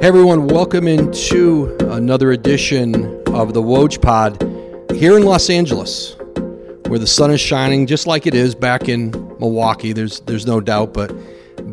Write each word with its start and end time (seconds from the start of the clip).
Hey 0.00 0.06
everyone, 0.06 0.46
welcome 0.46 0.88
into 0.88 1.76
another 1.92 2.32
edition 2.32 3.22
of 3.34 3.52
the 3.52 3.60
Woj 3.60 4.00
Pod 4.00 4.40
here 4.96 5.14
in 5.18 5.24
Los 5.24 5.50
Angeles, 5.50 6.16
where 6.86 6.98
the 6.98 7.06
sun 7.06 7.30
is 7.30 7.38
shining 7.38 7.86
just 7.86 8.06
like 8.06 8.26
it 8.26 8.32
is 8.34 8.54
back 8.54 8.88
in 8.88 9.10
Milwaukee. 9.38 9.92
There's 9.92 10.20
there's 10.20 10.46
no 10.46 10.58
doubt, 10.58 10.94
but 10.94 11.12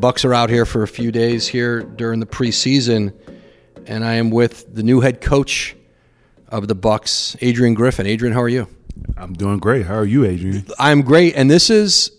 Bucks 0.02 0.26
are 0.26 0.34
out 0.34 0.50
here 0.50 0.66
for 0.66 0.84
a 0.84 0.90
few 0.90 1.10
days 1.10 1.48
here 1.48 1.84
during 1.84 2.20
the 2.20 2.26
preseason, 2.26 3.14
and 3.86 4.04
I 4.04 4.16
am 4.16 4.30
with 4.30 4.76
the 4.76 4.84
new 4.84 5.00
head 5.00 5.22
coach 5.22 5.78
of 6.50 6.68
the 6.68 6.76
Bucks, 6.76 7.38
Adrian 7.40 7.76
Griffin. 7.76 8.06
Adrian, 8.06 8.34
how 8.34 8.42
are 8.42 8.50
you? 8.50 8.68
I'm 9.16 9.36
doing 9.36 9.60
great. 9.60 9.86
How 9.86 9.96
are 9.96 10.06
you, 10.06 10.26
Adrian? 10.26 10.66
I'm 10.78 11.02
great, 11.02 11.34
and 11.38 11.50
this 11.50 11.70
is 11.70 12.12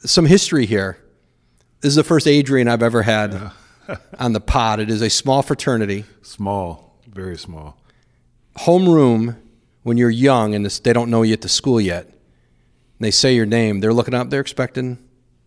some 0.00 0.26
history 0.26 0.66
here. 0.66 0.98
This 1.80 1.88
is 1.88 1.96
the 1.96 2.04
first 2.04 2.26
Adrian 2.26 2.68
I've 2.68 2.82
ever 2.82 3.00
had 3.00 3.50
on 4.18 4.32
the 4.32 4.40
pod. 4.40 4.80
It 4.80 4.90
is 4.90 5.02
a 5.02 5.10
small 5.10 5.42
fraternity. 5.42 6.04
Small, 6.22 6.98
very 7.06 7.36
small. 7.36 7.78
Homeroom 8.58 9.36
when 9.84 9.96
you're 9.96 10.10
young 10.10 10.54
and 10.54 10.64
this, 10.64 10.80
they 10.80 10.92
don't 10.92 11.10
know 11.10 11.22
you 11.22 11.32
at 11.34 11.42
the 11.42 11.48
school 11.48 11.80
yet. 11.80 12.06
And 12.06 12.14
they 13.00 13.10
say 13.10 13.34
your 13.34 13.46
name. 13.46 13.80
They're 13.80 13.92
looking 13.92 14.14
up. 14.14 14.30
They're 14.30 14.40
expecting 14.40 14.96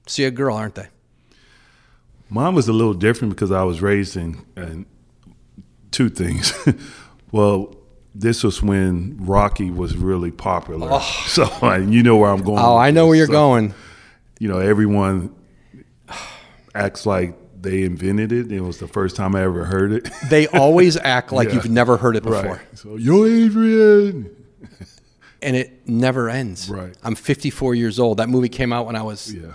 to 0.05 0.13
see 0.13 0.23
a 0.23 0.32
girl, 0.32 0.55
aren't 0.55 0.76
they? 0.76 0.88
Mine 2.30 2.54
was 2.54 2.68
a 2.68 2.73
little 2.73 2.94
different 2.94 3.34
because 3.34 3.52
I 3.52 3.63
was 3.63 3.82
raised 3.82 4.16
in, 4.16 4.46
in 4.55 4.85
two 5.91 6.10
things. 6.10 6.54
well, 7.32 7.76
this 8.13 8.44
was 8.44 8.62
when 8.62 9.18
Rocky 9.20 9.72
was 9.72 9.98
really 9.98 10.32
popular. 10.32 10.90
Oh. 10.91 11.24
So 11.27 11.76
you 11.76 12.04
know 12.04 12.18
where 12.18 12.30
I'm 12.30 12.44
going. 12.44 12.60
Oh, 12.60 12.77
I 12.77 12.91
know 12.91 13.08
where 13.08 13.16
you're 13.16 13.27
so, 13.27 13.34
going. 13.34 13.74
You 14.40 14.49
know, 14.49 14.60
everyone 14.60 15.35
acts 16.76 17.05
like 17.05 17.35
they 17.62 17.84
invented 17.84 18.32
it. 18.32 18.52
It 18.52 18.62
was 18.62 18.80
the 18.80 18.88
first 18.88 19.16
time 19.16 19.36
I 19.36 19.44
ever 19.44 19.66
heard 19.66 19.92
it. 19.92 20.10
They 20.30 20.48
always 20.48 20.98
act 20.98 21.32
like 21.32 21.50
yeah. 21.50 21.54
you've 21.56 21.70
never 21.70 21.98
heard 21.98 22.16
it 22.16 22.24
before. 22.24 22.44
Right. 22.44 22.77
So, 22.77 22.96
yo, 22.96 23.26
Adrian. 23.26 24.36
and 25.41 25.55
it 25.55 25.88
never 25.88 26.30
ends. 26.30 26.70
Right. 26.70 26.96
I'm 27.04 27.16
54 27.16 27.76
years 27.76 27.99
old. 27.99 28.18
That 28.18 28.30
movie 28.30 28.49
came 28.49 28.74
out 28.74 28.86
when 28.86 28.96
I 28.96 29.04
was 29.04 29.34
yeah. 29.34 29.54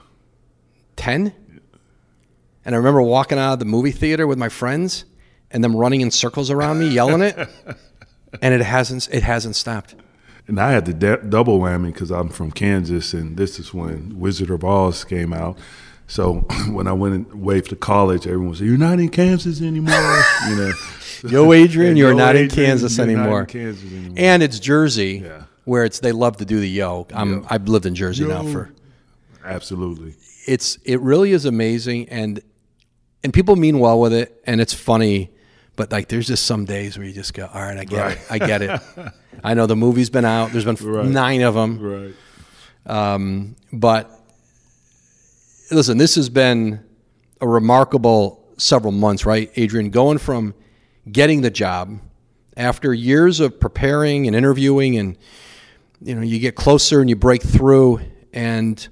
10. 0.96 1.26
Yeah. 1.26 1.58
And 2.64 2.74
I 2.74 2.78
remember 2.78 3.02
walking 3.02 3.38
out 3.38 3.54
of 3.54 3.58
the 3.58 3.64
movie 3.64 3.90
theater 3.90 4.26
with 4.26 4.38
my 4.38 4.48
friends 4.48 5.04
and 5.50 5.62
them 5.62 5.76
running 5.76 6.00
in 6.00 6.10
circles 6.10 6.50
around 6.50 6.78
me, 6.78 6.88
yelling 6.88 7.22
it. 7.22 7.36
and 8.40 8.54
it 8.54 8.62
hasn't 8.62 9.08
it 9.12 9.22
hasn't 9.22 9.56
stopped. 9.56 9.94
And 10.48 10.58
I 10.58 10.72
had 10.72 10.86
the 10.86 10.94
de- 10.94 11.22
double 11.22 11.60
whammy 11.60 11.92
because 11.92 12.10
I'm 12.10 12.28
from 12.28 12.50
Kansas, 12.50 13.14
and 13.14 13.36
this 13.36 13.58
is 13.60 13.72
when 13.72 14.18
Wizard 14.18 14.50
of 14.50 14.64
Oz 14.64 15.04
came 15.04 15.32
out. 15.32 15.56
So 16.06 16.34
when 16.70 16.86
I 16.86 16.92
went 16.92 17.32
away 17.32 17.60
to 17.62 17.76
college, 17.76 18.26
everyone 18.26 18.54
said, 18.54 18.66
"You're 18.66 18.76
not 18.78 19.00
in 19.00 19.08
Kansas 19.08 19.60
anymore." 19.62 20.22
you 20.48 20.56
know, 20.56 20.72
Yo, 21.28 21.52
Adrian, 21.52 21.96
you're 21.96 22.14
not, 22.14 22.34
in 22.36 22.48
Kansas 22.48 22.98
not 22.98 23.04
anymore. 23.04 23.40
in 23.40 23.46
Kansas 23.46 23.84
anymore. 23.92 24.14
And 24.16 24.42
it's 24.42 24.58
Jersey, 24.58 25.22
Yeah. 25.24 25.42
where 25.64 25.84
it's 25.84 26.00
they 26.00 26.10
love 26.12 26.38
to 26.38 26.44
do 26.44 26.58
the 26.60 26.68
yo. 26.68 27.06
I'm 27.14 27.32
Yo. 27.32 27.46
I've 27.48 27.68
lived 27.68 27.86
in 27.86 27.94
Jersey 27.94 28.24
now 28.26 28.42
for 28.42 28.70
Absolutely. 29.44 30.14
it's 30.46 30.76
it 30.84 31.00
really 31.00 31.32
is 31.32 31.44
amazing 31.44 32.08
and 32.08 32.40
and 33.24 33.32
people 33.32 33.56
mean 33.56 33.78
well 33.78 34.00
with 34.00 34.12
it 34.12 34.40
and 34.46 34.60
it's 34.60 34.72
funny 34.74 35.30
but 35.76 35.90
like 35.90 36.08
there's 36.08 36.26
just 36.28 36.44
some 36.46 36.64
days 36.64 36.96
where 36.96 37.06
you 37.06 37.12
just 37.12 37.34
go 37.34 37.48
all 37.52 37.60
right 37.60 37.76
i 37.76 37.84
get 37.84 37.98
Right. 38.00 38.16
it 38.16 38.22
i 38.30 38.38
get 38.38 38.62
it 38.62 38.80
i 39.44 39.54
know 39.54 39.66
the 39.66 39.74
movie's 39.76 40.10
been 40.10 40.24
out 40.24 40.52
there's 40.52 40.64
been 40.64 40.76
Right. 40.76 41.06
nine 41.06 41.42
of 41.42 41.54
them 41.54 41.78
Right. 41.80 42.14
um, 43.14 43.56
but 43.72 44.16
listen 45.70 45.98
this 45.98 46.14
has 46.14 46.28
been 46.28 46.84
a 47.40 47.46
remarkable 47.46 48.44
several 48.58 48.92
months 48.92 49.26
right 49.26 49.50
adrian? 49.56 49.90
Going 49.90 50.18
from 50.18 50.54
getting 51.10 51.42
the 51.42 51.50
job 51.50 52.00
after 52.56 52.92
years 52.92 53.40
of 53.40 53.58
preparing 53.58 54.26
and 54.26 54.36
interviewing 54.36 54.96
and 54.96 55.16
you 56.00 56.14
know 56.14 56.22
you 56.22 56.38
get 56.38 56.54
closer 56.54 57.00
and 57.00 57.08
you 57.08 57.16
break 57.16 57.42
through 57.42 58.00
and 58.32 58.88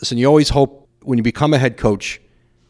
listen 0.00 0.18
you 0.18 0.26
always 0.26 0.48
hope 0.50 0.88
when 1.02 1.18
you 1.18 1.22
become 1.22 1.52
a 1.52 1.58
head 1.58 1.76
coach 1.76 2.20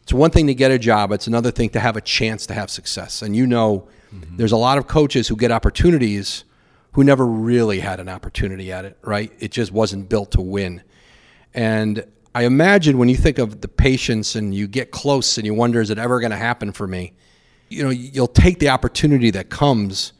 it's 0.03 0.13
one 0.13 0.31
thing 0.31 0.47
to 0.47 0.53
get 0.53 0.71
a 0.71 0.79
job 0.79 1.11
it's 1.11 1.27
another 1.27 1.51
thing 1.51 1.69
to 1.69 1.79
have 1.79 1.97
a 1.97 2.01
chance 2.01 2.45
to 2.45 2.53
have 2.53 2.69
success. 2.69 3.21
And 3.21 3.35
you 3.35 3.45
know 3.45 3.89
mm-hmm. 4.13 4.37
there's 4.37 4.53
a 4.53 4.57
lot 4.57 4.77
of 4.77 4.87
coaches 4.87 5.27
who 5.27 5.35
get 5.35 5.51
opportunities 5.51 6.45
who 6.93 7.03
never 7.03 7.25
really 7.25 7.79
had 7.79 7.99
an 7.99 8.09
opportunity 8.09 8.71
at 8.71 8.85
it 8.85 8.97
right? 9.01 9.31
It 9.39 9.51
just 9.51 9.71
wasn't 9.71 10.09
built 10.09 10.31
to 10.31 10.41
win. 10.41 10.81
And 11.53 12.05
i 12.37 12.43
imagine 12.43 12.97
when 12.97 13.09
you 13.09 13.17
think 13.17 13.37
of 13.37 13.61
the 13.61 13.67
patience 13.67 14.35
and 14.35 14.53
you 14.53 14.67
get 14.67 14.91
close 14.91 15.37
and 15.37 15.45
you 15.45 15.53
wonder 15.53 15.81
is 15.81 15.89
it 15.89 15.97
ever 15.97 16.19
going 16.19 16.31
to 16.31 16.37
happen 16.37 16.71
for 16.71 16.87
me 16.87 17.13
you 17.69 17.83
know 17.83 17.89
you'll 17.89 18.27
take 18.27 18.59
the 18.59 18.69
opportunity 18.69 19.31
that 19.31 19.49
comes 19.49 20.13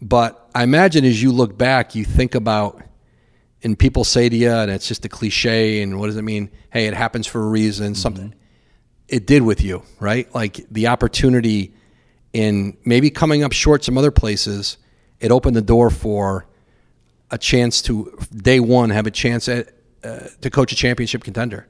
but 0.00 0.48
I 0.54 0.62
imagine 0.62 1.04
as 1.04 1.22
you 1.22 1.32
look 1.32 1.58
back, 1.58 1.94
you 1.94 2.04
think 2.04 2.34
about, 2.34 2.82
and 3.62 3.78
people 3.78 4.04
say 4.04 4.28
to 4.28 4.36
you, 4.36 4.50
and 4.50 4.70
it's 4.70 4.86
just 4.86 5.04
a 5.04 5.08
cliche, 5.08 5.82
and 5.82 5.98
what 5.98 6.06
does 6.06 6.16
it 6.16 6.22
mean? 6.22 6.50
Hey, 6.70 6.86
it 6.86 6.94
happens 6.94 7.26
for 7.26 7.42
a 7.42 7.48
reason. 7.48 7.88
Mm-hmm. 7.88 7.94
Something 7.94 8.34
it 9.08 9.26
did 9.26 9.42
with 9.42 9.62
you, 9.62 9.82
right? 10.00 10.32
Like 10.34 10.66
the 10.70 10.88
opportunity 10.88 11.74
in 12.32 12.76
maybe 12.84 13.10
coming 13.10 13.42
up 13.42 13.52
short 13.52 13.82
some 13.82 13.96
other 13.96 14.10
places, 14.10 14.76
it 15.18 15.32
opened 15.32 15.56
the 15.56 15.62
door 15.62 15.90
for 15.90 16.46
a 17.30 17.38
chance 17.38 17.82
to 17.82 18.16
day 18.34 18.60
one 18.60 18.88
have 18.90 19.06
a 19.06 19.10
chance 19.10 19.48
at 19.48 19.68
uh, 20.04 20.28
to 20.40 20.50
coach 20.50 20.72
a 20.72 20.76
championship 20.76 21.24
contender. 21.24 21.66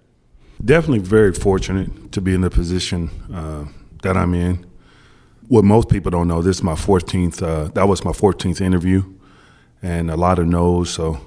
Definitely 0.65 1.01
very 1.01 1.33
fortunate 1.33 2.13
to 2.13 2.21
be 2.21 2.35
in 2.35 2.41
the 2.41 2.51
position 2.51 3.11
uh, 3.33 3.67
that 4.03 4.17
I'm 4.17 4.35
in. 4.35 4.67
What 5.47 5.65
most 5.65 5.89
people 5.89 6.11
don't 6.11 6.29
know, 6.29 6.43
this 6.43 6.57
is 6.57 6.63
my 6.63 6.75
14th. 6.75 7.43
Uh, 7.43 7.69
that 7.73 7.89
was 7.89 8.05
my 8.05 8.11
14th 8.11 8.61
interview, 8.61 9.05
and 9.83 10.11
a 10.11 10.17
lot 10.17 10.39
of 10.39 10.47
no's. 10.47 10.91
So 10.91 11.21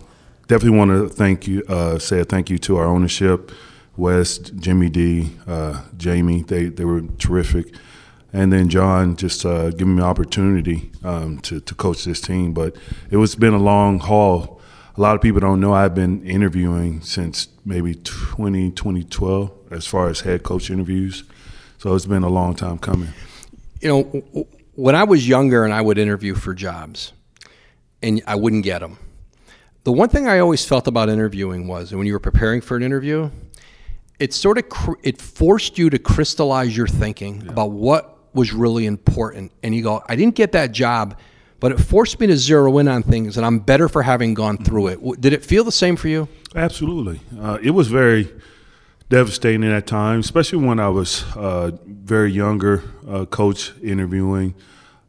definitely 0.47 0.77
want 0.77 0.91
to 0.91 1.09
thank 1.09 1.47
you. 1.47 1.63
Uh, 1.67 1.97
say 1.97 2.19
a 2.19 2.25
thank 2.25 2.49
you 2.49 2.57
to 2.59 2.77
our 2.77 2.85
ownership, 2.85 3.51
Wes, 3.97 4.37
Jimmy 4.37 4.89
D, 4.89 5.31
uh, 5.47 5.81
Jamie. 5.97 6.43
They 6.43 6.65
they 6.65 6.85
were 6.85 7.01
terrific, 7.17 7.73
and 8.33 8.53
then 8.53 8.69
Jon 8.69 9.15
just 9.15 9.45
uh, 9.45 9.71
giving 9.71 9.95
me 9.95 10.03
opportunity 10.03 10.91
um, 11.03 11.39
to 11.39 11.59
to 11.61 11.73
coach 11.73 12.03
this 12.03 12.21
team. 12.21 12.53
But 12.53 12.75
it 13.09 13.17
was 13.17 13.35
been 13.35 13.53
a 13.53 13.59
long 13.59 13.99
haul. 13.99 14.60
A 14.97 15.01
lot 15.01 15.15
of 15.15 15.21
people 15.21 15.39
don't 15.39 15.61
know 15.61 15.73
I've 15.73 15.95
been 15.95 16.25
interviewing 16.25 17.01
since 17.01 17.47
maybe 17.63 17.95
20, 17.95 18.71
2012 18.71 19.51
as 19.71 19.87
far 19.87 20.09
as 20.09 20.21
head 20.21 20.43
coach 20.43 20.69
interviews. 20.69 21.23
So 21.77 21.95
it's 21.95 22.05
been 22.05 22.23
a 22.23 22.29
long 22.29 22.55
time 22.55 22.77
coming. 22.77 23.09
you 23.79 23.87
know, 23.87 24.45
when 24.75 24.95
I 24.95 25.03
was 25.03 25.27
younger 25.27 25.63
and 25.63 25.73
I 25.73 25.81
would 25.81 25.97
interview 25.97 26.35
for 26.35 26.53
jobs 26.53 27.13
and 28.03 28.21
I 28.27 28.35
wouldn't 28.35 28.63
get 28.63 28.79
them, 28.79 28.97
the 29.83 29.91
one 29.91 30.09
thing 30.09 30.27
I 30.27 30.39
always 30.39 30.63
felt 30.65 30.87
about 30.87 31.09
interviewing 31.09 31.67
was, 31.67 31.91
and 31.91 31.97
when 31.97 32.05
you 32.05 32.13
were 32.13 32.19
preparing 32.19 32.61
for 32.61 32.77
an 32.77 32.83
interview, 32.83 33.31
it 34.19 34.33
sort 34.33 34.59
of 34.59 34.69
cr- 34.69 34.99
it 35.01 35.19
forced 35.19 35.77
you 35.79 35.89
to 35.89 35.97
crystallize 35.97 36.77
your 36.77 36.87
thinking 36.87 37.47
about 37.47 37.71
what 37.71 38.19
was 38.35 38.53
really 38.53 38.85
important. 38.85 39.51
And 39.63 39.73
you 39.73 39.81
go, 39.81 40.03
I 40.07 40.15
didn't 40.15 40.35
get 40.35 40.51
that 40.51 40.71
job, 40.71 41.17
but 41.61 41.71
it 41.71 41.79
forced 41.79 42.19
me 42.19 42.27
to 42.27 42.35
zero 42.35 42.75
in 42.79 42.89
on 42.89 43.03
things, 43.03 43.37
and 43.37 43.45
I'm 43.45 43.59
better 43.59 43.87
for 43.87 44.01
having 44.01 44.33
gone 44.33 44.57
through 44.57 44.87
it. 44.87 45.21
Did 45.21 45.31
it 45.31 45.45
feel 45.45 45.63
the 45.63 45.71
same 45.71 45.95
for 45.95 46.09
you? 46.09 46.27
Absolutely. 46.55 47.21
Uh, 47.39 47.59
it 47.61 47.69
was 47.69 47.87
very 47.87 48.33
devastating 49.09 49.63
at 49.71 49.85
times, 49.85 50.25
especially 50.25 50.65
when 50.65 50.79
I 50.79 50.89
was 50.89 51.23
uh, 51.37 51.71
very 51.85 52.31
younger, 52.31 52.83
uh, 53.07 53.25
coach 53.25 53.73
interviewing. 53.83 54.55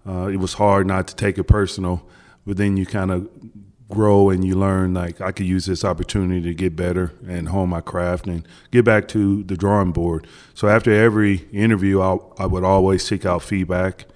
Uh, 0.06 0.26
it 0.26 0.36
was 0.36 0.52
hard 0.54 0.86
not 0.86 1.08
to 1.08 1.16
take 1.16 1.38
it 1.38 1.44
personal, 1.44 2.06
but 2.46 2.58
then 2.58 2.76
you 2.76 2.84
kind 2.84 3.10
of 3.10 3.30
grow 3.88 4.28
and 4.28 4.44
you 4.44 4.54
learn 4.54 4.94
like 4.94 5.20
I 5.20 5.32
could 5.32 5.46
use 5.46 5.66
this 5.66 5.84
opportunity 5.84 6.42
to 6.42 6.54
get 6.54 6.76
better 6.76 7.12
and 7.26 7.48
hone 7.48 7.68
my 7.70 7.80
craft 7.80 8.26
and 8.26 8.46
get 8.70 8.84
back 8.84 9.08
to 9.08 9.42
the 9.44 9.56
drawing 9.56 9.92
board. 9.92 10.26
So 10.54 10.68
after 10.68 10.92
every 10.92 11.48
interview, 11.52 12.00
I, 12.00 12.18
I 12.38 12.46
would 12.46 12.64
always 12.64 13.02
seek 13.04 13.24
out 13.24 13.42
feedback, 13.42 14.06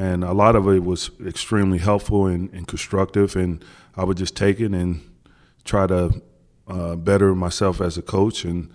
and 0.00 0.24
a 0.24 0.32
lot 0.32 0.56
of 0.56 0.66
it 0.66 0.82
was 0.82 1.10
extremely 1.26 1.76
helpful 1.76 2.24
and, 2.26 2.50
and 2.54 2.66
constructive, 2.66 3.36
and 3.36 3.62
I 3.94 4.04
would 4.04 4.16
just 4.16 4.34
take 4.34 4.58
it 4.58 4.72
and 4.72 5.02
try 5.64 5.86
to 5.88 6.22
uh, 6.66 6.96
better 6.96 7.34
myself 7.34 7.82
as 7.82 7.98
a 7.98 8.02
coach 8.02 8.44
and 8.46 8.72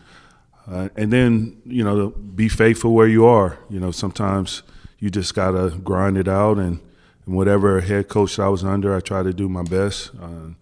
uh, 0.68 0.90
and 0.96 1.12
then 1.12 1.62
you 1.66 1.84
know 1.84 2.10
be 2.10 2.48
faithful 2.48 2.94
where 2.94 3.08
you 3.08 3.26
are. 3.26 3.58
You 3.72 3.80
know 3.80 3.90
sometimes 3.90 4.62
you 5.00 5.10
just 5.10 5.34
gotta 5.34 5.76
grind 5.84 6.16
it 6.18 6.28
out 6.28 6.60
and, 6.60 6.80
and 7.26 7.36
whatever 7.36 7.82
head 7.82 8.08
coach 8.08 8.38
I 8.38 8.48
was 8.50 8.64
under 8.64 8.96
I 8.96 9.00
try 9.00 9.24
to 9.24 9.34
do 9.34 9.50
my 9.50 9.64
best 9.64 10.12
uh, 10.22 10.54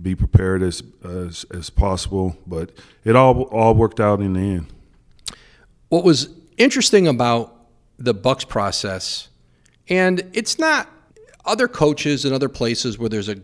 be 0.00 0.14
prepared 0.14 0.62
as, 0.62 0.80
as 1.02 1.44
as 1.50 1.70
possible. 1.70 2.36
But 2.46 2.70
it 3.04 3.16
all 3.16 3.42
all 3.44 3.74
worked 3.74 3.98
out 3.98 4.20
in 4.20 4.34
the 4.34 4.40
end. 4.40 4.66
What 5.88 6.04
was 6.04 6.28
interesting 6.56 7.08
about 7.08 7.52
the 7.98 8.14
Bucks 8.14 8.44
process, 8.44 9.28
and 9.88 10.22
it's 10.32 10.58
not 10.58 10.88
other 11.44 11.68
coaches 11.68 12.24
and 12.24 12.34
other 12.34 12.48
places 12.48 12.98
where 12.98 13.08
there's 13.08 13.28
a, 13.28 13.36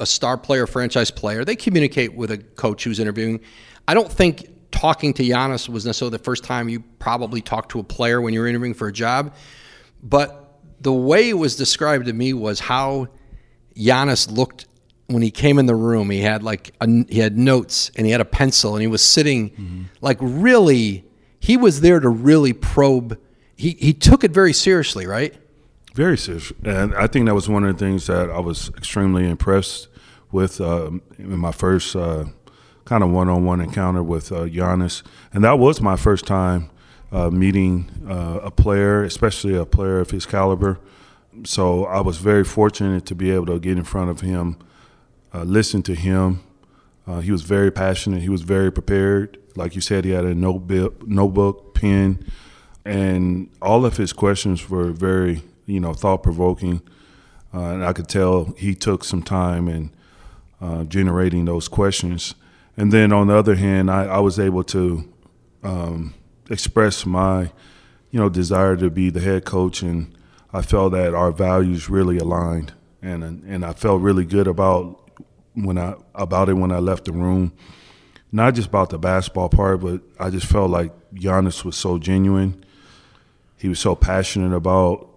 a 0.00 0.06
star 0.06 0.38
player, 0.38 0.66
franchise 0.66 1.10
player, 1.10 1.44
they 1.44 1.56
communicate 1.56 2.14
with 2.14 2.30
a 2.30 2.38
coach 2.38 2.84
who's 2.84 2.98
interviewing. 2.98 3.40
I 3.86 3.94
don't 3.94 4.10
think 4.10 4.48
talking 4.70 5.12
to 5.14 5.22
Giannis 5.22 5.68
was 5.68 5.84
necessarily 5.84 6.16
the 6.16 6.24
first 6.24 6.44
time 6.44 6.68
you 6.68 6.80
probably 6.98 7.40
talked 7.40 7.70
to 7.72 7.78
a 7.78 7.84
player 7.84 8.20
when 8.20 8.32
you 8.32 8.40
were 8.40 8.46
interviewing 8.46 8.74
for 8.74 8.88
a 8.88 8.92
job, 8.92 9.34
but 10.02 10.58
the 10.80 10.92
way 10.92 11.28
it 11.28 11.34
was 11.34 11.56
described 11.56 12.06
to 12.06 12.12
me 12.12 12.32
was 12.32 12.58
how 12.58 13.08
Giannis 13.76 14.30
looked 14.30 14.66
when 15.06 15.22
he 15.22 15.30
came 15.30 15.58
in 15.58 15.66
the 15.66 15.74
room. 15.74 16.10
He 16.10 16.20
had 16.20 16.42
like 16.42 16.74
a, 16.80 16.88
he 17.08 17.18
had 17.18 17.36
notes 17.36 17.90
and 17.96 18.06
he 18.06 18.12
had 18.12 18.20
a 18.20 18.26
pencil 18.26 18.74
and 18.74 18.80
he 18.80 18.88
was 18.88 19.02
sitting 19.02 19.50
mm-hmm. 19.50 19.82
like 20.00 20.18
really. 20.20 21.04
He 21.38 21.56
was 21.56 21.80
there 21.80 21.98
to 21.98 22.08
really 22.08 22.52
probe. 22.52 23.18
He 23.56 23.76
he 23.78 23.92
took 23.92 24.24
it 24.24 24.30
very 24.30 24.52
seriously, 24.52 25.06
right? 25.06 25.34
Very 25.94 26.16
serious, 26.16 26.52
and 26.64 26.94
I 26.94 27.06
think 27.06 27.26
that 27.26 27.34
was 27.34 27.50
one 27.50 27.64
of 27.64 27.76
the 27.76 27.84
things 27.84 28.06
that 28.06 28.30
I 28.30 28.40
was 28.40 28.70
extremely 28.78 29.28
impressed 29.28 29.88
with 30.30 30.58
uh, 30.58 30.90
in 31.18 31.38
my 31.38 31.52
first 31.52 31.94
uh, 31.94 32.24
kind 32.86 33.04
of 33.04 33.10
one-on-one 33.10 33.60
encounter 33.60 34.02
with 34.02 34.32
uh, 34.32 34.46
Giannis, 34.46 35.02
and 35.34 35.44
that 35.44 35.58
was 35.58 35.82
my 35.82 35.96
first 35.96 36.26
time 36.26 36.70
uh, 37.12 37.28
meeting 37.28 37.90
uh, 38.08 38.40
a 38.42 38.50
player, 38.50 39.04
especially 39.04 39.54
a 39.54 39.66
player 39.66 40.00
of 40.00 40.10
his 40.10 40.24
caliber. 40.24 40.80
So 41.44 41.84
I 41.84 42.00
was 42.00 42.16
very 42.16 42.44
fortunate 42.44 43.04
to 43.06 43.14
be 43.14 43.30
able 43.30 43.46
to 43.46 43.60
get 43.60 43.76
in 43.76 43.84
front 43.84 44.10
of 44.10 44.22
him, 44.22 44.56
uh, 45.34 45.42
listen 45.42 45.82
to 45.82 45.94
him. 45.94 46.42
Uh, 47.06 47.20
he 47.20 47.30
was 47.30 47.42
very 47.42 47.70
passionate. 47.70 48.22
He 48.22 48.30
was 48.30 48.42
very 48.42 48.72
prepared. 48.72 49.38
Like 49.56 49.74
you 49.74 49.82
said, 49.82 50.06
he 50.06 50.12
had 50.12 50.24
a 50.24 50.34
notebook, 50.34 51.06
notebook, 51.06 51.74
pen, 51.74 52.24
and 52.84 53.50
all 53.60 53.84
of 53.84 53.98
his 53.98 54.14
questions 54.14 54.70
were 54.70 54.90
very, 54.92 55.42
you 55.66 55.80
know, 55.80 55.94
thought 55.94 56.22
provoking. 56.22 56.82
Uh, 57.54 57.60
and 57.60 57.84
I 57.84 57.92
could 57.92 58.08
tell 58.08 58.54
he 58.56 58.74
took 58.74 59.04
some 59.04 59.22
time 59.22 59.68
in 59.68 59.90
uh, 60.60 60.84
generating 60.84 61.44
those 61.44 61.68
questions. 61.68 62.34
And 62.76 62.92
then 62.92 63.12
on 63.12 63.26
the 63.26 63.36
other 63.36 63.56
hand, 63.56 63.90
I, 63.90 64.04
I 64.04 64.18
was 64.20 64.38
able 64.38 64.64
to 64.64 65.12
um, 65.62 66.14
express 66.48 67.04
my, 67.04 67.50
you 68.10 68.20
know, 68.20 68.28
desire 68.28 68.76
to 68.76 68.90
be 68.90 69.10
the 69.10 69.20
head 69.20 69.44
coach, 69.44 69.82
and 69.82 70.16
I 70.52 70.62
felt 70.62 70.92
that 70.92 71.14
our 71.14 71.32
values 71.32 71.88
really 71.88 72.18
aligned, 72.18 72.72
and 73.00 73.22
and 73.22 73.64
I 73.64 73.72
felt 73.72 74.00
really 74.00 74.24
good 74.24 74.46
about 74.46 75.10
when 75.54 75.78
I 75.78 75.94
about 76.14 76.48
it 76.48 76.54
when 76.54 76.72
I 76.72 76.78
left 76.78 77.04
the 77.04 77.12
room. 77.12 77.52
Not 78.34 78.54
just 78.54 78.68
about 78.68 78.88
the 78.88 78.98
basketball 78.98 79.50
part, 79.50 79.80
but 79.80 80.00
I 80.18 80.30
just 80.30 80.46
felt 80.46 80.70
like 80.70 80.92
Giannis 81.14 81.64
was 81.64 81.76
so 81.76 81.98
genuine. 81.98 82.64
He 83.58 83.68
was 83.68 83.78
so 83.78 83.94
passionate 83.94 84.54
about 84.56 85.11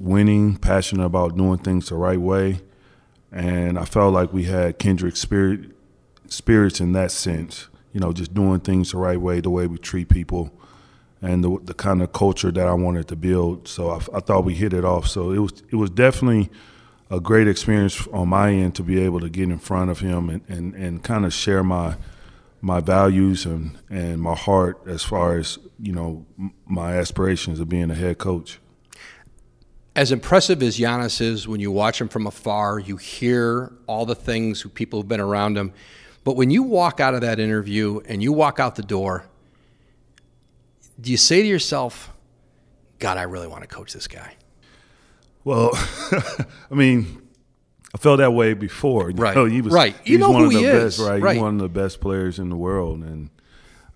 winning, 0.00 0.56
passionate 0.56 1.04
about 1.04 1.36
doing 1.36 1.58
things 1.58 1.88
the 1.88 1.94
right 1.94 2.20
way, 2.20 2.60
and 3.30 3.78
I 3.78 3.84
felt 3.84 4.12
like 4.14 4.32
we 4.32 4.44
had 4.44 4.78
kindred 4.78 5.16
spirit 5.16 5.70
spirits 6.28 6.80
in 6.80 6.92
that 6.92 7.10
sense. 7.10 7.68
You 7.92 8.00
know, 8.00 8.12
just 8.12 8.34
doing 8.34 8.60
things 8.60 8.92
the 8.92 8.98
right 8.98 9.20
way, 9.20 9.40
the 9.40 9.50
way 9.50 9.66
we 9.66 9.78
treat 9.78 10.08
people, 10.08 10.52
and 11.20 11.42
the, 11.44 11.58
the 11.64 11.74
kind 11.74 12.02
of 12.02 12.12
culture 12.12 12.50
that 12.50 12.66
I 12.66 12.72
wanted 12.72 13.08
to 13.08 13.16
build. 13.16 13.68
So 13.68 13.90
I, 13.90 13.96
I, 14.14 14.20
thought 14.20 14.44
we 14.44 14.54
hit 14.54 14.72
it 14.72 14.84
off. 14.84 15.06
So 15.08 15.32
it 15.32 15.38
was 15.38 15.62
it 15.70 15.76
was 15.76 15.90
definitely 15.90 16.50
a 17.10 17.20
great 17.20 17.48
experience 17.48 18.06
on 18.08 18.28
my 18.28 18.52
end 18.52 18.76
to 18.76 18.82
be 18.82 19.00
able 19.00 19.20
to 19.20 19.28
get 19.28 19.50
in 19.50 19.58
front 19.58 19.90
of 19.90 19.98
him 19.98 20.30
and, 20.30 20.42
and, 20.48 20.74
and 20.74 21.02
kind 21.02 21.24
of 21.24 21.32
share 21.32 21.64
my 21.64 21.96
my 22.62 22.78
values 22.80 23.46
and, 23.46 23.78
and 23.88 24.20
my 24.20 24.34
heart 24.34 24.80
as 24.86 25.02
far 25.02 25.38
as 25.38 25.58
you 25.78 25.92
know 25.92 26.26
my 26.66 26.96
aspirations 26.96 27.58
of 27.60 27.68
being 27.68 27.90
a 27.90 27.94
head 27.94 28.18
coach. 28.18 28.60
As 29.96 30.12
impressive 30.12 30.62
as 30.62 30.78
Giannis 30.78 31.20
is, 31.20 31.48
when 31.48 31.60
you 31.60 31.72
watch 31.72 32.00
him 32.00 32.08
from 32.08 32.26
afar, 32.26 32.78
you 32.78 32.96
hear 32.96 33.72
all 33.86 34.06
the 34.06 34.14
things 34.14 34.64
people 34.74 35.00
have 35.00 35.08
been 35.08 35.20
around 35.20 35.58
him. 35.58 35.72
But 36.22 36.36
when 36.36 36.50
you 36.50 36.62
walk 36.62 37.00
out 37.00 37.14
of 37.14 37.22
that 37.22 37.40
interview 37.40 38.00
and 38.06 38.22
you 38.22 38.32
walk 38.32 38.60
out 38.60 38.76
the 38.76 38.82
door, 38.82 39.26
do 41.00 41.10
you 41.10 41.16
say 41.16 41.42
to 41.42 41.48
yourself, 41.48 42.10
God, 42.98 43.16
I 43.16 43.22
really 43.22 43.48
want 43.48 43.62
to 43.62 43.68
coach 43.68 43.92
this 43.92 44.06
guy? 44.06 44.34
Well, 45.42 45.70
I 46.70 46.74
mean, 46.74 47.22
I 47.94 47.98
felt 47.98 48.18
that 48.18 48.32
way 48.32 48.54
before. 48.54 49.10
Right. 49.10 49.34
You 49.34 49.42
know, 49.42 49.44
he 49.46 49.62
was, 49.62 49.72
right. 49.72 49.96
You 50.04 50.18
know 50.18 50.30
one 50.30 50.42
who 50.42 50.46
of 50.48 50.52
the 50.52 50.58
he 50.58 50.66
best, 50.66 50.98
is. 50.98 51.04
right? 51.04 51.20
right? 51.20 51.34
He's 51.34 51.42
one 51.42 51.54
of 51.54 51.60
the 51.60 51.68
best 51.68 52.00
players 52.00 52.38
in 52.38 52.50
the 52.50 52.56
world. 52.56 53.02
And 53.02 53.30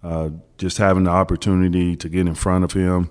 uh, 0.05 0.31
just 0.59 0.79
having 0.79 1.05
the 1.05 1.11
opportunity 1.11 1.97
to 1.97 2.09
get 2.09 2.27
in 2.27 2.35
front 2.35 2.65
of 2.65 2.73
him. 2.73 3.11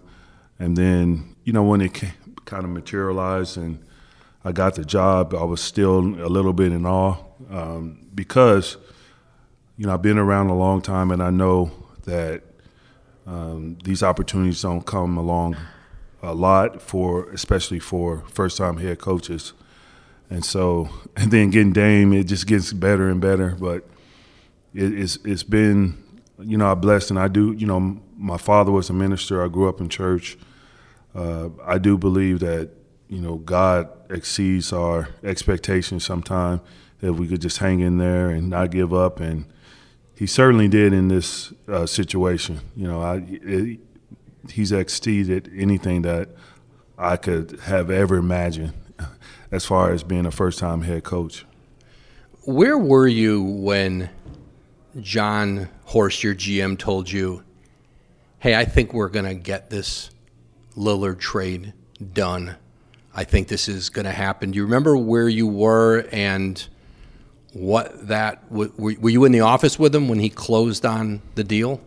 And 0.60 0.78
then, 0.78 1.36
you 1.44 1.52
know, 1.52 1.64
when 1.64 1.82
it 1.82 1.94
came, 1.94 2.14
kind 2.46 2.64
of 2.64 2.70
materialized 2.70 3.58
and 3.58 3.80
I 4.46 4.52
got 4.52 4.76
the 4.76 4.84
job, 4.84 5.34
I 5.34 5.44
was 5.44 5.62
still 5.62 6.00
a 6.00 6.28
little 6.28 6.52
bit 6.52 6.74
in 6.74 6.86
awe 6.86 7.16
um, 7.50 8.06
because, 8.14 8.76
you 9.78 9.86
know, 9.86 9.94
I've 9.94 10.02
been 10.02 10.18
around 10.18 10.50
a 10.50 10.56
long 10.56 10.82
time 10.82 11.12
and 11.12 11.24
I 11.24 11.30
know 11.30 11.72
that 12.04 12.44
um, 13.26 13.78
these 13.86 14.04
opportunities 14.04 14.62
don't 14.62 14.86
come 14.86 15.18
along 15.18 15.56
a 16.22 16.34
lot 16.34 16.82
for, 16.82 17.30
especially 17.30 17.80
for 17.80 18.24
first-time 18.28 18.78
head 18.78 19.00
coaches. 19.00 19.54
And 20.30 20.44
so, 20.44 20.90
and 21.16 21.32
then 21.32 21.50
getting 21.50 21.72
Dame, 21.72 22.12
it 22.12 22.26
just 22.26 22.48
gets 22.48 22.74
better 22.74 23.10
and 23.10 23.22
better. 23.22 23.56
But 23.58 23.88
it, 24.74 24.94
it's 24.98 25.18
it's 25.24 25.44
been, 25.44 25.98
you 26.40 26.58
know, 26.58 26.72
I'm 26.72 26.80
blessed, 26.82 27.12
and 27.12 27.20
I 27.20 27.28
do, 27.28 27.54
you 27.54 27.68
know, 27.68 28.02
my 28.18 28.38
father 28.38 28.72
was 28.72 28.90
a 28.90 28.94
minister. 28.94 29.44
I 29.44 29.48
grew 29.48 29.70
up 29.70 29.80
in 29.80 29.90
church. 29.90 30.38
Uh, 31.16 31.50
I 31.64 31.78
do 31.78 31.98
believe 31.98 32.40
that, 32.40 32.70
you 33.08 33.20
know, 33.20 33.36
God 33.36 33.90
exceeds 34.10 34.74
our 34.74 35.10
expectations 35.24 36.04
sometimes. 36.04 36.62
If 37.02 37.16
we 37.16 37.28
could 37.28 37.42
just 37.42 37.58
hang 37.58 37.82
in 37.82 37.98
there 37.98 38.30
and 38.30 38.50
not 38.50 38.72
give 38.72 38.94
up 38.94 39.20
and 39.20 39.46
he 40.16 40.28
certainly 40.28 40.68
did 40.68 40.94
in 40.94 41.10
this 41.10 41.52
uh, 41.68 41.86
situation. 41.86 42.62
You 42.76 42.88
know, 42.88 43.02
I, 43.02 43.24
it, 43.28 43.80
he's 44.50 44.72
exceeded 44.72 45.52
anything 45.56 46.04
that 46.04 46.30
I 46.98 47.18
could 47.18 47.60
have 47.64 47.90
ever 47.90 48.16
imagined 48.16 48.74
as 49.52 49.66
far 49.66 49.92
as 49.92 50.04
being 50.04 50.26
a 50.26 50.32
first 50.32 50.60
time 50.60 50.84
head 50.84 51.04
coach. 51.04 51.46
Where 52.46 52.78
were 52.78 53.08
you 53.08 53.42
when 53.42 54.10
Jon 55.02 55.70
Horst, 55.86 56.24
your 56.24 56.36
GM, 56.36 56.78
told 56.78 57.10
you, 57.10 57.44
hey, 58.40 58.56
I 58.56 58.66
think 58.66 58.94
we're 58.94 59.10
going 59.10 59.26
to 59.26 59.34
get 59.34 59.70
this 59.70 60.10
Lillard 60.76 61.20
trade 61.20 61.74
done? 62.14 62.56
I 63.16 63.24
think 63.24 63.48
this 63.48 63.70
is 63.70 63.90
going 63.90 64.06
to 64.06 64.12
happen. 64.12 64.52
Do 64.52 64.58
you 64.58 64.64
remember 64.64 64.98
where 64.98 65.30
you 65.30 65.48
were 65.48 66.08
and 66.12 66.68
what 67.54 68.08
that 68.08 68.52
were, 68.52 68.72
were 68.78 69.10
you 69.10 69.24
in 69.26 69.32
the 69.32 69.42
office 69.42 69.78
with 69.78 69.94
him 69.94 70.08
when 70.08 70.20
he 70.20 70.30
closed 70.30 70.86
on 70.86 71.22
the 71.36 71.44
deal? 71.44 71.80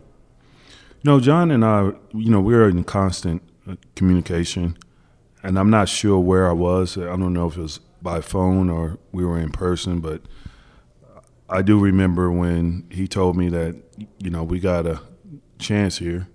No, 1.03 1.19
Jon 1.19 1.51
and 1.51 1.63
I, 1.63 1.91
you 2.13 2.29
know, 2.29 2.39
we 2.39 2.53
were 2.53 2.69
in 2.69 2.83
constant 2.83 3.41
uh, 3.69 3.75
communication, 3.95 4.77
and 5.43 5.59
I'm 5.59 5.69
not 5.69 5.89
sure 5.89 6.19
where 6.19 6.49
I 6.49 6.53
was. 6.53 6.97
I 6.97 7.01
don't 7.01 7.33
know 7.33 7.47
if 7.47 7.57
it 7.57 7.61
was 7.61 7.79
by 8.01 8.21
phone 8.21 8.69
or 8.69 8.97
we 9.11 9.25
were 9.25 9.37
in 9.37 9.51
person, 9.51 9.99
but 9.99 10.21
I 11.49 11.61
do 11.61 11.79
remember 11.79 12.31
when 12.31 12.87
he 12.89 13.07
told 13.07 13.37
me 13.37 13.49
that, 13.49 13.75
you 14.19 14.29
know, 14.29 14.43
we 14.43 14.59
got 14.59 14.85
a 14.85 15.01
chance 15.59 15.97
here. 15.97 16.27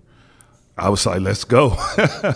I 0.77 0.89
was 0.89 1.05
like, 1.05 1.21
let's 1.21 1.45
go. 1.45 1.71
I 1.99 2.35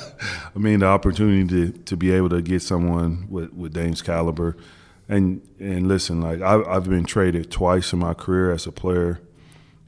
mean, 0.55 0.81
the 0.81 0.87
opportunity 0.87 1.73
to, 1.73 1.79
to 1.79 1.97
be 1.97 2.13
able 2.13 2.29
to 2.31 2.43
get 2.43 2.63
someone 2.63 3.27
with, 3.31 3.53
with 3.53 3.73
Dame's 3.73 4.03
caliber– 4.03 4.57
and 5.09 5.47
and 5.61 5.89
listen, 5.89 6.21
like 6.21 6.41
I, 6.41 6.63
I've 6.63 6.89
been 6.89 7.05
traded 7.05 7.51
twice 7.51 7.93
in 7.93 7.99
my 7.99 8.15
career 8.15 8.51
as 8.51 8.67
a 8.67 8.73
player, 8.73 9.21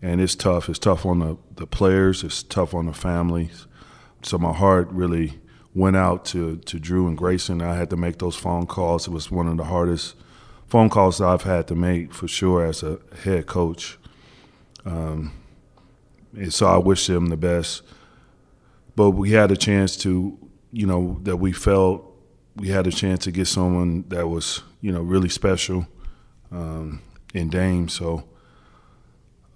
and 0.00 0.21
it's 0.21 0.35
tough. 0.35 0.69
It's 0.69 0.78
tough 0.78 1.05
on 1.05 1.19
the, 1.19 1.37
the 1.57 1.67
players. 1.67 2.23
It's 2.23 2.43
tough 2.43 2.75
on 2.75 2.87
the 2.87 2.93
families. 2.93 3.67
So 4.23 4.38
my 4.38 4.52
heart 4.52 4.88
really 4.90 5.40
went 5.75 5.97
out 5.97 6.25
to, 6.26 6.57
to 6.57 6.78
Drew 6.78 7.07
and 7.07 7.17
Grayson. 7.17 7.62
I 7.62 7.75
had 7.75 7.90
to 7.90 7.97
make 7.97 8.19
those 8.19 8.37
phone 8.37 8.67
calls. 8.67 9.07
It 9.07 9.12
was 9.12 9.31
one 9.31 9.47
of 9.47 9.57
the 9.57 9.64
hardest 9.64 10.17
phone 10.67 10.88
calls 10.88 11.21
I've 11.21 11.43
had 11.43 11.69
to 11.69 11.75
make 11.75 12.12
for 12.12 12.26
sure 12.26 12.64
as 12.64 12.83
a 12.83 12.99
head 13.23 13.47
coach. 13.47 13.97
Um, 14.85 15.33
and 16.33 16.52
so 16.52 16.67
I 16.67 16.78
wish 16.78 17.07
them 17.07 17.26
the 17.26 17.37
best. 17.37 17.83
But 18.99 19.12
we 19.12 19.31
had 19.31 19.52
a 19.52 19.57
chance 19.57 19.97
to, 19.99 20.37
you 20.73 20.85
know, 20.85 21.21
that 21.23 21.37
we 21.37 21.52
felt 21.52 22.05
we 22.57 22.67
had 22.67 22.88
a 22.88 22.90
chance 22.90 23.23
to 23.26 23.31
get 23.31 23.47
someone 23.47 24.05
that 24.09 24.26
was 24.26 24.64
you 24.81 24.90
know 24.90 25.02
really 25.02 25.28
special 25.28 25.87
um, 26.50 27.00
in 27.33 27.49
Dame. 27.49 27.88
So 27.88 28.25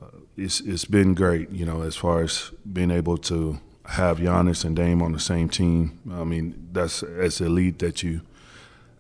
uh, 0.00 0.06
it's 0.36 0.60
it's 0.60 0.84
been 0.84 1.14
great, 1.14 1.50
you 1.50 1.66
know, 1.66 1.82
as 1.82 1.96
far 1.96 2.22
as 2.22 2.52
being 2.72 2.92
able 2.92 3.18
to 3.32 3.58
have 3.86 4.18
Giannis 4.18 4.64
and 4.64 4.76
Dame 4.76 5.02
on 5.02 5.10
the 5.10 5.18
same 5.18 5.48
team. 5.48 5.98
I 6.08 6.22
mean, 6.22 6.68
that's 6.70 7.02
as 7.02 7.40
elite 7.40 7.80
that 7.80 8.04
you, 8.04 8.20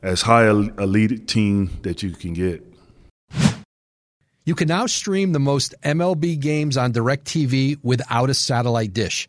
as 0.02 0.22
high 0.22 0.48
elite 0.48 1.28
team 1.28 1.78
that 1.82 2.02
you 2.02 2.10
can 2.10 2.32
get. 2.32 2.66
You 4.44 4.56
can 4.56 4.66
now 4.66 4.86
stream 4.86 5.30
the 5.30 5.38
most 5.38 5.72
MLB 5.84 6.40
games 6.40 6.76
on 6.76 6.92
DirecTV 6.92 7.78
without 7.84 8.28
a 8.28 8.34
satellite 8.34 8.92
dish. 8.92 9.28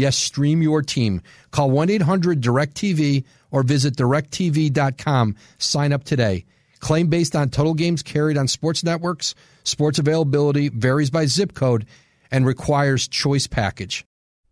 Yes, 0.00 0.16
stream 0.16 0.62
your 0.62 0.80
team. 0.80 1.20
Call 1.50 1.70
1 1.70 1.90
800 1.90 2.40
DirecTV 2.40 3.22
or 3.50 3.62
visit 3.62 3.94
directv.com. 3.96 5.36
Sign 5.58 5.92
up 5.92 6.04
today. 6.04 6.46
Claim 6.78 7.08
based 7.08 7.36
on 7.36 7.50
total 7.50 7.74
games 7.74 8.02
carried 8.02 8.38
on 8.38 8.48
sports 8.48 8.82
networks. 8.82 9.34
Sports 9.62 9.98
availability 9.98 10.70
varies 10.70 11.10
by 11.10 11.26
zip 11.26 11.52
code 11.52 11.84
and 12.30 12.46
requires 12.46 13.08
choice 13.08 13.46
package. 13.46 14.06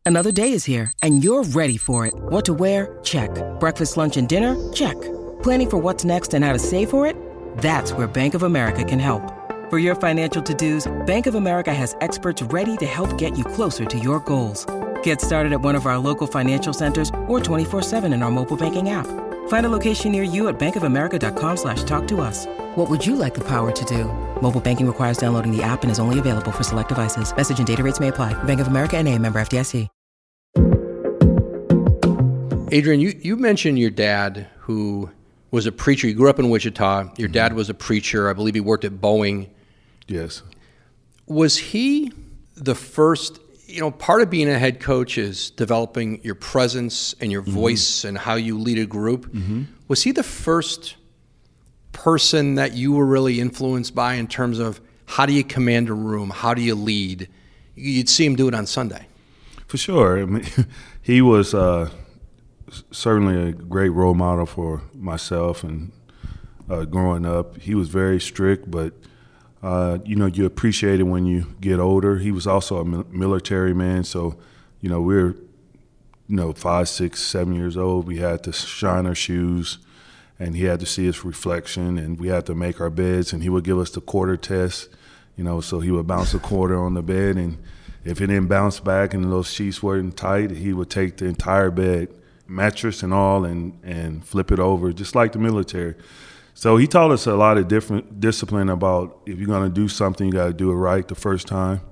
Another 0.04 0.32
day 0.32 0.52
is 0.52 0.66
here 0.66 0.92
and 1.00 1.24
you're 1.24 1.44
ready 1.44 1.78
for 1.78 2.04
it. 2.04 2.12
What 2.14 2.44
to 2.44 2.52
wear? 2.52 2.98
Check. 3.02 3.30
Breakfast, 3.58 3.96
lunch, 3.96 4.18
and 4.18 4.28
dinner? 4.28 4.54
Check. 4.74 5.00
Planning 5.42 5.70
for 5.70 5.78
what's 5.78 6.04
next 6.04 6.34
and 6.34 6.44
how 6.44 6.52
to 6.52 6.58
save 6.58 6.90
for 6.90 7.06
it? 7.06 7.16
That's 7.56 7.94
where 7.94 8.06
Bank 8.06 8.34
of 8.34 8.42
America 8.42 8.84
can 8.84 8.98
help. 8.98 9.22
For 9.70 9.78
your 9.78 9.94
financial 9.94 10.42
to-dos, 10.42 10.86
Bank 11.06 11.26
of 11.26 11.34
America 11.34 11.72
has 11.72 11.96
experts 12.02 12.42
ready 12.42 12.76
to 12.76 12.86
help 12.86 13.16
get 13.16 13.36
you 13.38 13.44
closer 13.44 13.86
to 13.86 13.98
your 13.98 14.20
goals. 14.20 14.66
Get 15.08 15.22
started 15.22 15.54
at 15.54 15.62
one 15.62 15.74
of 15.74 15.86
our 15.86 15.96
local 15.96 16.26
financial 16.26 16.74
centers 16.74 17.08
or 17.26 17.40
24-7 17.40 18.12
in 18.12 18.22
our 18.22 18.30
mobile 18.30 18.58
banking 18.58 18.90
app. 18.90 19.06
Find 19.48 19.64
a 19.64 19.70
location 19.70 20.12
near 20.12 20.22
you 20.22 20.48
at 20.48 20.58
bankofamerica.com 20.58 21.56
slash 21.56 21.82
talk 21.84 22.06
to 22.08 22.20
us. 22.20 22.44
What 22.74 22.90
would 22.90 23.06
you 23.06 23.16
like 23.16 23.32
the 23.32 23.40
power 23.40 23.72
to 23.72 23.84
do? 23.86 24.04
Mobile 24.42 24.60
banking 24.60 24.86
requires 24.86 25.16
downloading 25.16 25.50
the 25.56 25.62
app 25.62 25.82
and 25.82 25.90
is 25.90 25.98
only 25.98 26.18
available 26.18 26.52
for 26.52 26.62
select 26.62 26.90
devices. 26.90 27.34
Message 27.34 27.56
and 27.56 27.66
data 27.66 27.82
rates 27.82 28.00
may 28.00 28.08
apply. 28.08 28.34
Bank 28.44 28.60
of 28.60 28.66
America 28.66 28.98
and 28.98 29.08
a 29.08 29.18
member 29.18 29.40
FDIC. 29.40 29.88
Adrian, 32.70 33.00
you, 33.00 33.18
you 33.22 33.36
mentioned 33.36 33.78
your 33.78 33.88
dad 33.88 34.46
who 34.58 35.08
was 35.50 35.64
a 35.64 35.72
preacher. 35.72 36.06
You 36.06 36.12
grew 36.12 36.28
up 36.28 36.38
in 36.38 36.50
Wichita. 36.50 37.14
Your 37.16 37.28
dad 37.28 37.48
mm-hmm. 37.48 37.56
was 37.56 37.70
a 37.70 37.74
preacher. 37.74 38.28
I 38.28 38.34
believe 38.34 38.52
he 38.52 38.60
worked 38.60 38.84
at 38.84 38.92
Boeing. 38.92 39.48
Yes. 40.06 40.42
Was 41.24 41.56
he 41.56 42.12
the 42.56 42.74
first 42.74 43.40
you 43.68 43.80
know, 43.80 43.90
part 43.90 44.22
of 44.22 44.30
being 44.30 44.48
a 44.48 44.58
head 44.58 44.80
coach 44.80 45.18
is 45.18 45.50
developing 45.50 46.20
your 46.24 46.34
presence 46.34 47.14
and 47.20 47.30
your 47.30 47.42
mm-hmm. 47.42 47.52
voice 47.52 48.04
and 48.04 48.16
how 48.16 48.34
you 48.34 48.58
lead 48.58 48.78
a 48.78 48.86
group. 48.86 49.26
Mm-hmm. 49.26 49.64
Was 49.88 50.02
he 50.02 50.12
the 50.12 50.22
first 50.22 50.96
person 51.92 52.54
that 52.54 52.72
you 52.72 52.92
were 52.92 53.04
really 53.04 53.40
influenced 53.40 53.94
by 53.94 54.14
in 54.14 54.26
terms 54.26 54.58
of 54.58 54.80
how 55.04 55.26
do 55.26 55.34
you 55.34 55.44
command 55.44 55.90
a 55.90 55.94
room? 55.94 56.30
How 56.30 56.54
do 56.54 56.62
you 56.62 56.74
lead? 56.74 57.28
You'd 57.74 58.08
see 58.08 58.24
him 58.24 58.36
do 58.36 58.48
it 58.48 58.54
on 58.54 58.66
Sunday. 58.66 59.06
For 59.66 59.76
sure. 59.76 60.18
I 60.18 60.24
mean, 60.24 60.46
he 61.02 61.20
was 61.20 61.52
uh, 61.52 61.90
certainly 62.90 63.50
a 63.50 63.52
great 63.52 63.90
role 63.90 64.14
model 64.14 64.46
for 64.46 64.82
myself 64.94 65.62
and 65.62 65.92
uh, 66.70 66.86
growing 66.86 67.26
up. 67.26 67.58
He 67.58 67.74
was 67.74 67.90
very 67.90 68.18
strict, 68.18 68.70
but– 68.70 68.94
uh, 69.62 69.98
you 70.04 70.14
know, 70.14 70.26
you 70.26 70.46
appreciate 70.46 71.00
it 71.00 71.04
when 71.04 71.26
you 71.26 71.46
get 71.60 71.80
older. 71.80 72.18
He 72.18 72.30
was 72.30 72.46
also 72.46 72.78
a 72.78 72.84
military 72.84 73.74
man, 73.74 74.04
so 74.04 74.36
you 74.80 74.88
know 74.88 75.00
we're 75.00 75.34
you 76.28 76.36
know 76.36 76.52
five, 76.52 76.88
six, 76.88 77.20
seven 77.20 77.54
years 77.54 77.76
old. 77.76 78.06
We 78.06 78.18
had 78.18 78.44
to 78.44 78.52
shine 78.52 79.06
our 79.06 79.16
shoes, 79.16 79.78
and 80.38 80.54
he 80.54 80.64
had 80.64 80.78
to 80.80 80.86
see 80.86 81.06
his 81.06 81.24
reflection, 81.24 81.98
and 81.98 82.20
we 82.20 82.28
had 82.28 82.46
to 82.46 82.54
make 82.54 82.80
our 82.80 82.90
beds. 82.90 83.32
And 83.32 83.42
he 83.42 83.48
would 83.48 83.64
give 83.64 83.78
us 83.78 83.90
the 83.90 84.00
quarter 84.00 84.36
test, 84.36 84.90
you 85.36 85.42
know. 85.42 85.60
So 85.60 85.80
he 85.80 85.90
would 85.90 86.06
bounce 86.06 86.34
a 86.34 86.38
quarter 86.38 86.80
on 86.80 86.94
the 86.94 87.02
bed, 87.02 87.36
and 87.36 87.58
if 88.04 88.20
it 88.20 88.28
didn't 88.28 88.46
bounce 88.46 88.78
back 88.78 89.12
and 89.12 89.24
those 89.24 89.50
sheets 89.52 89.82
weren't 89.82 90.16
tight, 90.16 90.52
he 90.52 90.72
would 90.72 90.88
take 90.88 91.16
the 91.16 91.26
entire 91.26 91.72
bed, 91.72 92.08
mattress 92.46 93.02
and 93.02 93.12
all, 93.12 93.44
and 93.44 93.76
and 93.82 94.24
flip 94.24 94.52
it 94.52 94.60
over, 94.60 94.92
just 94.92 95.16
like 95.16 95.32
the 95.32 95.40
military. 95.40 95.96
So 96.58 96.76
he 96.76 96.88
taught 96.88 97.12
us 97.12 97.28
a 97.28 97.36
lot 97.36 97.56
of 97.56 97.68
different 97.68 98.18
discipline 98.18 98.68
about 98.68 99.20
if 99.26 99.38
you're 99.38 99.46
going 99.46 99.62
to 99.62 99.72
do 99.72 99.86
something, 99.86 100.26
you 100.26 100.32
got 100.32 100.46
to 100.48 100.52
do 100.52 100.72
it 100.72 100.74
right 100.74 101.06
the 101.06 101.14
first 101.14 101.46
time. 101.46 101.82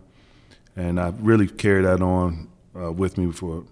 And 0.75 0.99
I 0.99 1.13
really 1.21 1.47
carried 1.47 1.85
that 1.85 2.03
on 2.03 2.49
uh, 2.75 2.91
with 2.91 3.17
me 3.17 3.31
for 3.31 3.63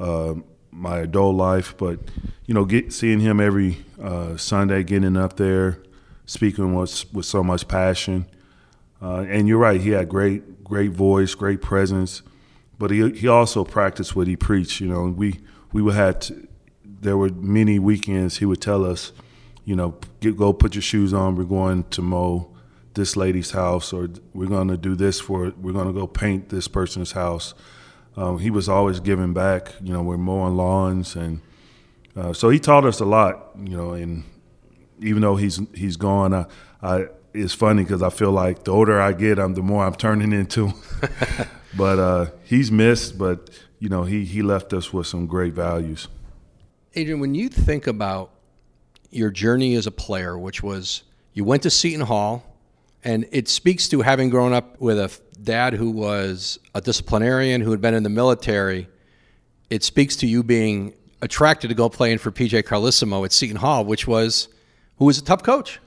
uh, 0.00 0.34
my 0.72 0.98
adult 0.98 1.36
life. 1.36 1.76
But 1.78 2.00
you 2.46 2.52
know, 2.52 2.64
get, 2.64 2.92
seeing 2.92 3.20
him 3.20 3.38
every 3.38 3.84
uh, 4.02 4.36
Sunday, 4.36 4.82
getting 4.82 5.16
up 5.16 5.36
there, 5.36 5.78
speaking 6.26 6.74
with 6.74 7.14
with 7.14 7.26
so 7.26 7.44
much 7.44 7.68
passion. 7.68 8.26
Uh, 9.00 9.24
and 9.28 9.46
you're 9.46 9.58
right, 9.58 9.80
he 9.80 9.90
had 9.90 10.08
great 10.08 10.64
great 10.64 10.90
voice, 10.90 11.36
great 11.36 11.62
presence. 11.62 12.22
But 12.76 12.90
he 12.90 13.08
he 13.12 13.28
also 13.28 13.62
practiced 13.62 14.16
what 14.16 14.26
he 14.26 14.34
preached. 14.34 14.80
You 14.80 14.88
know, 14.88 15.04
we 15.04 15.38
we 15.70 15.80
would 15.80 15.94
have 15.94 16.18
to, 16.20 16.48
there 16.84 17.16
were 17.16 17.28
many 17.28 17.78
weekends 17.78 18.38
he 18.38 18.44
would 18.44 18.60
tell 18.60 18.84
us 18.84 19.12
you 19.64 19.76
know, 19.76 19.96
get, 20.20 20.36
go 20.36 20.52
put 20.52 20.74
your 20.74 20.82
shoes 20.82 21.12
on. 21.12 21.36
We're 21.36 21.44
going 21.44 21.84
to 21.90 22.02
mow 22.02 22.50
this 22.94 23.16
lady's 23.16 23.50
house, 23.50 23.92
or 23.92 24.10
we're 24.32 24.48
going 24.48 24.68
to 24.68 24.76
do 24.76 24.94
this 24.94 25.20
for. 25.20 25.52
We're 25.60 25.72
going 25.72 25.86
to 25.86 25.92
go 25.92 26.06
paint 26.06 26.48
this 26.48 26.68
person's 26.68 27.12
house. 27.12 27.54
Um, 28.16 28.38
he 28.38 28.50
was 28.50 28.68
always 28.68 29.00
giving 29.00 29.32
back. 29.32 29.74
You 29.82 29.92
know, 29.92 30.02
we're 30.02 30.16
mowing 30.16 30.56
lawns, 30.56 31.16
and 31.16 31.40
uh, 32.16 32.32
so 32.32 32.50
he 32.50 32.58
taught 32.58 32.84
us 32.84 33.00
a 33.00 33.04
lot. 33.04 33.50
You 33.58 33.76
know, 33.76 33.92
and 33.92 34.24
even 35.00 35.22
though 35.22 35.36
he's 35.36 35.60
he's 35.74 35.96
gone, 35.96 36.32
I, 36.34 36.46
I 36.82 37.06
it's 37.32 37.54
funny 37.54 37.82
because 37.82 38.02
I 38.02 38.10
feel 38.10 38.30
like 38.30 38.64
the 38.64 38.72
older 38.72 39.00
I 39.00 39.12
get, 39.12 39.38
I'm 39.38 39.54
the 39.54 39.62
more 39.62 39.84
I'm 39.84 39.94
turning 39.94 40.32
into. 40.32 40.72
but 41.76 41.98
uh, 41.98 42.26
he's 42.44 42.70
missed, 42.70 43.18
but 43.18 43.50
you 43.80 43.88
know, 43.88 44.04
he 44.04 44.24
he 44.24 44.42
left 44.42 44.72
us 44.72 44.92
with 44.92 45.06
some 45.06 45.26
great 45.26 45.52
values. 45.52 46.08
Adrian, 46.94 47.18
when 47.18 47.34
you 47.34 47.48
think 47.48 47.88
about 47.88 48.30
your 49.14 49.30
journey 49.30 49.74
as 49.74 49.86
a 49.86 49.90
player, 49.90 50.38
which 50.38 50.62
was 50.62 51.02
you 51.32 51.44
went 51.44 51.62
to 51.64 51.70
Seton 51.70 52.02
Hall, 52.02 52.44
and 53.02 53.26
it 53.32 53.48
speaks 53.48 53.88
to 53.88 54.00
having 54.00 54.30
grown 54.30 54.52
up 54.52 54.80
with 54.80 54.98
a 54.98 55.10
dad 55.42 55.74
who 55.74 55.90
was 55.90 56.58
a 56.74 56.80
disciplinarian 56.80 57.60
who 57.60 57.70
had 57.70 57.80
been 57.80 57.94
in 57.94 58.02
the 58.02 58.08
military. 58.08 58.88
It 59.70 59.82
speaks 59.82 60.16
to 60.16 60.26
you 60.26 60.42
being 60.42 60.94
attracted 61.20 61.68
to 61.68 61.74
go 61.74 61.88
playing 61.88 62.18
for 62.18 62.30
PJ 62.30 62.62
Carlesimo 62.64 63.24
at 63.24 63.32
Seton 63.32 63.56
Hall, 63.56 63.84
which 63.84 64.06
was 64.06 64.48
who 64.98 65.06
was 65.06 65.18
a 65.18 65.24
tough 65.24 65.42
coach, 65.42 65.80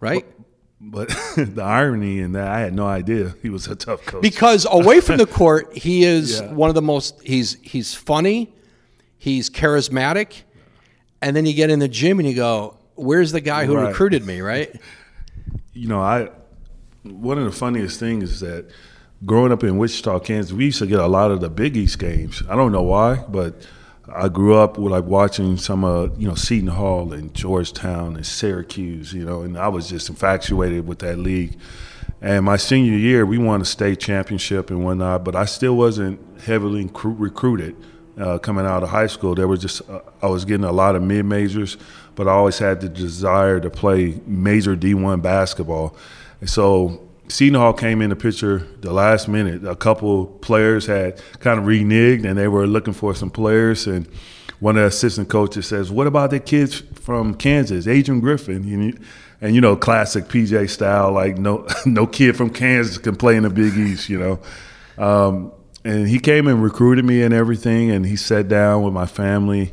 right? 0.00 0.26
But, 0.80 1.08
but 1.08 1.36
the 1.54 1.62
irony 1.62 2.20
in 2.20 2.32
that, 2.32 2.48
I 2.48 2.60
had 2.60 2.74
no 2.74 2.86
idea 2.86 3.34
he 3.42 3.50
was 3.50 3.66
a 3.66 3.76
tough 3.76 4.04
coach. 4.06 4.22
Because 4.22 4.66
away 4.70 5.00
from 5.00 5.18
the 5.18 5.26
court, 5.26 5.76
he 5.76 6.04
is 6.04 6.40
yeah. 6.44 6.52
one 6.52 6.68
of 6.68 6.74
the 6.74 6.82
most. 6.82 7.20
He's 7.22 7.58
he's 7.62 7.94
funny, 7.94 8.52
he's 9.18 9.50
charismatic 9.50 10.42
and 11.22 11.36
then 11.36 11.46
you 11.46 11.54
get 11.54 11.70
in 11.70 11.78
the 11.78 11.88
gym 11.88 12.18
and 12.18 12.28
you 12.28 12.34
go, 12.34 12.76
"Where's 12.94 13.32
the 13.32 13.40
guy 13.40 13.66
who 13.66 13.76
right. 13.76 13.88
recruited 13.88 14.24
me?" 14.24 14.40
Right? 14.40 14.74
You 15.72 15.86
know, 15.86 16.00
I 16.00 16.28
one 17.04 17.38
of 17.38 17.44
the 17.44 17.52
funniest 17.52 18.00
things 18.00 18.32
is 18.32 18.40
that 18.40 18.68
growing 19.24 19.52
up 19.52 19.62
in 19.62 19.78
Wichita, 19.78 20.18
Kansas, 20.20 20.52
we 20.52 20.66
used 20.66 20.80
to 20.80 20.86
get 20.86 20.98
a 20.98 21.06
lot 21.06 21.30
of 21.30 21.40
the 21.40 21.48
Big 21.48 21.76
East 21.76 21.98
games. 21.98 22.42
I 22.48 22.56
don't 22.56 22.72
know 22.72 22.82
why, 22.82 23.24
but 23.28 23.66
I 24.12 24.28
grew 24.28 24.56
up 24.56 24.78
with 24.78 24.92
like 24.92 25.04
watching 25.04 25.56
some 25.56 25.84
of 25.84 26.20
you 26.20 26.28
know 26.28 26.34
Seton 26.34 26.68
Hall 26.68 27.12
and 27.12 27.32
Georgetown 27.34 28.16
and 28.16 28.26
Syracuse, 28.26 29.12
you 29.12 29.24
know, 29.24 29.42
and 29.42 29.56
I 29.56 29.68
was 29.68 29.88
just 29.88 30.08
infatuated 30.08 30.86
with 30.86 30.98
that 31.00 31.18
league. 31.18 31.58
And 32.20 32.44
my 32.44 32.56
senior 32.56 32.98
year, 32.98 33.24
we 33.24 33.38
won 33.38 33.62
a 33.62 33.64
state 33.64 34.00
championship 34.00 34.70
and 34.70 34.84
whatnot, 34.84 35.24
but 35.24 35.34
I 35.34 35.46
still 35.46 35.76
wasn't 35.76 36.20
heavily 36.42 36.90
recruited 37.02 37.76
uh, 38.20 38.38
coming 38.38 38.66
out 38.66 38.82
of 38.82 38.88
high 38.88 39.06
school. 39.06 39.34
There 39.34 39.48
was 39.48 39.60
just 39.60 39.88
uh, 39.88 40.00
I 40.22 40.26
was 40.26 40.44
getting 40.44 40.64
a 40.64 40.72
lot 40.72 40.96
of 40.96 41.02
mid 41.02 41.24
majors, 41.24 41.76
but 42.14 42.28
I 42.28 42.32
always 42.32 42.58
had 42.58 42.80
the 42.80 42.88
desire 42.88 43.60
to 43.60 43.70
play 43.70 44.20
major 44.26 44.76
D1 44.76 45.22
basketball. 45.22 45.96
And 46.40 46.48
so 46.48 47.08
Seton 47.28 47.58
Hall 47.58 47.72
came 47.72 48.02
in 48.02 48.10
the 48.10 48.16
picture 48.16 48.66
the 48.80 48.92
last 48.92 49.28
minute. 49.28 49.64
A 49.64 49.76
couple 49.76 50.26
players 50.26 50.86
had 50.86 51.22
kind 51.40 51.58
of 51.58 51.64
reneged, 51.64 52.24
and 52.24 52.38
they 52.38 52.48
were 52.48 52.66
looking 52.66 52.94
for 52.94 53.14
some 53.14 53.30
players. 53.30 53.86
And 53.86 54.08
one 54.58 54.76
of 54.76 54.82
the 54.82 54.88
assistant 54.88 55.28
coaches 55.28 55.66
says, 55.66 55.90
"What 55.90 56.06
about 56.06 56.30
the 56.30 56.40
kids 56.40 56.82
from 56.94 57.34
Kansas, 57.34 57.86
Adrian 57.86 58.20
Griffin?" 58.20 58.64
And, 58.64 59.00
and 59.40 59.54
you 59.54 59.60
know, 59.60 59.76
classic 59.76 60.24
PJ 60.24 60.68
style, 60.70 61.12
like 61.12 61.38
no 61.38 61.66
no 61.86 62.06
kid 62.06 62.36
from 62.36 62.50
Kansas 62.50 62.98
can 62.98 63.16
play 63.16 63.36
in 63.36 63.44
the 63.44 63.50
Big 63.50 63.76
East, 63.76 64.08
you 64.08 64.18
know. 64.18 64.40
Um, 64.98 65.52
and 65.84 66.08
he 66.08 66.18
came 66.18 66.46
and 66.46 66.62
recruited 66.62 67.04
me 67.04 67.22
and 67.22 67.32
everything, 67.32 67.90
and 67.90 68.04
he 68.04 68.16
sat 68.16 68.48
down 68.48 68.82
with 68.82 68.92
my 68.92 69.06
family, 69.06 69.72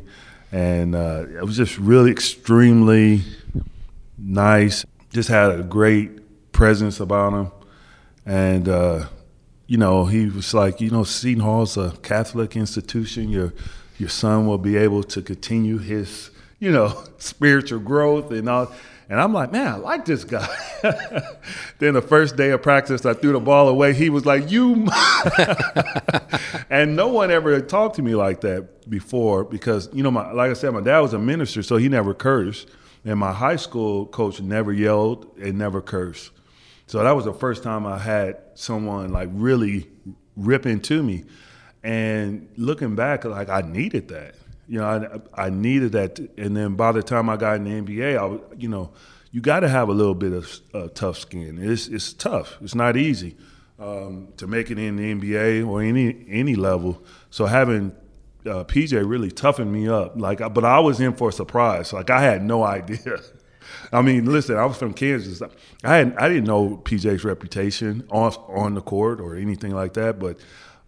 and 0.50 0.94
uh, 0.94 1.24
it 1.28 1.44
was 1.44 1.56
just 1.56 1.78
really 1.78 2.10
extremely 2.10 3.22
nice. 4.16 4.84
Just 5.12 5.28
had 5.28 5.52
a 5.52 5.62
great 5.62 6.52
presence 6.52 7.00
about 7.00 7.32
him, 7.32 7.52
and 8.24 8.68
uh, 8.68 9.06
you 9.66 9.76
know 9.76 10.06
he 10.06 10.26
was 10.26 10.54
like, 10.54 10.80
you 10.80 10.90
know, 10.90 11.04
Seton 11.04 11.42
Hall's 11.42 11.76
a 11.76 11.92
Catholic 12.02 12.56
institution. 12.56 13.28
Your 13.28 13.52
your 13.98 14.08
son 14.08 14.46
will 14.46 14.58
be 14.58 14.76
able 14.76 15.02
to 15.02 15.20
continue 15.20 15.78
his, 15.78 16.30
you 16.58 16.70
know, 16.70 17.04
spiritual 17.18 17.80
growth 17.80 18.30
and 18.30 18.48
all. 18.48 18.72
And 19.10 19.18
I'm 19.18 19.32
like, 19.32 19.52
man, 19.52 19.66
I 19.66 19.76
like 19.76 20.04
this 20.04 20.22
guy. 20.22 20.46
then 21.78 21.94
the 21.94 22.02
first 22.02 22.36
day 22.36 22.50
of 22.50 22.62
practice, 22.62 23.06
I 23.06 23.14
threw 23.14 23.32
the 23.32 23.40
ball 23.40 23.68
away. 23.68 23.94
He 23.94 24.10
was 24.10 24.26
like, 24.26 24.50
you. 24.50 24.86
and 26.70 26.94
no 26.94 27.08
one 27.08 27.30
ever 27.30 27.58
talked 27.62 27.96
to 27.96 28.02
me 28.02 28.14
like 28.14 28.42
that 28.42 28.90
before 28.90 29.44
because, 29.44 29.88
you 29.94 30.02
know, 30.02 30.10
my, 30.10 30.30
like 30.32 30.50
I 30.50 30.54
said, 30.54 30.74
my 30.74 30.82
dad 30.82 31.00
was 31.00 31.14
a 31.14 31.18
minister, 31.18 31.62
so 31.62 31.78
he 31.78 31.88
never 31.88 32.12
cursed. 32.12 32.68
And 33.04 33.18
my 33.18 33.32
high 33.32 33.56
school 33.56 34.04
coach 34.06 34.42
never 34.42 34.74
yelled 34.74 35.26
and 35.38 35.56
never 35.56 35.80
cursed. 35.80 36.30
So 36.86 37.02
that 37.02 37.12
was 37.12 37.24
the 37.24 37.32
first 37.32 37.62
time 37.62 37.86
I 37.86 37.96
had 37.96 38.36
someone 38.54 39.10
like 39.10 39.30
really 39.32 39.88
rip 40.36 40.66
into 40.66 41.02
me. 41.02 41.24
And 41.82 42.48
looking 42.56 42.94
back, 42.94 43.24
like 43.24 43.48
I 43.48 43.62
needed 43.62 44.08
that. 44.08 44.34
You 44.68 44.80
know, 44.80 45.20
I, 45.34 45.46
I 45.46 45.50
needed 45.50 45.92
that. 45.92 46.18
And 46.36 46.56
then 46.56 46.74
by 46.74 46.92
the 46.92 47.02
time 47.02 47.30
I 47.30 47.36
got 47.36 47.56
in 47.56 47.64
the 47.64 47.70
NBA, 47.70 48.16
I 48.16 48.56
you 48.56 48.68
know, 48.68 48.92
you 49.30 49.40
got 49.40 49.60
to 49.60 49.68
have 49.68 49.88
a 49.88 49.92
little 49.92 50.14
bit 50.14 50.32
of 50.32 50.60
uh, 50.74 50.88
tough 50.94 51.18
skin. 51.18 51.58
It's 51.60 51.88
it's 51.88 52.12
tough. 52.12 52.58
It's 52.60 52.74
not 52.74 52.96
easy 52.96 53.36
um, 53.78 54.28
to 54.36 54.46
make 54.46 54.70
it 54.70 54.78
in 54.78 54.96
the 54.96 55.14
NBA 55.14 55.66
or 55.66 55.82
any 55.82 56.24
any 56.28 56.54
level. 56.54 57.02
So 57.30 57.46
having 57.46 57.92
uh, 58.46 58.64
PJ 58.64 59.08
really 59.08 59.30
toughened 59.30 59.72
me 59.72 59.88
up. 59.88 60.14
Like, 60.16 60.38
but 60.52 60.64
I 60.64 60.78
was 60.80 61.00
in 61.00 61.14
for 61.14 61.28
a 61.28 61.32
surprise. 61.32 61.92
Like 61.92 62.10
I 62.10 62.20
had 62.20 62.42
no 62.42 62.62
idea. 62.76 63.18
I 63.92 64.02
mean, 64.02 64.24
listen, 64.24 64.56
I 64.56 64.64
was 64.64 64.76
from 64.76 64.94
Kansas. 64.94 65.42
I 65.84 65.96
had 65.96 66.16
I 66.16 66.28
didn't 66.28 66.44
know 66.44 66.80
PJ's 66.84 67.24
reputation 67.24 68.06
on 68.10 68.32
on 68.48 68.74
the 68.74 68.80
court 68.80 69.20
or 69.20 69.36
anything 69.36 69.74
like 69.74 69.94
that. 69.94 70.18
But 70.18 70.38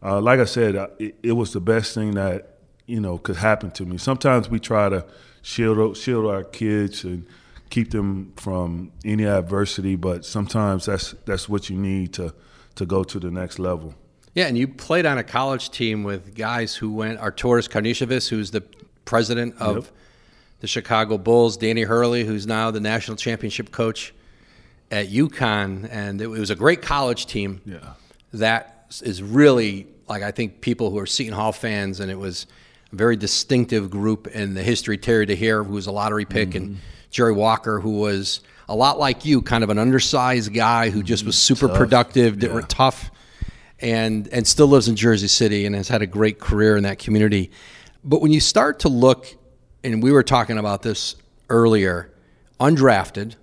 uh, 0.02 0.20
like 0.20 0.40
I 0.40 0.44
said, 0.44 0.76
it, 0.99 1.16
it, 1.22 1.32
was 1.32 1.52
the 1.52 1.60
best 1.60 1.94
thing 1.94 2.12
that 2.12 2.59
you 2.90 3.00
know 3.00 3.18
could 3.18 3.37
happen 3.37 3.70
to 3.73 3.85
me. 3.85 3.97
Sometimes 3.99 4.50
we 4.50 4.59
try 4.59 4.88
to 4.88 5.04
shield 5.42 5.97
shield 5.97 6.26
our 6.26 6.44
kids 6.44 7.04
and 7.04 7.26
keep 7.70 7.90
them 7.92 8.32
from 8.37 8.92
any 9.04 9.25
adversity, 9.25 9.97
but 9.97 10.25
sometimes 10.25 10.87
that's 10.87 11.12
that's 11.25 11.49
what 11.49 11.70
you 11.70 11.76
need 11.76 12.12
to 12.14 12.35
to 12.75 12.85
go 12.87 13.04
to 13.04 13.18
the 13.18 13.30
next 13.30 13.59
level. 13.59 13.94
Yeah, 14.35 14.47
and 14.47 14.56
you 14.56 14.68
played 14.68 15.06
on 15.06 15.18
a 15.18 15.25
college 15.25 15.70
team 15.70 16.04
with 16.04 16.35
guys 16.35 16.75
who 16.75 16.92
went 16.92 17.18
Arturas 17.18 17.68
Karnisovas, 17.68 18.28
who's 18.28 18.50
the 18.50 18.62
president 19.04 19.56
of 19.61 19.76
yep. 19.76 19.85
the 20.61 20.66
Chicago 20.66 21.18
Bulls, 21.18 21.56
Danny 21.56 21.82
Hurley, 21.82 22.25
who's 22.25 22.47
now 22.47 22.70
the 22.70 22.80
national 22.80 23.16
championship 23.16 23.73
coach 23.73 24.14
at 24.90 25.09
UConn, 25.09 25.88
and 25.90 26.20
it 26.20 26.28
was 26.28 26.50
a 26.50 26.54
great 26.56 26.82
college 26.82 27.26
team. 27.26 27.61
Yeah, 27.64 27.94
that 28.32 28.87
is 29.02 29.23
really 29.23 29.87
like 30.09 30.23
I 30.23 30.30
think 30.32 30.61
people 30.61 30.90
who 30.90 30.99
are 30.99 31.06
Seton 31.06 31.35
Hall 31.35 31.52
fans, 31.52 32.00
and 32.00 32.11
it 32.11 32.18
was 32.18 32.47
very 32.92 33.16
distinctive 33.16 33.90
group 33.90 34.26
in 34.28 34.54
the 34.54 34.62
history. 34.62 34.99
Terry 34.99 35.26
DeHere, 35.26 35.64
who 35.64 35.75
was 35.75 35.87
a 35.87 35.92
lottery 35.92 36.25
pick, 36.25 36.50
mm-hmm. 36.50 36.56
and 36.59 36.78
Jerry 37.11 37.32
Walker, 37.32 37.80
who 37.80 37.99
was 37.99 38.40
a 38.68 38.75
lot 38.75 38.99
like 38.99 39.25
you, 39.25 39.42
kind 39.42 39.64
of 39.64 39.70
an 39.70 39.78
undersized 39.78 40.54
guy 40.54 40.90
who 40.90 41.02
just 41.02 41.25
was 41.25 41.37
super 41.37 41.68
tough. 41.68 41.76
productive, 41.76 42.42
yeah. 42.42 42.61
tough, 42.68 43.11
and 43.80 44.28
and 44.28 44.47
still 44.47 44.68
lives 44.68 44.88
in 44.88 44.97
Jersey 44.97 45.28
City 45.28 45.66
and 45.66 45.75
has 45.75 45.88
had 45.88 46.02
a 46.02 46.06
great 46.06 46.38
career 46.38 46.76
in 46.76 46.85
that 46.85 46.99
community. 46.99 47.50
But 48.04 48.20
when 48.20 48.32
you 48.32 48.40
start 48.40 48.80
to 48.80 48.88
look, 48.88 49.26
and 49.82 50.02
we 50.02 50.12
were 50.12 50.23
talking 50.23 50.59
about 50.59 50.82
this 50.82 51.16
earlier, 51.49 52.12
undrafted, 52.59 53.35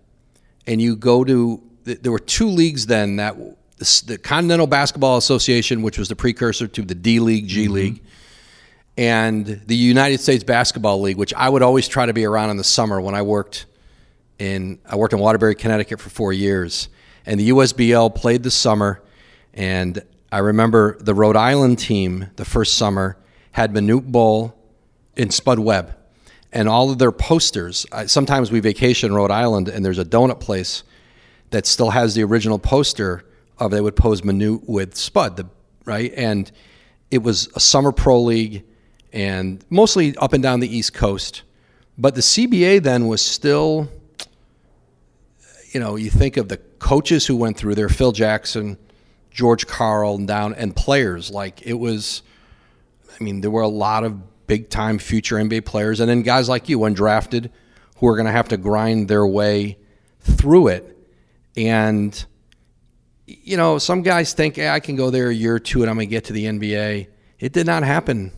and 0.65 0.81
you 0.81 0.95
go 0.95 1.23
to 1.23 1.61
there 1.83 2.11
were 2.11 2.19
two 2.19 2.47
leagues 2.47 2.87
then 2.87 3.17
that 3.17 3.35
the 3.77 4.17
Continental 4.17 4.67
Basketball 4.67 5.17
Association, 5.17 5.81
which 5.81 5.97
was 5.97 6.09
the 6.09 6.15
precursor 6.15 6.67
to 6.67 6.81
the 6.81 6.95
D 6.95 7.19
League, 7.19 7.47
G 7.47 7.65
mm-hmm. 7.65 7.73
And 8.97 9.45
the 9.45 9.75
United 9.75 10.19
States 10.19 10.43
Basketball 10.43 11.01
League, 11.01 11.17
which 11.17 11.33
I 11.35 11.47
would 11.47 11.61
always 11.61 11.87
try 11.87 12.07
to 12.07 12.13
be 12.13 12.25
around 12.25 12.49
in 12.49 12.57
the 12.57 12.63
summer 12.63 12.99
when 12.99 13.13
I 13.13 13.21
worked 13.21 13.67
in 14.39 14.79
I 14.85 14.95
worked 14.95 15.13
in 15.13 15.19
Waterbury, 15.19 15.55
Connecticut 15.55 15.99
for 15.99 16.09
four 16.09 16.33
years, 16.33 16.89
and 17.25 17.39
the 17.39 17.49
USBL 17.49 18.13
played 18.15 18.43
the 18.43 18.51
summer, 18.51 19.01
and 19.53 20.01
I 20.31 20.39
remember 20.39 20.97
the 20.99 21.13
Rhode 21.13 21.35
Island 21.35 21.79
team 21.79 22.29
the 22.35 22.45
first 22.45 22.75
summer 22.75 23.17
had 23.51 23.73
Manute 23.73 24.11
Bol 24.11 24.55
in 25.15 25.31
Spud 25.31 25.59
Webb, 25.59 25.95
and 26.51 26.69
all 26.69 26.91
of 26.91 26.99
their 26.99 27.11
posters. 27.11 27.85
Sometimes 28.05 28.51
we 28.51 28.59
vacation 28.59 29.09
in 29.09 29.15
Rhode 29.15 29.31
Island, 29.31 29.67
and 29.67 29.83
there's 29.83 29.99
a 29.99 30.05
donut 30.05 30.39
place 30.39 30.83
that 31.49 31.65
still 31.65 31.91
has 31.91 32.13
the 32.13 32.23
original 32.23 32.59
poster 32.59 33.25
of 33.57 33.71
they 33.71 33.81
would 33.81 33.95
pose 33.95 34.21
Manute 34.21 34.67
with 34.67 34.95
Spud, 34.95 35.37
the, 35.37 35.47
right? 35.85 36.13
And 36.15 36.51
it 37.09 37.23
was 37.23 37.49
a 37.55 37.59
summer 37.59 37.91
pro 37.91 38.21
league, 38.21 38.63
and 39.13 39.63
mostly 39.69 40.15
up 40.17 40.33
and 40.33 40.43
down 40.43 40.59
the 40.59 40.75
East 40.75 40.93
Coast. 40.93 41.43
But 41.97 42.15
the 42.15 42.21
CBA 42.21 42.83
then 42.83 43.07
was 43.07 43.21
still 43.21 43.89
you 45.71 45.79
know, 45.79 45.95
you 45.95 46.09
think 46.09 46.37
of 46.37 46.49
the 46.49 46.57
coaches 46.57 47.27
who 47.27 47.35
went 47.35 47.57
through 47.57 47.75
there, 47.75 47.89
Phil 47.89 48.11
Jackson, 48.11 48.77
George 49.31 49.67
Karl, 49.67 50.15
and 50.15 50.27
down, 50.27 50.53
and 50.55 50.75
players. 50.75 51.29
Like 51.29 51.61
it 51.65 51.73
was, 51.73 52.23
I 53.19 53.23
mean, 53.23 53.41
there 53.41 53.51
were 53.51 53.61
a 53.61 53.67
lot 53.67 54.03
of 54.03 54.47
big 54.47 54.69
time 54.69 54.97
future 54.97 55.35
NBA 55.35 55.65
players, 55.65 55.99
and 55.99 56.09
then 56.09 56.21
guys 56.21 56.49
like 56.49 56.69
you, 56.69 56.79
undrafted, 56.79 57.51
who 57.97 58.07
are 58.07 58.15
going 58.15 58.25
to 58.25 58.31
have 58.31 58.47
to 58.49 58.57
grind 58.57 59.07
their 59.07 59.27
way 59.27 59.77
through 60.21 60.69
it. 60.69 60.97
And, 61.55 62.25
you 63.25 63.57
know, 63.57 63.77
some 63.77 64.01
guys 64.03 64.33
think, 64.33 64.55
hey, 64.55 64.69
I 64.69 64.79
can 64.79 64.95
go 64.95 65.09
there 65.09 65.29
a 65.29 65.33
year 65.33 65.55
or 65.55 65.59
two 65.59 65.81
and 65.81 65.89
I'm 65.89 65.97
going 65.97 66.07
to 66.07 66.11
get 66.11 66.25
to 66.25 66.33
the 66.33 66.45
NBA. 66.45 67.07
It 67.39 67.53
did 67.53 67.65
not 67.65 67.83
happen 67.83 68.31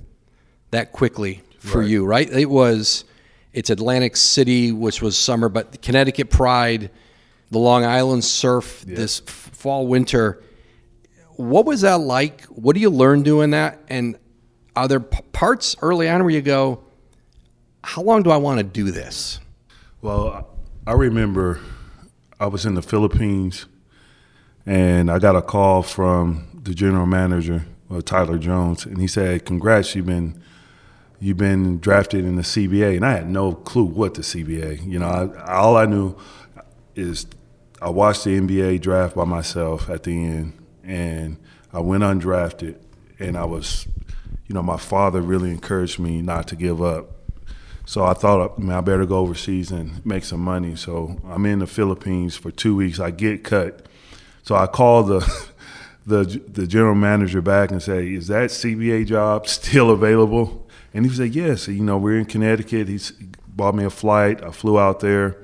that 0.71 0.91
quickly 0.91 1.41
for 1.59 1.79
right. 1.79 1.89
you, 1.89 2.05
right? 2.05 2.29
It 2.29 2.49
was, 2.49 3.05
it's 3.53 3.69
Atlantic 3.69 4.15
City, 4.15 4.71
which 4.71 5.01
was 5.01 5.17
summer, 5.17 5.49
but 5.49 5.81
Connecticut 5.81 6.29
Pride 6.29 6.89
the 7.51 7.59
Long 7.59 7.85
Island 7.85 8.23
surf 8.23 8.85
yeah. 8.87 8.95
this 8.95 9.19
fall 9.19 9.87
winter. 9.87 10.41
What 11.35 11.65
was 11.65 11.81
that 11.81 11.99
like? 11.99 12.43
What 12.45 12.75
do 12.75 12.81
you 12.81 12.89
learn 12.89 13.23
doing 13.23 13.51
that? 13.51 13.79
And 13.89 14.17
are 14.75 14.87
there 14.87 14.99
p- 14.99 15.21
parts 15.31 15.75
early 15.81 16.09
on 16.09 16.21
where 16.21 16.29
you 16.29 16.41
go, 16.41 16.83
how 17.83 18.01
long 18.01 18.23
do 18.23 18.29
I 18.29 18.37
want 18.37 18.59
to 18.59 18.63
do 18.63 18.91
this? 18.91 19.39
Well, 20.01 20.47
I 20.85 20.93
remember 20.93 21.59
I 22.39 22.47
was 22.47 22.65
in 22.65 22.75
the 22.75 22.81
Philippines 22.81 23.65
and 24.65 25.09
I 25.09 25.19
got 25.19 25.35
a 25.35 25.41
call 25.41 25.81
from 25.81 26.61
the 26.61 26.73
general 26.73 27.05
manager, 27.05 27.65
uh, 27.89 28.01
Tyler 28.01 28.37
Jones, 28.37 28.85
and 28.85 28.99
he 28.99 29.07
said, 29.07 29.45
"Congrats, 29.45 29.95
you've 29.95 30.05
been 30.05 30.41
you've 31.19 31.37
been 31.37 31.79
drafted 31.79 32.25
in 32.25 32.35
the 32.35 32.43
CBA." 32.43 32.97
And 32.97 33.05
I 33.05 33.13
had 33.13 33.29
no 33.29 33.53
clue 33.53 33.85
what 33.85 34.13
the 34.13 34.21
CBA. 34.21 34.85
You 34.85 34.99
know, 34.99 35.07
I, 35.07 35.53
all 35.53 35.77
I 35.77 35.85
knew 35.85 36.15
is 36.95 37.27
I 37.81 37.89
watched 37.89 38.25
the 38.25 38.39
NBA 38.39 38.81
draft 38.81 39.15
by 39.15 39.23
myself 39.23 39.89
at 39.89 40.03
the 40.03 40.11
end, 40.11 40.53
and 40.83 41.37
I 41.71 41.79
went 41.79 42.03
undrafted, 42.03 42.77
and 43.19 43.37
I 43.37 43.45
was, 43.45 43.87
you 44.47 44.55
know, 44.55 44.63
my 44.63 44.77
father 44.77 45.21
really 45.21 45.51
encouraged 45.51 45.99
me 45.99 46.21
not 46.21 46.47
to 46.49 46.55
give 46.55 46.81
up. 46.81 47.11
So 47.85 48.03
I 48.03 48.13
thought, 48.13 48.53
I, 48.57 48.61
mean, 48.61 48.71
I 48.71 48.81
better 48.81 49.05
go 49.05 49.17
overseas 49.17 49.71
and 49.71 50.05
make 50.05 50.23
some 50.23 50.41
money. 50.41 50.75
So 50.75 51.19
I'm 51.27 51.45
in 51.47 51.57
the 51.57 51.67
Philippines 51.67 52.35
for 52.35 52.51
two 52.51 52.75
weeks. 52.75 52.99
I 52.99 53.11
get 53.11 53.43
cut. 53.43 53.87
So 54.43 54.55
I 54.55 54.67
call 54.67 55.03
the 55.03 55.45
the 56.05 56.23
the 56.47 56.67
general 56.67 56.95
manager 56.95 57.41
back 57.41 57.71
and 57.71 57.81
say, 57.81 58.13
"Is 58.13 58.27
that 58.27 58.49
CBA 58.49 59.05
job 59.07 59.47
still 59.59 59.89
available?" 59.89 60.68
And 60.93 61.05
he 61.05 61.11
said, 61.13 61.35
"Yes." 61.35 61.67
You 61.67 61.83
know, 61.83 61.97
we're 61.97 62.17
in 62.17 62.25
Connecticut. 62.25 62.87
He's 62.87 63.11
bought 63.47 63.75
me 63.75 63.83
a 63.83 63.89
flight. 63.89 64.43
I 64.43 64.51
flew 64.51 64.79
out 64.79 64.99
there 64.99 65.37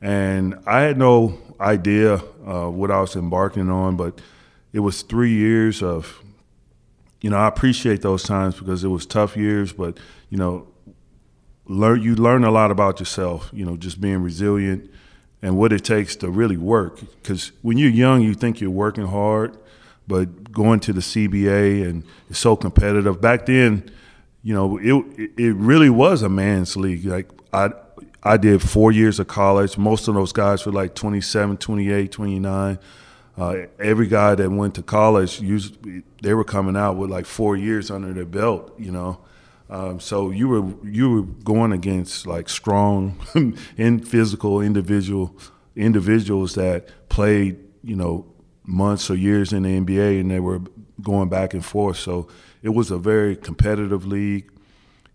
and 0.00 0.58
I 0.66 0.82
had 0.82 0.98
no 0.98 1.38
idea 1.60 2.22
uh, 2.46 2.68
what 2.68 2.90
I 2.90 3.00
was 3.00 3.16
embarking 3.16 3.70
on, 3.70 3.96
but 3.96 4.20
it 4.72 4.80
was 4.80 5.02
three 5.02 5.32
years 5.32 5.82
of, 5.82 6.22
you 7.20 7.30
know, 7.30 7.38
I 7.38 7.48
appreciate 7.48 8.02
those 8.02 8.22
times 8.22 8.56
because 8.56 8.84
it 8.84 8.88
was 8.88 9.06
tough 9.06 9.36
years, 9.36 9.72
but 9.72 9.98
you 10.28 10.38
know, 10.38 10.68
learn 11.66 12.02
you 12.02 12.14
learn 12.14 12.44
a 12.44 12.50
lot 12.50 12.70
about 12.70 13.00
yourself. 13.00 13.50
You 13.52 13.64
know, 13.64 13.76
just 13.76 14.00
being 14.00 14.22
resilient 14.22 14.90
and 15.42 15.56
what 15.56 15.72
it 15.72 15.84
takes 15.84 16.14
to 16.16 16.30
really 16.30 16.56
work. 16.56 17.00
Because 17.22 17.52
when 17.62 17.78
you're 17.78 17.90
young, 17.90 18.20
you 18.22 18.34
think 18.34 18.60
you're 18.60 18.70
working 18.70 19.06
hard, 19.06 19.56
but 20.06 20.52
going 20.52 20.80
to 20.80 20.92
the 20.92 21.00
CBA 21.00 21.84
and 21.88 22.04
it's 22.28 22.38
so 22.38 22.54
competitive. 22.54 23.20
Back 23.20 23.46
then, 23.46 23.90
you 24.46 24.54
know, 24.54 24.78
it 24.78 25.32
it 25.36 25.56
really 25.56 25.90
was 25.90 26.22
a 26.22 26.28
man's 26.28 26.76
league. 26.76 27.04
Like 27.04 27.28
I 27.52 27.70
I 28.22 28.36
did 28.36 28.62
four 28.62 28.92
years 28.92 29.18
of 29.18 29.26
college. 29.26 29.76
Most 29.76 30.06
of 30.06 30.14
those 30.14 30.32
guys 30.32 30.64
were 30.64 30.70
like 30.70 30.94
27, 30.94 31.56
28, 31.56 32.12
29. 32.12 32.78
Uh, 33.36 33.56
every 33.80 34.06
guy 34.06 34.36
that 34.36 34.48
went 34.48 34.76
to 34.76 34.84
college, 34.84 35.40
usually, 35.40 36.04
they 36.22 36.32
were 36.32 36.44
coming 36.44 36.76
out 36.76 36.96
with 36.96 37.10
like 37.10 37.26
four 37.26 37.56
years 37.56 37.90
under 37.90 38.12
their 38.12 38.24
belt, 38.24 38.72
you 38.78 38.92
know. 38.92 39.18
Um, 39.68 39.98
so 39.98 40.30
you 40.30 40.46
were 40.46 40.86
you 40.88 41.10
were 41.10 41.22
going 41.22 41.72
against 41.72 42.24
like 42.24 42.48
strong 42.48 43.18
and 43.76 44.06
physical 44.06 44.60
individual 44.60 45.36
individuals 45.74 46.54
that 46.54 46.88
played, 47.08 47.56
you 47.82 47.96
know, 47.96 48.24
months 48.62 49.10
or 49.10 49.16
years 49.16 49.52
in 49.52 49.64
the 49.64 49.80
NBA, 49.80 50.20
and 50.20 50.30
they 50.30 50.38
were 50.38 50.60
going 51.02 51.28
back 51.28 51.52
and 51.52 51.64
forth. 51.64 51.96
So 51.96 52.28
it 52.66 52.74
was 52.74 52.90
a 52.90 52.98
very 52.98 53.36
competitive 53.36 54.04
league. 54.04 54.50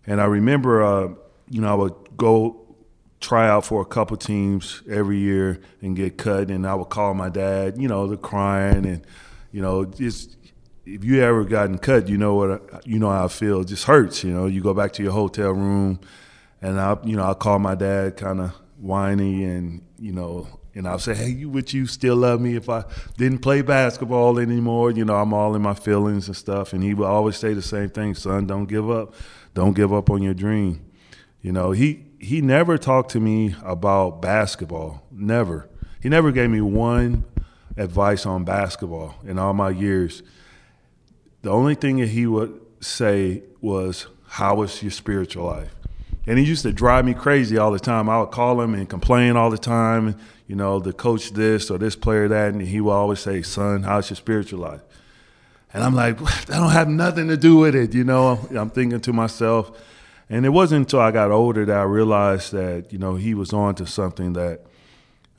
And 0.06 0.22
I 0.22 0.24
remember, 0.24 0.82
uh, 0.82 1.08
you 1.50 1.60
know, 1.60 1.70
I 1.70 1.74
would 1.74 2.16
go 2.16 2.74
try 3.20 3.46
out 3.46 3.66
for 3.66 3.82
a 3.82 3.84
couple 3.84 4.16
teams 4.16 4.82
every 4.88 5.18
year 5.18 5.60
and 5.82 5.94
get 5.94 6.16
cut. 6.16 6.50
And 6.50 6.66
I 6.66 6.74
would 6.74 6.88
call 6.88 7.12
my 7.12 7.28
dad, 7.28 7.76
you 7.76 7.88
know, 7.88 8.06
the 8.06 8.16
crying 8.16 8.86
and, 8.86 9.06
you 9.52 9.60
know, 9.60 9.84
just 9.84 10.38
if 10.86 11.04
you 11.04 11.20
ever 11.22 11.44
gotten 11.44 11.76
cut, 11.76 12.08
you 12.08 12.16
know 12.16 12.34
what 12.36 12.86
you 12.86 12.98
know 12.98 13.10
how 13.10 13.26
I 13.26 13.28
feel. 13.28 13.60
It 13.60 13.66
just 13.66 13.84
hurts, 13.84 14.24
you 14.24 14.32
know. 14.32 14.46
You 14.46 14.62
go 14.62 14.72
back 14.72 14.94
to 14.94 15.02
your 15.02 15.12
hotel 15.12 15.50
room, 15.52 16.00
and 16.62 16.80
I, 16.80 16.96
you 17.04 17.16
know, 17.16 17.24
I 17.24 17.34
call 17.34 17.58
my 17.58 17.74
dad, 17.74 18.16
kind 18.16 18.40
of 18.40 18.52
whiny 18.78 19.44
and 19.44 19.82
you 19.98 20.12
know, 20.12 20.48
and 20.74 20.88
I'll 20.88 20.98
say, 20.98 21.14
"Hey, 21.14 21.44
would 21.44 21.72
you 21.72 21.86
still 21.86 22.16
love 22.16 22.40
me 22.40 22.56
if 22.56 22.68
I 22.68 22.84
didn't 23.16 23.40
play 23.40 23.62
basketball 23.62 24.38
anymore?" 24.38 24.90
You 24.90 25.04
know, 25.04 25.16
I'm 25.16 25.32
all 25.34 25.54
in 25.54 25.62
my 25.62 25.74
feelings 25.74 26.28
and 26.28 26.36
stuff, 26.36 26.72
and 26.72 26.82
he 26.82 26.94
would 26.94 27.06
always 27.06 27.36
say 27.36 27.52
the 27.52 27.62
same 27.62 27.90
thing, 27.90 28.14
"Son, 28.14 28.46
don't 28.46 28.66
give 28.66 28.90
up, 28.90 29.14
don't 29.54 29.74
give 29.74 29.92
up 29.92 30.10
on 30.10 30.22
your 30.22 30.34
dream." 30.34 30.80
You 31.40 31.52
know, 31.52 31.72
he 31.72 32.04
he 32.18 32.40
never 32.40 32.78
talked 32.78 33.10
to 33.12 33.20
me 33.20 33.54
about 33.64 34.22
basketball, 34.22 35.02
never. 35.10 35.68
He 36.00 36.08
never 36.08 36.30
gave 36.32 36.50
me 36.50 36.60
one 36.60 37.24
advice 37.76 38.26
on 38.26 38.44
basketball 38.44 39.16
in 39.24 39.38
all 39.38 39.52
my 39.52 39.70
years. 39.70 40.22
The 41.42 41.50
only 41.50 41.74
thing 41.74 41.98
that 41.98 42.10
he 42.10 42.26
would 42.26 42.60
say 42.80 43.42
was, 43.60 44.06
"How 44.26 44.62
is 44.62 44.82
your 44.82 44.92
spiritual 44.92 45.46
life?" 45.46 45.74
And 46.26 46.38
he 46.38 46.44
used 46.44 46.62
to 46.62 46.72
drive 46.72 47.04
me 47.04 47.14
crazy 47.14 47.58
all 47.58 47.72
the 47.72 47.80
time. 47.80 48.08
I 48.08 48.20
would 48.20 48.30
call 48.30 48.60
him 48.60 48.74
and 48.74 48.88
complain 48.88 49.36
all 49.36 49.50
the 49.50 49.58
time, 49.58 50.16
you 50.46 50.54
know, 50.54 50.78
the 50.78 50.92
coach 50.92 51.32
this 51.32 51.70
or 51.70 51.78
this 51.78 51.96
player 51.96 52.28
that, 52.28 52.52
and 52.52 52.62
he 52.62 52.80
would 52.80 52.92
always 52.92 53.20
say, 53.20 53.42
"Son, 53.42 53.82
how's 53.82 54.10
your 54.10 54.16
spiritual 54.16 54.60
life?" 54.60 54.82
And 55.74 55.82
I'm 55.82 55.94
like, 55.94 56.20
"I 56.50 56.58
don't 56.58 56.70
have 56.70 56.88
nothing 56.88 57.28
to 57.28 57.36
do 57.36 57.56
with 57.56 57.74
it," 57.74 57.94
you 57.94 58.04
know. 58.04 58.38
I'm 58.54 58.70
thinking 58.70 59.00
to 59.00 59.12
myself, 59.12 59.72
and 60.30 60.46
it 60.46 60.50
wasn't 60.50 60.80
until 60.86 61.00
I 61.00 61.10
got 61.10 61.30
older 61.30 61.64
that 61.64 61.76
I 61.76 61.82
realized 61.82 62.52
that 62.52 62.92
you 62.92 62.98
know 62.98 63.16
he 63.16 63.34
was 63.34 63.52
on 63.52 63.74
to 63.76 63.86
something 63.86 64.34
that 64.34 64.60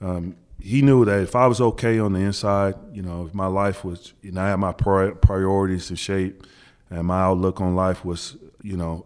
um, 0.02 0.36
he 0.60 0.82
knew 0.82 1.06
that 1.06 1.22
if 1.22 1.36
I 1.36 1.48
was 1.48 1.62
okay 1.62 2.00
on 2.00 2.13
the 2.13 2.19
inside, 2.19 2.76
you 2.93 3.02
know, 3.02 3.26
if 3.26 3.34
my 3.34 3.48
life 3.48 3.84
was, 3.84 4.13
you 4.22 4.32
know, 4.32 4.41
I 4.41 4.50
had 4.50 4.60
my 4.60 4.72
priorities 4.72 5.89
in 5.89 5.96
shape, 5.96 6.46
and 6.89 7.06
my 7.06 7.22
outlook 7.22 7.62
on 7.62 7.76
life 7.76 8.04
was, 8.04 8.38
you 8.62 8.78
know, 8.78 9.06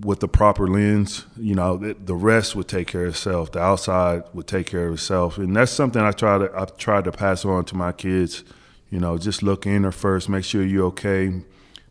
with 0.00 0.20
the 0.20 0.28
proper 0.28 0.68
lens, 0.68 1.26
you 1.36 1.54
know, 1.54 1.76
the 1.76 2.14
rest 2.14 2.54
would 2.54 2.68
take 2.68 2.88
care 2.88 3.04
of 3.04 3.14
itself. 3.14 3.52
The 3.52 3.60
outside 3.60 4.22
would 4.32 4.46
take 4.46 4.66
care 4.66 4.88
of 4.88 4.94
itself, 4.94 5.38
and 5.38 5.54
that's 5.54 5.72
something 5.72 6.00
I 6.00 6.12
try 6.12 6.38
to 6.38 6.50
I 6.54 6.64
tried 6.64 7.04
to 7.04 7.12
pass 7.12 7.44
on 7.44 7.64
to 7.66 7.76
my 7.76 7.92
kids. 7.92 8.44
You 8.90 9.00
know, 9.00 9.18
just 9.18 9.42
look 9.42 9.66
inner 9.66 9.92
first, 9.92 10.28
make 10.28 10.44
sure 10.44 10.64
you're 10.64 10.86
okay, 10.86 11.42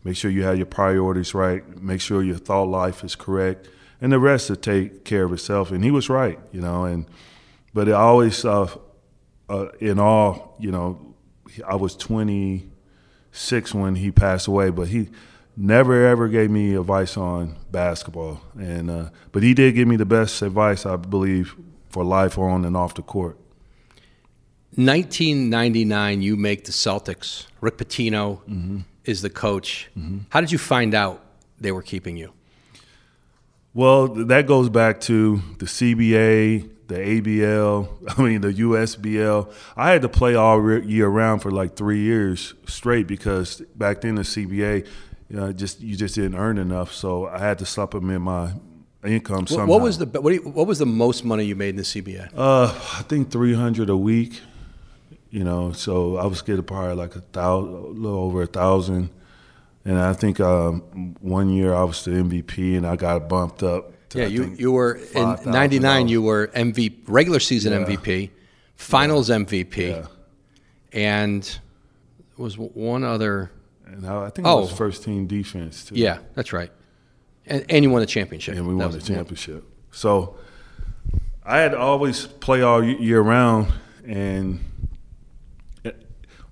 make 0.04 0.16
sure 0.16 0.32
you 0.32 0.44
have 0.44 0.58
your 0.58 0.66
priorities 0.66 1.34
right, 1.34 1.64
make 1.82 2.02
sure 2.02 2.24
your 2.24 2.38
thought 2.38 2.70
life 2.70 3.04
is 3.04 3.16
correct, 3.16 3.70
and 4.02 4.12
the 4.12 4.20
rest 4.20 4.50
will 4.50 4.56
take 4.56 5.04
care 5.04 5.26
of 5.26 5.34
itself. 5.34 5.72
And 5.72 5.84
he 5.84 5.92
was 5.92 6.10
right, 6.10 6.40
you 6.52 6.62
know, 6.62 6.86
and 6.86 7.06
but 7.74 7.88
it 7.88 7.94
always 7.94 8.44
uh, 8.46 8.68
uh, 9.50 9.68
in 9.80 10.00
all, 10.00 10.56
you 10.60 10.72
know, 10.72 11.16
I 11.68 11.76
was 11.76 11.96
26 11.96 13.74
when 13.74 13.96
he 13.96 14.12
passed 14.12 14.48
away, 14.48 14.70
but 14.70 14.88
he 14.88 15.10
never 15.58 16.06
ever 16.06 16.28
gave 16.28 16.52
me 16.52 16.76
advice 16.76 17.18
on 17.18 17.56
basketball, 17.72 18.40
and 18.58 18.90
uh, 18.90 19.10
but 19.32 19.44
he 19.44 19.54
did 19.54 19.76
give 19.76 19.88
me 19.88 19.96
the 19.96 20.06
best 20.06 20.42
advice 20.42 20.86
I 20.86 20.96
believe 20.96 21.56
for 21.90 22.04
life 22.04 22.38
on 22.38 22.64
and 22.64 22.78
off 22.78 22.94
the 22.94 23.02
court. 23.02 23.38
1999, 24.76 26.22
you 26.22 26.36
make 26.36 26.66
the 26.66 26.72
Celtics. 26.72 27.48
Rick 27.62 27.78
Pitino 27.78 28.42
mm-hmm. 28.44 28.80
is 29.06 29.24
the 29.24 29.30
coach. 29.30 29.90
Mm-hmm. 29.98 30.20
How 30.30 30.40
did 30.40 30.52
you 30.52 30.60
find 30.60 30.94
out 30.94 31.24
they 31.60 31.72
were 31.72 31.82
keeping 31.82 32.16
you? 32.16 32.32
Well, 33.74 34.08
that 34.08 34.46
goes 34.46 34.70
back 34.70 35.02
to 35.02 35.42
the 35.58 35.66
CBA, 35.66 36.70
the 36.88 36.96
ABL, 36.96 37.90
I 38.18 38.22
mean 38.22 38.42
the 38.42 38.54
USBL. 38.54 39.52
I 39.76 39.92
had 39.92 40.02
to 40.04 40.10
play 40.10 40.36
all 40.36 40.80
year 40.80 41.08
round 41.08 41.42
for 41.42 41.52
like 41.52 41.76
three 41.76 42.02
years 42.02 42.54
straight 42.68 43.08
because 43.08 43.62
back 43.76 44.02
then 44.02 44.16
the 44.16 44.22
CBA 44.22 44.88
you 45.30 45.36
know, 45.36 45.52
just 45.52 45.82
you 45.82 45.96
just 45.96 46.16
didn't 46.16 46.36
earn 46.36 46.58
enough, 46.58 46.94
so 46.94 47.28
I 47.28 47.40
had 47.40 47.60
to 47.60 47.66
supplement 47.66 48.22
my 48.22 48.54
income 49.06 49.48
somehow. 49.48 49.66
What 49.66 49.82
was 49.82 49.98
the 49.98 50.06
what, 50.06 50.34
you, 50.34 50.42
what 50.42 50.68
was 50.68 50.80
the 50.80 50.86
most 50.86 51.26
money 51.26 51.44
you 51.44 51.56
made 51.56 51.70
in 51.70 51.76
the 51.78 51.84
CBA? 51.84 52.30
Uh, 52.36 52.66
I 52.66 53.04
think 53.04 53.32
three 53.32 53.54
hundred 53.54 53.90
a 53.90 53.98
week. 53.98 54.42
You 55.30 55.44
know, 55.44 55.74
so 55.74 56.16
I 56.16 56.26
was 56.26 56.42
getting 56.42 56.64
probably 56.64 56.96
like 56.96 57.16
a 57.16 57.20
thousand, 57.20 57.74
a 57.74 57.78
little 57.88 58.20
over 58.20 58.44
a 58.44 58.48
thousand, 58.48 59.10
and 59.84 60.00
I 60.00 60.14
think 60.14 60.40
um, 60.40 61.16
one 61.20 61.50
year 61.50 61.74
I 61.74 61.84
was 61.84 62.06
the 62.06 62.12
MVP, 62.12 62.78
and 62.78 62.88
I 62.88 62.96
got 62.96 63.28
bumped 63.28 63.62
up. 63.62 63.92
To, 64.10 64.20
yeah, 64.20 64.28
you 64.28 64.56
you 64.58 64.72
were 64.72 65.02
in 65.14 65.38
'99. 65.46 66.08
You 66.08 66.22
were 66.22 66.48
MVP, 66.48 67.00
regular 67.08 67.42
season 67.42 67.74
yeah. 67.74 67.86
MVP, 67.86 68.30
Finals 68.76 69.30
yeah. 69.30 69.36
MVP, 69.36 69.78
yeah. 69.78 70.06
and 70.94 71.60
was 72.38 72.58
one 72.58 73.04
other 73.04 73.52
and 73.92 74.06
I 74.06 74.30
think 74.30 74.48
oh. 74.48 74.60
it 74.60 74.62
was 74.62 74.72
first 74.72 75.04
team 75.04 75.28
defense 75.28 75.86
too. 75.86 75.96
Yeah, 75.96 76.20
that's 76.36 76.54
right. 76.54 76.72
And, 77.46 77.66
and 77.70 77.84
you 77.84 77.90
won 77.90 78.02
the 78.02 78.08
championship. 78.08 78.56
And 78.56 78.68
we 78.68 78.76
won 78.76 78.92
the 78.92 79.02
championship. 79.02 79.64
So 79.92 80.38
I 81.46 81.60
had 81.60 81.72
to 81.72 81.80
always 81.80 82.26
play 82.26 82.62
all 82.62 82.84
year 82.84 83.22
round, 83.22 83.72
and 84.06 84.60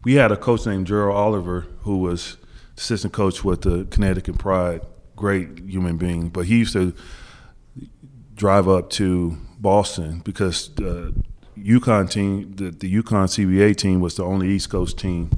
we 0.03 0.13
had 0.13 0.31
a 0.31 0.37
coach 0.37 0.65
named 0.65 0.87
Gerald 0.87 1.17
Oliver 1.17 1.67
who 1.81 1.97
was 1.97 2.37
assistant 2.77 3.13
coach 3.13 3.43
with 3.43 3.61
the 3.61 3.85
Connecticut 3.85 4.37
Pride. 4.37 4.81
Great 5.15 5.59
human 5.59 5.97
being, 5.97 6.29
but 6.29 6.45
he 6.45 6.59
used 6.59 6.73
to 6.73 6.93
drive 8.35 8.67
up 8.67 8.89
to 8.91 9.37
Boston 9.59 10.21
because 10.25 10.73
the 10.75 11.13
UConn 11.57 12.09
team, 12.09 12.53
the, 12.55 12.69
the 12.69 12.93
UConn 13.01 13.27
CBA 13.27 13.75
team, 13.77 14.01
was 14.01 14.15
the 14.15 14.23
only 14.23 14.49
East 14.49 14.69
Coast 14.69 14.97
team. 14.97 15.31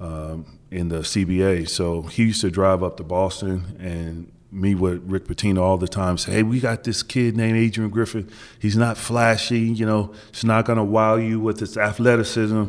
Um, 0.00 0.55
in 0.70 0.88
the 0.88 0.98
CBA. 0.98 1.68
So 1.68 2.02
he 2.02 2.24
used 2.24 2.40
to 2.40 2.50
drive 2.50 2.82
up 2.82 2.96
to 2.96 3.04
Boston 3.04 3.76
and 3.78 4.32
meet 4.50 4.76
with 4.76 5.02
Rick 5.04 5.26
Pitino 5.26 5.60
all 5.60 5.76
the 5.76 5.88
time. 5.88 6.18
Say, 6.18 6.32
hey, 6.32 6.42
we 6.42 6.60
got 6.60 6.84
this 6.84 7.02
kid 7.02 7.36
named 7.36 7.58
Adrian 7.58 7.90
Griffin. 7.90 8.30
He's 8.58 8.76
not 8.76 8.96
flashy, 8.96 9.60
you 9.60 9.86
know, 9.86 10.14
he's 10.32 10.44
not 10.44 10.64
going 10.64 10.78
to 10.78 10.84
wow 10.84 11.16
you 11.16 11.40
with 11.40 11.60
his 11.60 11.76
athleticism, 11.76 12.64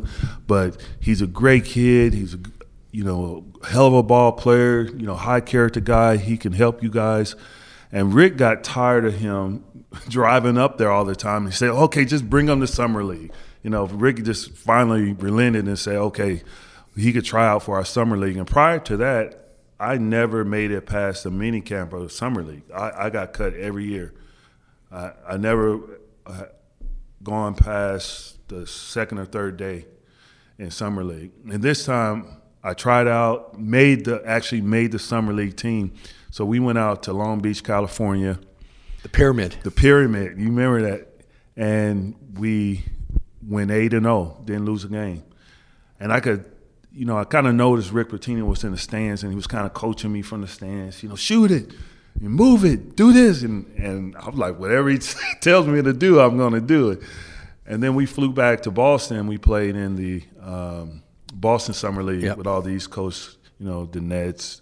but 0.45 0.81
he's 0.99 1.21
a 1.21 1.27
great 1.27 1.65
kid. 1.65 2.13
He's 2.13 2.33
a, 2.33 2.39
you 2.91 3.03
know, 3.03 3.45
hell 3.69 3.87
of 3.87 3.93
a 3.93 4.03
ball 4.03 4.31
player, 4.33 4.83
you 4.83 5.05
know, 5.05 5.15
high 5.15 5.41
character 5.41 5.79
guy. 5.79 6.17
He 6.17 6.37
can 6.37 6.53
help 6.53 6.83
you 6.83 6.89
guys. 6.89 7.35
And 7.91 8.13
Rick 8.13 8.37
got 8.37 8.63
tired 8.63 9.05
of 9.05 9.15
him 9.15 9.63
driving 10.09 10.57
up 10.57 10.77
there 10.77 10.91
all 10.91 11.05
the 11.05 11.15
time. 11.15 11.45
He 11.45 11.51
said, 11.51 11.69
okay, 11.69 12.05
just 12.05 12.29
bring 12.29 12.47
him 12.47 12.59
to 12.59 12.67
Summer 12.67 13.03
League. 13.03 13.31
You 13.63 13.69
know, 13.69 13.85
Rick 13.85 14.23
just 14.23 14.51
finally 14.51 15.13
relented 15.13 15.67
and 15.67 15.77
said, 15.77 15.95
okay, 15.95 16.41
he 16.97 17.13
could 17.13 17.25
try 17.25 17.47
out 17.47 17.63
for 17.63 17.75
our 17.75 17.85
summer 17.85 18.17
league. 18.17 18.37
And 18.37 18.47
prior 18.47 18.79
to 18.79 18.97
that, 18.97 19.47
I 19.79 19.97
never 19.97 20.43
made 20.43 20.71
it 20.71 20.85
past 20.85 21.23
the 21.23 21.31
mini 21.31 21.61
camp 21.61 21.93
or 21.93 22.09
summer 22.09 22.41
league. 22.41 22.63
I, 22.73 23.05
I 23.05 23.09
got 23.09 23.33
cut 23.33 23.53
every 23.53 23.85
year. 23.85 24.13
I, 24.91 25.11
I 25.29 25.37
never 25.37 25.79
uh, 26.25 26.45
gone 27.23 27.53
past 27.53 28.47
the 28.47 28.65
second 28.65 29.19
or 29.19 29.25
third 29.25 29.57
day 29.57 29.85
in 30.57 30.71
summer 30.71 31.03
league. 31.03 31.31
And 31.49 31.61
this 31.61 31.85
time, 31.85 32.41
I 32.63 32.73
tried 32.73 33.07
out, 33.07 33.59
made 33.59 34.05
the 34.05 34.21
actually 34.25 34.61
made 34.61 34.91
the 34.91 34.99
summer 34.99 35.31
league 35.31 35.55
team. 35.55 35.93
So 36.31 36.43
we 36.43 36.59
went 36.59 36.77
out 36.77 37.03
to 37.03 37.13
Long 37.13 37.39
Beach, 37.39 37.63
California. 37.63 38.39
The 39.03 39.09
pyramid. 39.09 39.57
The 39.63 39.71
pyramid. 39.71 40.39
You 40.39 40.47
remember 40.47 40.81
that? 40.81 41.07
And 41.55 42.15
we 42.33 42.83
went 43.47 43.71
eight 43.71 43.93
and 43.93 44.03
zero, 44.03 44.37
oh, 44.39 44.43
didn't 44.43 44.65
lose 44.65 44.83
a 44.83 44.89
game. 44.89 45.23
And 45.99 46.11
I 46.11 46.19
could 46.19 46.45
you 46.97 47.05
know, 47.05 47.15
I 47.15 47.25
kind 47.25 47.45
of 47.45 47.53
noticed 47.53 47.91
Rick 47.91 48.09
Pitino 48.09 48.47
was 48.47 48.63
in 48.63 48.71
the 48.71 48.77
stands 48.77 49.21
and 49.21 49.31
he 49.31 49.35
was 49.35 49.45
kind 49.45 49.67
of 49.67 49.73
coaching 49.75 50.11
me 50.11 50.23
from 50.23 50.41
the 50.41 50.47
stands. 50.47 51.03
You 51.03 51.09
know, 51.09 51.15
shoot 51.15 51.51
it, 51.51 51.71
and 52.19 52.31
move 52.31 52.65
it, 52.65 52.95
do 52.95 53.13
this, 53.13 53.43
and 53.43 53.67
and 53.77 54.15
I'm 54.17 54.35
like, 54.35 54.57
whatever 54.57 54.89
he 54.89 54.97
tells 55.41 55.67
me 55.67 55.83
to 55.83 55.93
do, 55.93 56.19
I'm 56.19 56.37
going 56.37 56.53
to 56.53 56.61
do 56.61 56.89
it. 56.89 57.01
And 57.67 57.83
then 57.83 57.93
we 57.93 58.07
flew 58.07 58.31
back 58.31 58.61
to 58.63 58.71
Boston. 58.71 59.27
We 59.27 59.37
played 59.37 59.75
in 59.75 59.95
the 59.95 60.23
um, 60.41 61.03
Boston 61.33 61.75
Summer 61.75 62.01
League 62.01 62.23
yep. 62.23 62.37
with 62.37 62.47
all 62.47 62.63
the 62.63 62.71
East 62.71 62.89
Coast, 62.89 63.37
you 63.59 63.67
know, 63.67 63.85
the 63.85 64.01
Nets, 64.01 64.61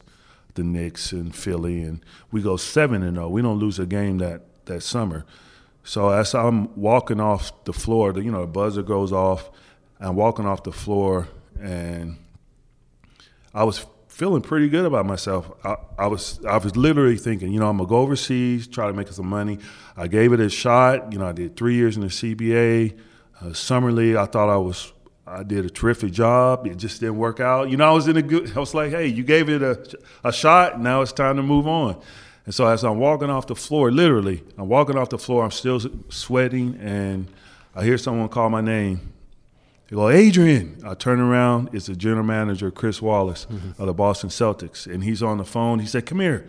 the 0.56 0.63
Knicks, 0.63 1.13
and 1.13 1.34
Philly, 1.34 1.84
and 1.84 2.04
we 2.32 2.41
go 2.41 2.58
seven 2.58 3.02
and 3.02 3.15
zero. 3.15 3.28
Oh. 3.28 3.30
We 3.30 3.43
don't 3.43 3.60
lose 3.60 3.80
a 3.80 3.86
game 3.86 4.17
that 4.17 4.41
that 4.65 4.84
summer. 4.84 5.26
So 5.86 6.10
as 6.10 6.36
I'm 6.36 6.76
walking 6.76 7.21
off 7.21 7.63
the 7.63 7.71
floor, 7.71 8.12
the, 8.12 8.24
you 8.24 8.32
know, 8.32 8.41
the 8.41 8.48
buzzer 8.48 8.84
goes 8.84 9.13
off. 9.13 9.50
I'm 10.02 10.17
walking 10.17 10.45
off 10.45 10.63
the 10.63 10.74
floor, 10.74 11.30
and 11.62 12.17
I 13.56 13.63
was 13.63 13.86
feeling 14.10 14.41
pretty 14.41 14.68
good 14.68 14.86
about 14.86 15.06
myself. 15.06 15.50
I, 15.63 15.78
I, 15.98 16.08
was 16.08 16.44
I 16.46 16.58
was 16.58 16.76
literally 16.76 17.18
thinking, 17.18 17.54
you 17.54 17.60
know, 17.60 17.70
I'm 17.70 17.78
gonna 17.78 17.88
go 17.88 18.00
overseas, 18.00 18.68
try 18.68 18.86
to 18.88 18.94
make 18.94 19.08
some 19.08 19.28
money. 19.28 19.60
I 19.96 20.08
gave 20.08 20.34
it 20.34 20.41
a 20.41 20.50
shot. 20.50 21.13
You 21.13 21.20
know, 21.20 21.26
I 21.26 21.32
did 21.32 21.56
three 21.56 21.76
years 21.76 21.96
in 21.96 22.02
the 22.02 22.10
CBA, 22.10 23.00
uh, 23.41 23.54
summer 23.54 23.94
league. 23.94 24.18
I 24.18 24.26
thought 24.26 24.50
I 24.50 24.58
was 24.58 24.91
I 25.26 25.44
did 25.44 25.65
a 25.65 25.70
terrific 25.70 26.12
job. 26.12 26.68
It 26.68 26.76
just 26.76 27.00
didn't 27.00 27.18
work 27.18 27.39
out. 27.39 27.70
You 27.70 27.78
know, 27.78 27.89
I 27.89 27.91
was 27.94 28.10
in 28.10 28.18
a 28.18 28.22
good. 28.22 28.56
I 28.56 28.60
was 28.60 28.74
like, 28.74 28.91
hey, 28.91 29.08
you 29.08 29.24
gave 29.24 29.50
it 29.50 29.62
a 29.62 29.98
a 30.26 30.34
shot. 30.34 30.82
Now 30.82 31.02
it's 31.02 31.13
time 31.13 31.38
to 31.38 31.44
move 31.44 31.65
on. 31.65 32.00
And 32.46 32.54
so 32.54 32.68
as 32.68 32.84
I'm 32.84 33.00
walking 33.00 33.30
off 33.30 33.48
the 33.48 33.56
floor, 33.56 33.89
literally, 33.89 34.44
I'm 34.58 34.68
walking 34.68 34.98
off 34.98 35.10
the 35.10 35.18
floor. 35.18 35.46
I'm 35.46 35.52
still 35.52 35.80
sweating, 36.10 36.78
and 36.82 37.28
I 37.74 37.86
hear 37.86 37.98
someone 37.98 38.28
call 38.28 38.50
my 38.50 38.62
name. 38.62 39.13
They 39.88 39.95
go, 39.95 40.10
Adrian. 40.10 40.82
I 40.86 40.95
turn 40.95 41.19
around. 41.19 41.69
It's 41.74 41.86
the 41.86 41.95
general 41.95 42.24
manager, 42.26 42.71
Chris 42.71 43.02
Wallace 43.02 43.45
mm-hmm. 43.50 43.80
of 43.82 43.88
the 43.88 43.93
Boston 43.93 44.30
Celtics. 44.30 44.91
And 44.91 45.04
he's 45.04 45.21
on 45.21 45.38
the 45.38 45.45
phone. 45.45 45.80
He 45.80 45.86
said, 45.86 46.06
Come 46.06 46.19
here. 46.19 46.48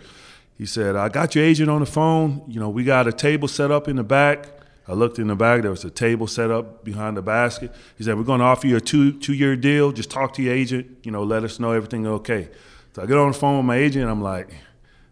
he 0.57 0.65
said, 0.67 0.97
I 0.97 1.09
got 1.09 1.35
your 1.35 1.45
agent 1.45 1.69
on 1.69 1.81
the 1.81 1.87
phone. 1.87 2.43
You 2.49 2.61
know, 2.61 2.71
we 2.71 2.85
got 2.85 3.07
a 3.07 3.13
table 3.13 3.49
set 3.49 3.71
up 3.71 3.89
in 3.89 3.97
the 3.97 4.05
back. 4.05 4.49
I 4.89 4.93
looked 4.93 5.19
in 5.19 5.27
the 5.27 5.35
back. 5.35 5.63
There 5.63 5.71
was 5.71 5.85
a 5.85 5.91
table 5.91 6.27
set 6.29 6.51
up 6.51 6.85
behind 6.85 7.17
the 7.17 7.23
basket. 7.23 7.75
He 7.99 8.05
said, 8.05 8.17
"We're 8.17 8.23
going 8.23 8.39
to 8.39 8.45
offer 8.45 8.69
you 8.69 8.77
a 8.77 8.81
two 8.81 9.13
two 9.19 9.35
year 9.35 9.57
deal. 9.57 9.91
Just 9.91 10.11
talk 10.11 10.33
to 10.35 10.43
your 10.43 10.55
agent. 10.55 10.99
You 11.03 11.11
know, 11.11 11.25
let 11.25 11.43
us 11.43 11.59
know 11.59 11.73
everything 11.73 12.07
okay." 12.07 12.49
So 12.95 13.03
I 13.03 13.07
get 13.07 13.17
on 13.17 13.33
the 13.33 13.37
phone 13.39 13.57
with 13.57 13.67
my 13.67 13.77
agent. 13.77 14.03
and 14.03 14.11
I'm 14.13 14.23
like, 14.23 14.49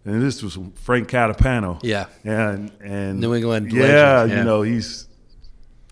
and 0.05 0.23
this 0.23 0.43
was 0.45 0.57
Frank 0.77 1.09
Catapano. 1.09 1.81
Yeah. 1.83 2.07
And 2.23 2.71
and 2.81 3.21
New 3.21 3.35
England 3.35 3.73
Yeah, 3.73 3.83
legend, 3.83 4.31
yeah. 4.31 4.39
you 4.39 4.45
know, 4.45 4.63
he's 4.63 5.09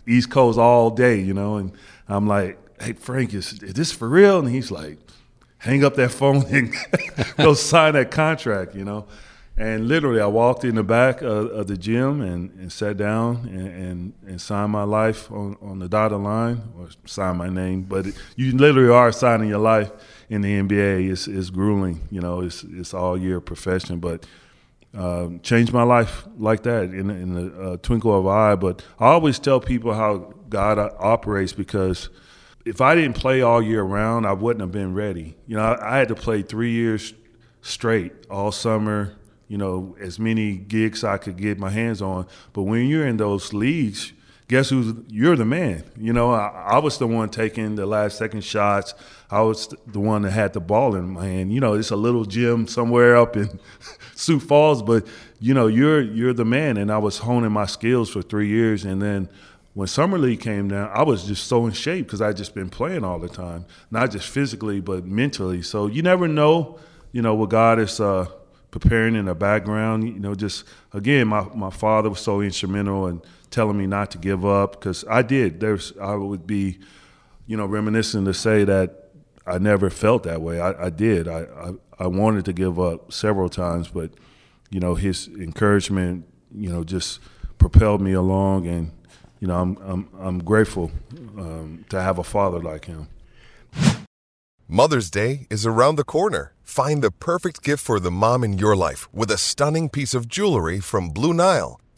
East 0.06 0.30
Coast 0.30 0.60
all 0.60 0.90
day. 0.90 1.20
You 1.20 1.34
know, 1.34 1.56
and 1.56 1.72
I'm 2.08 2.26
like, 2.26 2.58
"Hey, 2.80 2.92
Frank, 2.94 3.34
is, 3.34 3.62
is 3.62 3.74
this 3.74 3.92
for 3.92 4.08
real?" 4.08 4.38
And 4.38 4.48
he's 4.48 4.70
like, 4.70 4.98
"Hang 5.58 5.84
up 5.84 5.94
that 5.96 6.10
phone 6.10 6.44
and 6.46 6.74
go 7.36 7.54
sign 7.54 7.94
that 7.94 8.10
contract." 8.10 8.74
You 8.74 8.84
know. 8.84 9.06
And 9.56 9.86
literally, 9.86 10.20
I 10.20 10.26
walked 10.26 10.64
in 10.64 10.76
the 10.76 10.82
back 10.82 11.20
of, 11.20 11.50
of 11.50 11.66
the 11.66 11.76
gym 11.76 12.22
and, 12.22 12.50
and 12.58 12.72
sat 12.72 12.96
down 12.96 13.48
and, 13.48 13.68
and, 13.68 14.12
and 14.26 14.40
signed 14.40 14.72
my 14.72 14.84
life 14.84 15.30
on, 15.30 15.58
on 15.60 15.78
the 15.78 15.90
dotted 15.90 16.20
line, 16.20 16.62
or 16.78 16.88
signed 17.04 17.36
my 17.36 17.50
name. 17.50 17.82
But 17.82 18.06
it, 18.06 18.14
you 18.34 18.52
literally 18.56 18.88
are 18.88 19.12
signing 19.12 19.50
your 19.50 19.58
life 19.58 19.92
in 20.30 20.40
the 20.40 20.58
NBA. 20.58 21.10
It's, 21.10 21.28
it's 21.28 21.50
grueling, 21.50 22.00
you 22.10 22.22
know. 22.22 22.40
It's 22.40 22.64
it's 22.64 22.94
all 22.94 23.18
year 23.18 23.40
profession, 23.42 23.98
but 23.98 24.24
um, 24.94 25.40
changed 25.40 25.72
my 25.72 25.82
life 25.82 26.26
like 26.38 26.64
that 26.64 26.84
in, 26.84 27.10
in 27.10 27.34
the 27.34 27.60
uh, 27.60 27.76
twinkle 27.78 28.18
of 28.18 28.26
an 28.26 28.32
eye. 28.32 28.54
But 28.54 28.84
I 28.98 29.06
always 29.06 29.38
tell 29.38 29.60
people 29.60 29.94
how 29.94 30.34
God 30.48 30.78
operates 30.98 31.52
because 31.52 32.10
if 32.64 32.80
I 32.80 32.94
didn't 32.94 33.14
play 33.14 33.42
all 33.42 33.62
year 33.62 33.82
round, 33.82 34.26
I 34.26 34.32
wouldn't 34.32 34.60
have 34.60 34.72
been 34.72 34.94
ready. 34.94 35.36
You 35.46 35.56
know, 35.56 35.62
I, 35.62 35.94
I 35.94 35.98
had 35.98 36.08
to 36.08 36.14
play 36.14 36.42
three 36.42 36.72
years 36.72 37.14
straight, 37.62 38.12
all 38.30 38.52
summer. 38.52 39.16
You 39.48 39.58
know, 39.58 39.96
as 40.00 40.18
many 40.18 40.56
gigs 40.56 41.04
I 41.04 41.18
could 41.18 41.36
get 41.36 41.58
my 41.58 41.68
hands 41.70 42.00
on. 42.00 42.26
But 42.52 42.62
when 42.62 42.86
you're 42.86 43.06
in 43.06 43.18
those 43.18 43.52
leagues, 43.52 44.12
guess 44.48 44.70
who's 44.70 44.94
you're 45.08 45.36
the 45.36 45.44
man. 45.44 45.84
You 45.96 46.12
know, 46.12 46.32
I, 46.32 46.48
I 46.72 46.78
was 46.78 46.98
the 46.98 47.06
one 47.06 47.30
taking 47.30 47.74
the 47.74 47.86
last 47.86 48.18
second 48.18 48.44
shots. 48.44 48.94
I 49.30 49.40
was 49.42 49.74
the 49.86 50.00
one 50.00 50.22
that 50.22 50.32
had 50.32 50.52
the 50.52 50.60
ball 50.60 50.94
in 50.94 51.10
my 51.10 51.26
hand. 51.26 51.52
You 51.52 51.60
know, 51.60 51.74
it's 51.74 51.90
a 51.90 51.96
little 51.96 52.24
gym 52.24 52.66
somewhere 52.66 53.16
up 53.16 53.36
in 53.36 53.60
Sioux 54.14 54.40
Falls, 54.40 54.82
but 54.82 55.06
you 55.40 55.54
know, 55.54 55.66
you're 55.66 56.00
you're 56.00 56.34
the 56.34 56.44
man. 56.44 56.76
And 56.76 56.92
I 56.92 56.98
was 56.98 57.18
honing 57.18 57.52
my 57.52 57.66
skills 57.66 58.10
for 58.10 58.22
three 58.22 58.48
years, 58.48 58.84
and 58.84 59.00
then 59.00 59.28
when 59.74 59.88
summer 59.88 60.18
league 60.18 60.40
came 60.40 60.68
down, 60.68 60.90
I 60.92 61.02
was 61.02 61.24
just 61.24 61.46
so 61.46 61.66
in 61.66 61.72
shape 61.72 62.06
because 62.06 62.20
I 62.20 62.32
just 62.32 62.54
been 62.54 62.68
playing 62.68 63.04
all 63.04 63.18
the 63.18 63.28
time, 63.28 63.64
not 63.90 64.10
just 64.10 64.28
physically 64.28 64.80
but 64.80 65.06
mentally. 65.06 65.62
So 65.62 65.86
you 65.86 66.02
never 66.02 66.28
know, 66.28 66.78
you 67.12 67.22
know, 67.22 67.34
what 67.34 67.48
God 67.48 67.78
is 67.78 67.98
uh, 68.00 68.26
preparing 68.70 69.14
in 69.14 69.24
the 69.24 69.34
background. 69.34 70.04
You 70.04 70.18
know, 70.18 70.34
just 70.34 70.64
again, 70.92 71.28
my 71.28 71.44
my 71.54 71.70
father 71.70 72.10
was 72.10 72.20
so 72.20 72.42
instrumental 72.42 73.06
in 73.06 73.22
telling 73.52 73.78
me 73.78 73.86
not 73.86 74.10
to 74.12 74.18
give 74.18 74.44
up 74.44 74.72
because 74.72 75.04
I 75.08 75.22
did. 75.22 75.60
There's 75.60 75.92
I 76.00 76.14
would 76.14 76.46
be, 76.46 76.78
you 77.46 77.56
know, 77.56 77.66
reminiscent 77.66 78.26
to 78.26 78.34
say 78.34 78.64
that 78.64 79.10
I 79.46 79.58
never 79.58 79.90
felt 79.90 80.24
that 80.24 80.40
way. 80.40 80.60
I, 80.60 80.86
I 80.86 80.90
did. 80.90 81.28
I, 81.28 81.40
I 81.40 81.72
I 82.04 82.06
wanted 82.08 82.44
to 82.46 82.52
give 82.52 82.80
up 82.80 83.12
several 83.12 83.48
times, 83.48 83.88
but 83.88 84.10
you 84.70 84.80
know, 84.80 84.94
his 84.94 85.28
encouragement, 85.28 86.26
you 86.52 86.70
know, 86.70 86.82
just 86.82 87.20
propelled 87.58 88.00
me 88.00 88.12
along, 88.12 88.66
and 88.66 88.90
you 89.38 89.46
know, 89.48 89.60
I'm 89.60 89.76
I'm 89.84 90.08
I'm 90.18 90.38
grateful 90.42 90.90
um, 91.38 91.84
to 91.90 92.00
have 92.00 92.18
a 92.18 92.24
father 92.24 92.60
like 92.60 92.86
him. 92.86 93.08
Mother's 94.68 95.10
Day 95.10 95.46
is 95.50 95.66
around 95.66 95.96
the 95.96 96.04
corner. 96.04 96.54
Find 96.62 97.02
the 97.02 97.10
perfect 97.10 97.62
gift 97.62 97.84
for 97.84 98.00
the 98.00 98.10
mom 98.10 98.42
in 98.42 98.56
your 98.56 98.74
life 98.74 99.06
with 99.12 99.30
a 99.30 99.36
stunning 99.36 99.90
piece 99.90 100.14
of 100.14 100.28
jewelry 100.28 100.80
from 100.80 101.10
Blue 101.10 101.34
Nile. 101.34 101.78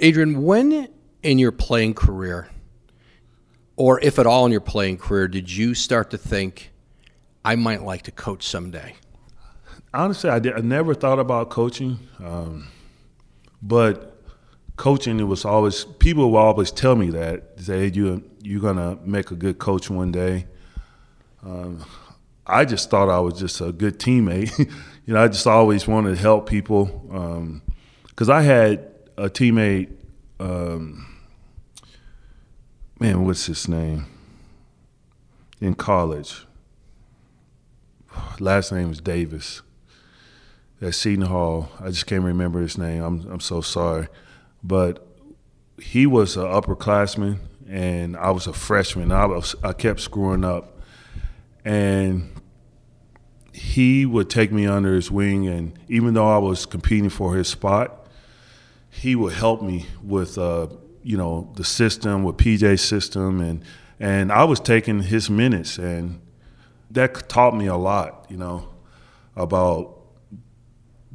Adrian, 0.00 0.42
when 0.42 0.88
in 1.22 1.38
your 1.38 1.52
playing 1.52 1.94
career, 1.94 2.48
or 3.76 4.00
if 4.00 4.18
at 4.18 4.26
all 4.26 4.46
in 4.46 4.52
your 4.52 4.60
playing 4.60 4.98
career, 4.98 5.28
did 5.28 5.50
you 5.50 5.74
start 5.74 6.10
to 6.10 6.18
think, 6.18 6.70
I 7.44 7.56
might 7.56 7.82
like 7.82 8.02
to 8.02 8.10
coach 8.10 8.46
someday? 8.46 8.94
Honestly, 9.92 10.30
I, 10.30 10.38
did, 10.38 10.54
I 10.54 10.60
never 10.60 10.94
thought 10.94 11.18
about 11.18 11.50
coaching, 11.50 11.98
um, 12.22 12.68
but 13.62 14.22
coaching 14.76 15.18
it 15.18 15.24
was 15.24 15.44
always 15.44 15.84
people 15.84 16.30
will 16.30 16.38
always 16.38 16.70
tell 16.70 16.94
me 16.94 17.08
that 17.08 17.58
say 17.58 17.78
hey, 17.78 17.90
you 17.94 18.22
you're 18.42 18.60
gonna 18.60 18.98
make 19.04 19.30
a 19.30 19.34
good 19.34 19.58
coach 19.58 19.88
one 19.88 20.12
day. 20.12 20.46
Um, 21.42 21.82
I 22.46 22.66
just 22.66 22.90
thought 22.90 23.08
I 23.08 23.18
was 23.20 23.38
just 23.38 23.60
a 23.60 23.72
good 23.72 23.98
teammate. 23.98 24.56
you 25.06 25.14
know, 25.14 25.22
I 25.22 25.28
just 25.28 25.46
always 25.46 25.88
wanted 25.88 26.10
to 26.10 26.20
help 26.20 26.48
people 26.48 26.84
because 28.08 28.28
I 28.28 28.42
had 28.42 28.95
a 29.16 29.28
teammate. 29.28 29.90
Um, 30.38 31.06
man, 33.00 33.24
what's 33.24 33.46
his 33.46 33.68
name? 33.68 34.06
In 35.60 35.74
college. 35.74 36.46
Last 38.38 38.72
name 38.72 38.90
is 38.90 39.00
Davis. 39.00 39.62
At 40.80 40.94
Seton 40.94 41.26
Hall. 41.26 41.70
I 41.80 41.88
just 41.88 42.06
can't 42.06 42.24
remember 42.24 42.60
his 42.60 42.76
name. 42.76 43.02
I'm 43.02 43.26
I'm 43.30 43.40
so 43.40 43.62
sorry. 43.62 44.08
But 44.62 45.06
he 45.80 46.06
was 46.06 46.36
an 46.36 46.44
upperclassman 46.44 47.38
and 47.68 48.16
I 48.16 48.30
was 48.30 48.46
a 48.46 48.52
freshman. 48.52 49.10
I 49.10 49.24
was 49.24 49.54
I 49.64 49.72
kept 49.72 50.00
screwing 50.00 50.44
up. 50.44 50.78
And 51.64 52.30
he 53.52 54.04
would 54.04 54.28
take 54.28 54.52
me 54.52 54.66
under 54.66 54.94
his 54.94 55.10
wing 55.10 55.48
and 55.48 55.78
even 55.88 56.12
though 56.12 56.28
I 56.28 56.38
was 56.38 56.66
competing 56.66 57.08
for 57.08 57.34
his 57.34 57.48
spot, 57.48 58.05
he 58.96 59.14
would 59.14 59.34
help 59.34 59.62
me 59.62 59.86
with 60.02 60.38
uh, 60.38 60.66
you 61.02 61.16
know 61.16 61.50
the 61.56 61.64
system 61.64 62.24
with 62.24 62.36
PJ 62.36 62.80
system 62.80 63.40
and 63.40 63.62
and 63.98 64.32
I 64.32 64.44
was 64.44 64.60
taking 64.60 65.02
his 65.02 65.30
minutes 65.30 65.78
and 65.78 66.20
that 66.90 67.28
taught 67.28 67.56
me 67.56 67.66
a 67.66 67.76
lot 67.76 68.26
you 68.28 68.36
know 68.36 68.68
about 69.34 69.96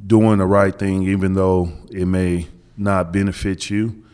doing 0.04 0.38
the 0.38 0.46
right 0.46 0.76
thing 0.76 1.02
even 1.02 1.34
though 1.34 1.72
it 1.90 2.06
may 2.06 2.48
not 2.76 3.12
benefit 3.12 3.70
you. 3.70 4.04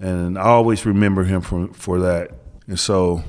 And 0.00 0.38
I 0.38 0.42
always 0.42 0.84
remember 0.84 1.24
him 1.24 1.40
for 1.40 1.68
for 1.72 2.00
that. 2.00 2.32
And 2.66 2.78
so 2.78 3.22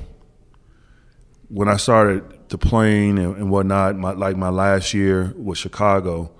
when 1.48 1.68
I 1.68 1.76
started 1.76 2.48
to 2.50 2.58
playing 2.58 3.18
and, 3.18 3.36
and 3.36 3.50
whatnot 3.50 3.96
my, 3.96 4.12
like 4.12 4.36
my 4.36 4.48
last 4.48 4.92
year 4.94 5.32
with 5.36 5.58
Chicago 5.58 6.30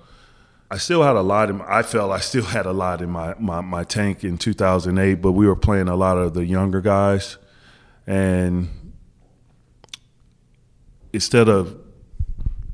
I 0.69 0.77
still 0.77 1.01
had 1.01 1.15
a 1.15 1.21
lot 1.21 1.49
in 1.49 1.61
I 1.61 1.81
felt 1.81 2.11
I 2.11 2.19
still 2.19 2.43
had 2.43 2.65
a 2.65 2.73
lot 2.73 3.01
in 3.01 3.09
my, 3.09 3.35
my, 3.39 3.61
my 3.61 3.83
tank 3.83 4.23
in 4.23 4.37
2008, 4.37 5.15
but 5.15 5.31
we 5.31 5.47
were 5.47 5.55
playing 5.55 5.87
a 5.87 5.95
lot 5.95 6.17
of 6.17 6.33
the 6.33 6.45
younger 6.45 6.81
guys. 6.81 7.37
And 8.05 8.69
instead 11.13 11.47
of 11.47 11.77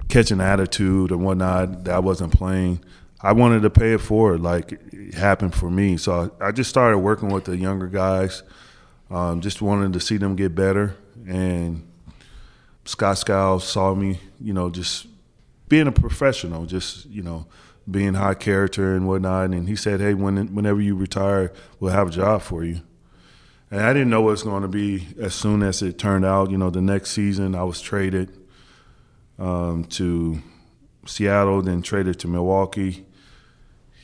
catching 0.10 0.42
attitude 0.42 1.12
and 1.12 1.24
whatnot 1.24 1.84
that 1.84 1.96
I 1.96 2.00
wasn't 2.00 2.34
playing, 2.34 2.84
I 3.22 3.32
wanted 3.32 3.62
to 3.62 3.70
pay 3.70 3.94
it 3.94 4.02
forward 4.02 4.42
like 4.42 4.72
it 4.92 5.14
happened 5.14 5.54
for 5.54 5.70
me. 5.70 5.98
So 5.98 6.32
I, 6.42 6.48
I 6.48 6.52
just 6.52 6.70
started 6.70 6.98
working 6.98 7.30
with 7.30 7.46
the 7.46 7.58
younger 7.58 7.88
guys, 7.88 8.42
um, 9.12 9.40
just 9.40 9.62
wanted 9.62 9.94
to 9.94 10.00
see 10.00 10.18
them 10.18 10.36
get 10.36 10.56
better. 10.56 10.96
And 11.28 11.88
Scott 12.86 13.20
Skiles 13.20 13.68
saw 13.68 13.94
me, 13.94 14.20
you 14.42 14.54
know, 14.54 14.72
just 14.72 15.06
being 15.70 15.88
a 15.88 15.92
professional, 15.92 16.66
just, 16.66 17.06
you 17.06 17.22
know, 17.22 17.46
being 17.90 18.16
high 18.16 18.34
character 18.34 18.96
and 18.96 19.08
whatnot. 19.08 19.52
And 19.52 19.68
he 19.68 19.76
said, 19.76 20.00
"Hey, 20.00 20.14
when, 20.14 20.54
whenever 20.54 20.82
you 20.82 20.96
retire, 20.96 21.52
we'll 21.80 21.92
have 21.92 22.10
a 22.10 22.12
job 22.12 22.42
for 22.42 22.64
you." 22.64 22.82
And 23.72 23.82
I 23.82 23.92
didn't 23.92 24.10
know 24.10 24.22
it 24.22 24.32
was 24.32 24.44
going 24.44 24.62
to 24.62 24.68
be 24.68 25.08
as 25.20 25.34
soon 25.34 25.64
as 25.64 25.82
it 25.82 25.98
turned 25.98 26.26
out. 26.26 26.52
You 26.52 26.58
know, 26.58 26.70
the 26.70 26.82
next 26.82 27.12
season 27.12 27.56
I 27.56 27.64
was 27.64 27.82
traded 27.82 28.38
um, 29.40 29.86
to 29.86 30.42
Seattle, 31.06 31.62
then 31.62 31.82
traded 31.82 32.20
to 32.20 32.28
Milwaukee. 32.28 33.06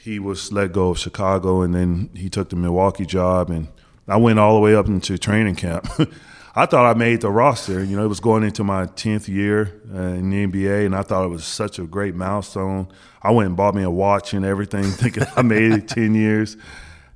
He 0.02 0.18
was 0.18 0.52
let 0.52 0.72
go 0.72 0.90
of 0.90 1.00
Chicago, 1.00 1.62
and 1.62 1.76
then 1.76 2.10
he 2.16 2.30
took 2.30 2.50
the 2.50 2.56
Milwaukee 2.56 3.06
job, 3.06 3.50
and 3.50 3.68
I 4.08 4.18
went 4.18 4.40
all 4.40 4.56
the 4.56 4.62
way 4.62 4.74
up 4.74 4.88
into 4.88 5.18
training 5.18 5.56
camp. 5.56 5.88
I 6.56 6.66
thought 6.66 6.86
I 6.86 6.98
made 6.98 7.22
the 7.22 7.30
roster. 7.30 7.84
You 7.84 7.96
know, 7.96 8.04
it 8.04 8.08
was 8.08 8.20
going 8.20 8.44
into 8.44 8.64
my 8.64 8.88
tenth 8.88 9.30
year 9.30 9.82
uh, 9.94 10.00
in 10.00 10.30
the 10.30 10.48
NBA, 10.48 10.86
and 10.86 10.96
I 10.96 11.04
thought 11.04 11.24
it 11.24 11.30
was 11.30 11.46
such 11.46 11.78
a 11.80 11.84
great 11.84 12.16
milestone. 12.16 12.88
I 13.22 13.32
went 13.32 13.48
and 13.48 13.58
bought 13.58 13.76
me 13.76 13.84
a 13.84 13.90
watch 13.90 14.34
and 14.34 14.44
everything, 14.44 14.84
thinking 14.86 15.24
I 15.36 15.42
made 15.42 15.72
it 15.72 15.88
ten 15.88 16.16
years. 16.16 16.58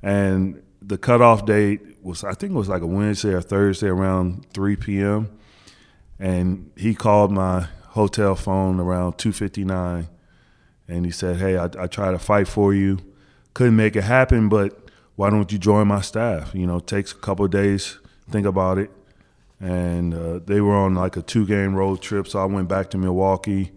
And 0.02 0.62
the 0.82 0.98
cutoff 0.98 1.46
date 1.46 1.82
was, 2.04 2.24
I 2.24 2.34
think 2.34 2.52
it 2.52 2.56
was 2.56 2.70
like 2.70 2.82
a 2.82 2.88
Wednesday 2.88 3.34
or 3.34 3.42
Thursday 3.42 3.88
around 3.88 4.46
three 4.54 4.76
p.m. 4.76 5.32
And 6.20 6.72
he 6.78 6.94
called 6.94 7.32
my 7.32 7.68
hotel 7.90 8.36
phone 8.36 8.80
around 8.80 9.18
two 9.18 9.32
fifty 9.32 9.64
nine, 9.64 10.10
and 10.88 11.06
he 11.06 11.12
said, 11.12 11.38
"Hey, 11.38 11.58
I, 11.58 11.70
I 11.80 11.88
tried 11.88 12.12
to 12.12 12.20
fight 12.20 12.48
for 12.48 12.74
you, 12.74 13.00
couldn't 13.56 13.76
make 13.76 13.96
it 13.96 14.04
happen, 14.04 14.48
but 14.48 14.78
why 15.16 15.32
don't 15.32 15.52
you 15.52 15.58
join 15.58 15.88
my 15.88 16.02
staff? 16.02 16.54
You 16.54 16.68
know, 16.68 16.80
takes 16.80 17.14
a 17.14 17.16
couple 17.16 17.48
days, 17.48 17.98
think 18.30 18.46
about 18.46 18.78
it." 18.78 18.92
And 19.64 20.14
uh, 20.14 20.40
they 20.46 20.60
were 20.60 20.76
on 20.76 20.94
like 20.94 21.16
a 21.16 21.22
two 21.22 21.46
game 21.46 21.74
road 21.74 22.02
trip. 22.02 22.28
So 22.28 22.40
I 22.40 22.46
went 22.46 22.68
back 22.68 22.90
to 22.92 22.98
Milwaukee, 22.98 23.72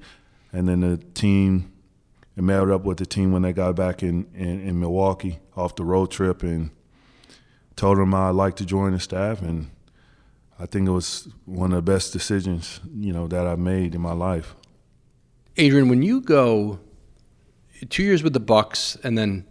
and 0.53 0.69
then 0.69 0.81
the 0.81 0.97
team 0.97 1.73
and 2.35 2.47
met 2.47 2.69
up 2.69 2.85
with 2.85 2.99
the 2.99 3.07
team 3.07 3.33
when 3.33 3.43
they 3.43 3.53
got 3.53 3.77
back 3.77 4.03
in, 4.03 4.27
in, 4.35 4.61
in 4.61 4.81
Milwaukee 4.81 5.39
off 5.57 5.77
the 5.77 5.85
road 5.85 6.11
trip, 6.11 6.43
and 6.43 6.71
told 7.77 7.99
them 7.99 8.13
I'd 8.15 8.31
like 8.31 8.57
to 8.57 8.67
join 8.67 8.93
the 8.93 9.01
staff, 9.01 9.41
and 9.41 9.71
I 10.59 10.67
think 10.67 10.89
it 10.89 10.91
was 10.91 11.29
one 11.45 11.73
of 11.73 11.85
the 11.85 11.93
best 11.93 12.13
decisions 12.13 12.81
you 12.93 13.13
know 13.13 13.29
that 13.29 13.47
I've 13.47 13.61
made 13.61 13.95
in 13.95 14.01
my 14.01 14.13
life. 14.13 14.57
Adrian, 15.57 15.89
when 15.89 16.03
you 16.03 16.21
go 16.21 16.81
two 17.89 18.03
years 18.03 18.25
with 18.25 18.33
the 18.33 18.41
Bucks, 18.41 18.97
and 19.05 19.17
then 19.17 19.47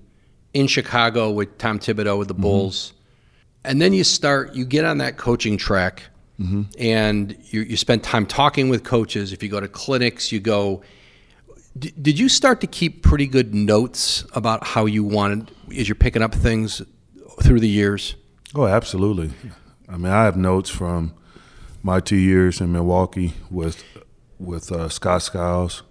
in 0.54 0.68
Chicago 0.68 1.32
with 1.32 1.58
Tom 1.60 1.80
Thibodeau 1.80 2.20
with 2.20 2.28
the 2.28 2.34
Bulls, 2.34 2.92
mm-hmm. 2.92 3.72
and 3.72 3.82
then 3.82 3.94
you 3.94 4.04
start, 4.04 4.54
you 4.54 4.66
get 4.66 4.84
on 4.84 4.98
that 4.98 5.16
coaching 5.16 5.56
track 5.56 6.04
Mm-hmm. 6.40 6.64
And 6.78 7.38
you, 7.46 7.62
you 7.62 7.78
spend 7.78 8.04
time 8.04 8.26
talking 8.26 8.70
with 8.70 8.84
coaches. 8.84 9.32
If 9.32 9.42
you 9.42 9.50
go 9.50 9.60
to 9.60 9.68
clinics, 9.68 10.32
you 10.32 10.40
go. 10.40 10.82
D- 11.78 11.94
did 12.02 12.20
you 12.20 12.30
start 12.30 12.62
to 12.62 12.68
keep 12.68 13.04
pretty 13.04 13.28
good 13.28 13.54
notes 13.54 14.26
about 14.34 14.66
how 14.66 14.86
you 14.86 15.04
wanted 15.04 15.52
as 15.78 15.88
you're 15.88 15.96
picking 15.96 16.22
up 16.22 16.34
things 16.34 16.82
through 17.42 17.60
the 17.60 17.70
years? 17.70 18.16
Oh, 18.54 18.66
absolutely. 18.66 19.32
I 19.88 19.98
mean, 19.98 20.12
I 20.12 20.24
have 20.26 20.38
notes 20.38 20.70
from 20.70 21.14
my 21.84 22.00
two 22.00 22.16
years 22.16 22.62
in 22.62 22.72
Milwaukee 22.72 23.34
with 23.52 23.84
with 24.40 24.72
uh, 24.72 24.90
Scott 24.90 25.22
Skiles, 25.22 25.84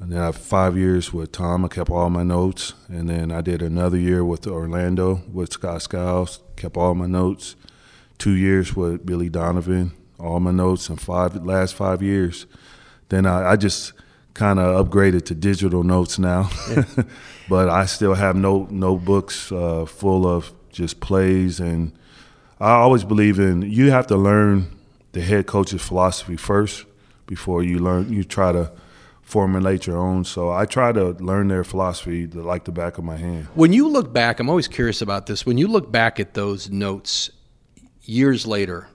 and 0.00 0.12
then 0.12 0.20
I 0.20 0.26
have 0.26 0.36
five 0.36 0.76
years 0.76 1.12
with 1.12 1.32
Tom. 1.32 1.64
I 1.64 1.68
kept 1.68 1.90
all 1.90 2.10
my 2.10 2.22
notes, 2.22 2.74
and 2.88 3.08
then 3.08 3.30
I 3.30 3.40
did 3.40 3.62
another 3.62 3.96
year 3.96 4.24
with 4.24 4.46
Orlando 4.46 5.22
with 5.32 5.52
Scott 5.52 5.82
Skiles. 5.82 6.40
Kept 6.56 6.76
all 6.76 6.94
my 6.94 7.06
notes, 7.06 7.56
two 8.18 8.32
years 8.32 8.74
with 8.74 9.04
Billy 9.04 9.28
Donovan, 9.28 9.92
all 10.18 10.40
my 10.40 10.50
notes, 10.50 10.88
and 10.88 11.00
five 11.00 11.34
last 11.44 11.74
five 11.74 12.02
years. 12.02 12.46
Then 13.08 13.26
I, 13.26 13.52
I 13.52 13.56
just 13.56 13.92
kind 14.34 14.58
of 14.58 14.86
upgraded 14.86 15.24
to 15.26 15.34
digital 15.34 15.82
notes 15.82 16.18
now, 16.18 16.50
yeah. 16.70 16.84
but 17.48 17.68
I 17.68 17.86
still 17.86 18.14
have 18.14 18.36
note 18.36 18.70
notebooks 18.70 19.52
uh, 19.52 19.86
full 19.86 20.26
of 20.26 20.52
just 20.70 21.00
plays, 21.00 21.60
and 21.60 21.92
I 22.60 22.72
always 22.72 23.04
believe 23.04 23.38
in 23.38 23.62
you 23.62 23.90
have 23.90 24.06
to 24.08 24.16
learn 24.16 24.70
the 25.12 25.20
head 25.20 25.46
coach's 25.46 25.82
philosophy 25.82 26.36
first 26.36 26.84
before 27.26 27.62
you 27.62 27.78
learn 27.78 28.12
you 28.12 28.24
try 28.24 28.52
to 28.52 28.70
formulate 29.22 29.86
your 29.86 29.96
own. 29.96 30.24
So 30.24 30.50
I 30.50 30.66
try 30.66 30.92
to 30.92 31.10
learn 31.12 31.48
their 31.48 31.64
philosophy 31.64 32.26
like 32.26 32.64
the 32.64 32.72
back 32.72 32.98
of 32.98 33.04
my 33.04 33.16
hand. 33.16 33.46
When 33.54 33.72
you 33.72 33.88
look 33.88 34.12
back, 34.12 34.38
I'm 34.38 34.50
always 34.50 34.68
curious 34.68 35.00
about 35.00 35.26
this. 35.26 35.46
When 35.46 35.56
you 35.56 35.66
look 35.66 35.90
back 35.90 36.20
at 36.20 36.34
those 36.34 36.70
notes 36.70 37.30
years 38.04 38.46
later 38.46 38.88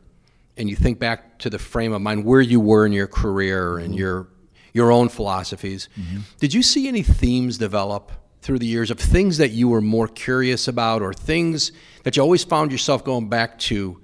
and 0.57 0.69
you 0.69 0.75
think 0.75 0.99
back 0.99 1.39
to 1.39 1.49
the 1.49 1.59
frame 1.59 1.93
of 1.93 2.01
mind 2.01 2.25
where 2.25 2.41
you 2.41 2.59
were 2.59 2.85
in 2.85 2.91
your 2.91 3.07
career 3.07 3.77
and 3.77 3.89
mm-hmm. 3.89 3.99
your 3.99 4.27
your 4.71 4.91
own 4.91 5.09
philosophies, 5.09 5.89
mm-hmm. 5.99 6.19
did 6.39 6.53
you 6.53 6.61
see 6.61 6.87
any 6.87 7.01
themes 7.01 7.57
develop 7.57 8.11
through 8.41 8.59
the 8.59 8.65
years 8.65 8.91
of 8.91 8.99
things 8.99 9.37
that 9.37 9.49
you 9.49 9.67
were 9.67 9.81
more 9.81 10.07
curious 10.07 10.67
about 10.67 11.01
or 11.01 11.13
things 11.13 11.71
that 12.03 12.15
you 12.15 12.21
always 12.21 12.43
found 12.43 12.71
yourself 12.71 13.03
going 13.03 13.27
back 13.29 13.57
to 13.59 13.99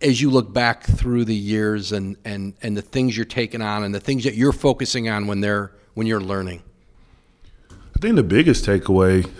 as 0.00 0.20
you 0.20 0.30
look 0.30 0.52
back 0.52 0.82
through 0.82 1.24
the 1.24 1.34
years 1.34 1.92
and, 1.92 2.16
and, 2.24 2.54
and 2.62 2.76
the 2.76 2.82
things 2.82 3.16
you're 3.16 3.24
taking 3.24 3.62
on 3.62 3.84
and 3.84 3.94
the 3.94 4.00
things 4.00 4.24
that 4.24 4.34
you're 4.34 4.52
focusing 4.52 5.08
on 5.08 5.26
when 5.26 5.40
they're 5.40 5.72
when 5.94 6.06
you're 6.06 6.20
learning? 6.20 6.62
I 7.70 8.00
think 8.00 8.16
the 8.16 8.22
biggest 8.22 8.64
takeaway 8.64 9.30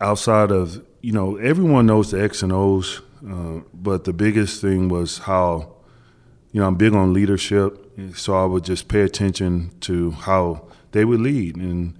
outside 0.00 0.50
of 0.50 0.82
you 1.02 1.12
know 1.12 1.36
everyone 1.36 1.86
knows 1.86 2.12
the 2.12 2.22
X 2.22 2.42
and 2.42 2.52
O's 2.52 3.02
uh, 3.28 3.60
but 3.74 4.04
the 4.04 4.12
biggest 4.12 4.60
thing 4.60 4.88
was 4.88 5.18
how, 5.18 5.74
you 6.52 6.60
know, 6.60 6.66
I'm 6.66 6.76
big 6.76 6.94
on 6.94 7.12
leadership, 7.12 7.92
so 8.14 8.34
I 8.34 8.44
would 8.44 8.64
just 8.64 8.88
pay 8.88 9.02
attention 9.02 9.70
to 9.80 10.12
how 10.12 10.66
they 10.92 11.04
would 11.04 11.20
lead 11.20 11.56
and 11.56 11.94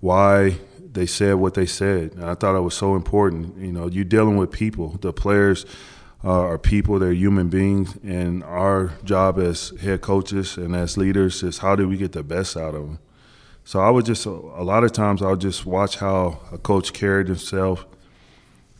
why 0.00 0.58
they 0.92 1.06
said 1.06 1.34
what 1.34 1.54
they 1.54 1.66
said. 1.66 2.12
And 2.12 2.24
I 2.24 2.34
thought 2.34 2.56
it 2.56 2.60
was 2.60 2.74
so 2.74 2.94
important. 2.94 3.56
You 3.58 3.72
know, 3.72 3.86
you're 3.86 4.04
dealing 4.04 4.36
with 4.36 4.50
people. 4.50 4.98
The 5.00 5.12
players 5.12 5.66
uh, 6.24 6.30
are 6.30 6.58
people; 6.58 6.98
they're 6.98 7.12
human 7.12 7.48
beings, 7.48 7.96
and 8.04 8.42
our 8.44 8.92
job 9.04 9.38
as 9.38 9.72
head 9.80 10.00
coaches 10.00 10.56
and 10.56 10.74
as 10.74 10.96
leaders 10.96 11.42
is 11.42 11.58
how 11.58 11.76
do 11.76 11.88
we 11.88 11.96
get 11.96 12.12
the 12.12 12.22
best 12.22 12.56
out 12.56 12.74
of 12.74 12.82
them. 12.82 12.98
So 13.64 13.80
I 13.80 13.90
would 13.90 14.06
just 14.06 14.26
a 14.26 14.30
lot 14.30 14.84
of 14.84 14.92
times 14.92 15.22
I'll 15.22 15.36
just 15.36 15.66
watch 15.66 15.96
how 15.96 16.40
a 16.52 16.58
coach 16.58 16.92
carried 16.92 17.26
himself 17.28 17.84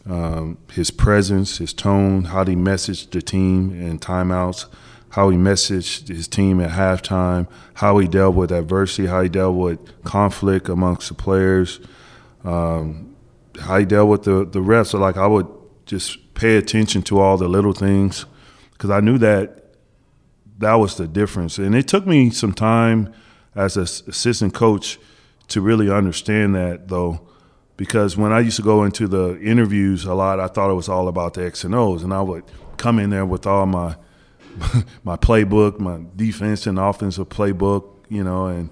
um, 0.08 0.58
his 0.72 0.90
presence, 0.90 1.58
his 1.58 1.72
tone, 1.72 2.24
how 2.24 2.44
he 2.44 2.54
messaged 2.54 3.10
the 3.10 3.20
team 3.20 3.70
in 3.72 3.98
timeouts, 3.98 4.66
how 5.10 5.30
he 5.30 5.36
messaged 5.36 6.08
his 6.08 6.28
team 6.28 6.60
at 6.60 6.70
halftime, 6.70 7.48
how 7.74 7.98
he 7.98 8.06
dealt 8.06 8.34
with 8.34 8.52
adversity, 8.52 9.06
how 9.06 9.22
he 9.22 9.28
dealt 9.28 9.56
with 9.56 10.02
conflict 10.04 10.68
amongst 10.68 11.08
the 11.08 11.14
players, 11.14 11.80
um, 12.44 13.16
how 13.60 13.78
he 13.78 13.84
dealt 13.84 14.08
with 14.08 14.22
the 14.22 14.44
the 14.44 14.60
refs. 14.60 14.88
So 14.88 14.98
like 14.98 15.16
I 15.16 15.26
would 15.26 15.48
just 15.86 16.34
pay 16.34 16.56
attention 16.56 17.02
to 17.02 17.18
all 17.18 17.36
the 17.36 17.48
little 17.48 17.72
things 17.72 18.26
because 18.72 18.90
I 18.90 19.00
knew 19.00 19.18
that 19.18 19.64
that 20.58 20.74
was 20.74 20.96
the 20.96 21.08
difference, 21.08 21.58
and 21.58 21.74
it 21.74 21.88
took 21.88 22.06
me 22.06 22.30
some 22.30 22.52
time 22.52 23.12
as 23.54 23.76
an 23.76 23.82
assistant 23.82 24.54
coach 24.54 24.98
to 25.48 25.60
really 25.60 25.90
understand 25.90 26.54
that 26.54 26.88
though 26.88 27.26
because 27.76 28.16
when 28.16 28.32
I 28.32 28.40
used 28.40 28.56
to 28.56 28.62
go 28.62 28.84
into 28.84 29.06
the 29.06 29.38
interviews 29.40 30.04
a 30.04 30.14
lot, 30.14 30.40
I 30.40 30.48
thought 30.48 30.70
it 30.70 30.74
was 30.74 30.88
all 30.88 31.08
about 31.08 31.34
the 31.34 31.44
X 31.44 31.64
and 31.64 31.74
O's, 31.74 32.02
and 32.02 32.12
I 32.12 32.22
would 32.22 32.44
come 32.76 32.98
in 32.98 33.10
there 33.10 33.26
with 33.26 33.46
all 33.46 33.66
my 33.66 33.96
my 35.04 35.16
playbook, 35.16 35.78
my 35.78 36.00
defense 36.14 36.66
and 36.66 36.78
offensive 36.78 37.28
playbook, 37.28 37.84
you 38.08 38.24
know, 38.24 38.46
and 38.46 38.70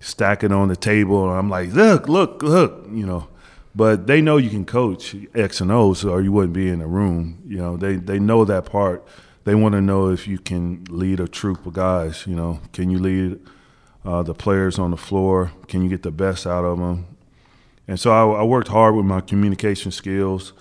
stack 0.00 0.42
it 0.42 0.52
on 0.52 0.68
the 0.68 0.76
table, 0.76 1.28
and 1.28 1.38
I'm 1.38 1.48
like, 1.48 1.72
look, 1.72 2.08
look, 2.08 2.42
look, 2.42 2.86
you 2.90 3.06
know. 3.06 3.28
But 3.74 4.06
they 4.06 4.20
know 4.20 4.36
you 4.36 4.50
can 4.50 4.66
coach 4.66 5.16
X 5.34 5.60
and 5.60 5.72
O's, 5.72 6.04
or 6.04 6.20
you 6.20 6.30
wouldn't 6.30 6.52
be 6.52 6.68
in 6.68 6.80
the 6.80 6.86
room. 6.86 7.42
You 7.46 7.58
know, 7.58 7.76
they 7.76 7.96
they 7.96 8.18
know 8.18 8.44
that 8.44 8.66
part. 8.66 9.06
They 9.44 9.54
want 9.54 9.72
to 9.72 9.80
know 9.80 10.10
if 10.10 10.28
you 10.28 10.38
can 10.38 10.84
lead 10.88 11.20
a 11.20 11.26
troop 11.26 11.64
of 11.66 11.72
guys. 11.72 12.26
You 12.26 12.36
know, 12.36 12.60
can 12.72 12.90
you 12.90 12.98
lead 12.98 13.40
uh, 14.04 14.22
the 14.22 14.34
players 14.34 14.78
on 14.78 14.90
the 14.90 14.96
floor? 14.96 15.52
Can 15.68 15.82
you 15.82 15.88
get 15.88 16.02
the 16.02 16.10
best 16.10 16.46
out 16.46 16.64
of 16.64 16.78
them? 16.78 17.06
And 17.88 17.98
so 17.98 18.10
I, 18.12 18.40
I, 18.40 18.42
worked 18.44 18.68
hard 18.68 18.94
with 18.94 19.04
my 19.04 19.20
communication 19.20 19.90
skills, 19.90 20.52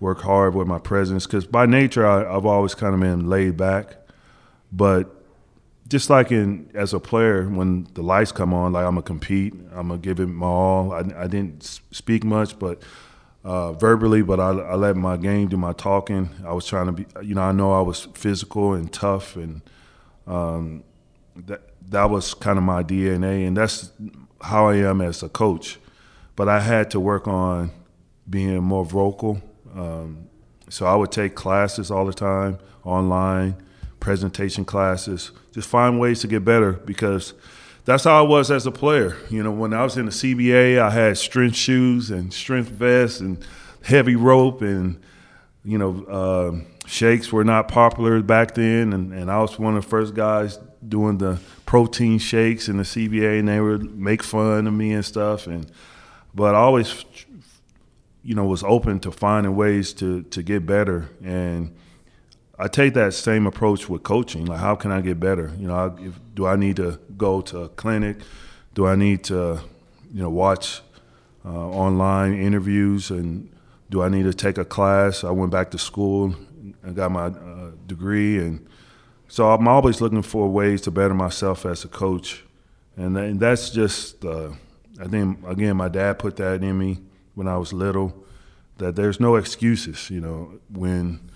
worked 0.00 0.22
hard 0.22 0.54
with 0.54 0.66
my 0.66 0.78
presence, 0.78 1.26
because 1.26 1.46
by 1.46 1.66
nature 1.66 2.06
I, 2.06 2.32
have 2.32 2.46
always 2.46 2.74
kind 2.74 2.94
of 2.94 3.00
been 3.00 3.28
laid 3.28 3.56
back. 3.56 3.96
But 4.72 5.14
just 5.88 6.08
like 6.08 6.32
in 6.32 6.70
as 6.74 6.94
a 6.94 7.00
player, 7.00 7.46
when 7.48 7.86
the 7.94 8.02
lights 8.02 8.32
come 8.32 8.54
on, 8.54 8.72
like 8.72 8.86
I'm 8.86 8.94
gonna 8.94 9.02
compete, 9.02 9.52
I'm 9.72 9.88
gonna 9.88 9.98
give 9.98 10.20
it 10.20 10.26
my 10.26 10.46
all. 10.46 10.92
I, 10.92 11.00
I 11.16 11.26
didn't 11.26 11.64
speak 11.90 12.24
much, 12.24 12.58
but 12.58 12.82
uh, 13.44 13.72
verbally, 13.72 14.22
but 14.22 14.38
I, 14.38 14.50
I, 14.50 14.74
let 14.74 14.96
my 14.96 15.16
game 15.16 15.48
do 15.48 15.56
my 15.56 15.72
talking. 15.72 16.30
I 16.46 16.52
was 16.52 16.66
trying 16.66 16.86
to 16.86 16.92
be, 16.92 17.06
you 17.22 17.34
know, 17.34 17.42
I 17.42 17.52
know 17.52 17.72
I 17.72 17.80
was 17.80 18.06
physical 18.14 18.74
and 18.74 18.92
tough, 18.92 19.36
and 19.36 19.62
um, 20.26 20.84
that 21.46 21.62
that 21.88 22.08
was 22.08 22.34
kind 22.34 22.56
of 22.56 22.64
my 22.64 22.82
DNA, 22.82 23.46
and 23.46 23.56
that's 23.56 23.90
how 24.42 24.68
I 24.68 24.76
am 24.76 25.00
as 25.00 25.22
a 25.22 25.28
coach 25.28 25.78
but 26.40 26.48
I 26.48 26.60
had 26.60 26.92
to 26.92 27.00
work 27.00 27.28
on 27.28 27.70
being 28.30 28.62
more 28.62 28.82
vocal. 28.82 29.42
Um, 29.74 30.30
so 30.70 30.86
I 30.86 30.94
would 30.94 31.12
take 31.12 31.34
classes 31.34 31.90
all 31.90 32.06
the 32.06 32.14
time, 32.14 32.58
online, 32.82 33.62
presentation 34.00 34.64
classes, 34.64 35.32
just 35.52 35.68
find 35.68 36.00
ways 36.00 36.20
to 36.20 36.28
get 36.28 36.42
better 36.42 36.72
because 36.72 37.34
that's 37.84 38.04
how 38.04 38.18
I 38.18 38.26
was 38.26 38.50
as 38.50 38.64
a 38.64 38.70
player. 38.70 39.18
You 39.28 39.42
know, 39.42 39.50
when 39.50 39.74
I 39.74 39.82
was 39.82 39.98
in 39.98 40.06
the 40.06 40.12
CBA, 40.12 40.78
I 40.78 40.88
had 40.88 41.18
strength 41.18 41.56
shoes 41.56 42.10
and 42.10 42.32
strength 42.32 42.70
vests 42.70 43.20
and 43.20 43.44
heavy 43.82 44.16
rope 44.16 44.62
and, 44.62 44.98
you 45.62 45.76
know, 45.76 46.04
uh, 46.06 46.86
shakes 46.86 47.30
were 47.30 47.44
not 47.44 47.68
popular 47.68 48.22
back 48.22 48.54
then, 48.54 48.94
and, 48.94 49.12
and 49.12 49.30
I 49.30 49.42
was 49.42 49.58
one 49.58 49.76
of 49.76 49.84
the 49.84 49.90
first 49.90 50.14
guys 50.14 50.58
doing 50.88 51.18
the 51.18 51.38
protein 51.66 52.18
shakes 52.18 52.66
in 52.66 52.78
the 52.78 52.84
CBA, 52.84 53.40
and 53.40 53.48
they 53.48 53.60
would 53.60 53.94
make 53.94 54.22
fun 54.22 54.66
of 54.66 54.72
me 54.72 54.94
and 54.94 55.04
stuff. 55.04 55.46
And 55.46 55.70
but 56.34 56.54
I 56.54 56.58
always, 56.58 57.04
you 58.22 58.34
know, 58.34 58.44
was 58.44 58.62
open 58.62 59.00
to 59.00 59.10
finding 59.10 59.56
ways 59.56 59.92
to 59.94 60.22
to 60.22 60.42
get 60.42 60.66
better. 60.66 61.08
And 61.24 61.74
I 62.58 62.68
take 62.68 62.94
that 62.94 63.14
same 63.14 63.46
approach 63.46 63.88
with 63.88 64.02
coaching. 64.02 64.44
Like, 64.46 64.60
how 64.60 64.74
can 64.74 64.90
I 64.90 65.00
get 65.00 65.18
better? 65.18 65.52
You 65.58 65.68
know, 65.68 65.96
if, 65.98 66.20
do 66.34 66.46
I 66.46 66.56
need 66.56 66.76
to 66.76 66.98
go 67.16 67.40
to 67.40 67.60
a 67.60 67.68
clinic? 67.68 68.18
Do 68.74 68.86
I 68.86 68.96
need 68.96 69.24
to, 69.24 69.60
you 70.12 70.22
know, 70.22 70.30
watch 70.30 70.82
uh, 71.44 71.48
online 71.48 72.34
interviews 72.34 73.10
and 73.10 73.50
do 73.90 74.02
I 74.02 74.08
need 74.08 74.22
to 74.24 74.32
take 74.32 74.58
a 74.58 74.64
class? 74.64 75.24
I 75.24 75.30
went 75.30 75.50
back 75.50 75.70
to 75.72 75.78
school 75.78 76.34
and 76.82 76.94
got 76.94 77.10
my 77.10 77.26
uh, 77.26 77.70
degree, 77.86 78.38
and 78.38 78.66
so 79.28 79.50
I'm 79.50 79.66
always 79.66 80.00
looking 80.00 80.22
for 80.22 80.48
ways 80.48 80.80
to 80.82 80.90
better 80.90 81.14
myself 81.14 81.66
as 81.66 81.84
a 81.84 81.88
coach, 81.88 82.44
and, 82.96 83.16
and 83.18 83.40
that's 83.40 83.70
just 83.70 84.24
uh, 84.24 84.50
I 85.00 85.06
think 85.06 85.38
again 85.46 85.76
my 85.76 85.88
dad 85.88 86.18
put 86.18 86.36
that 86.36 86.62
in 86.62 86.78
me 86.78 86.98
when 87.34 87.48
I 87.48 87.56
was 87.56 87.72
little 87.72 88.14
that 88.78 88.96
there's 88.96 89.20
no 89.20 89.36
excuses. 89.36 90.10
You 90.10 90.20
know 90.20 90.60
when 90.72 91.30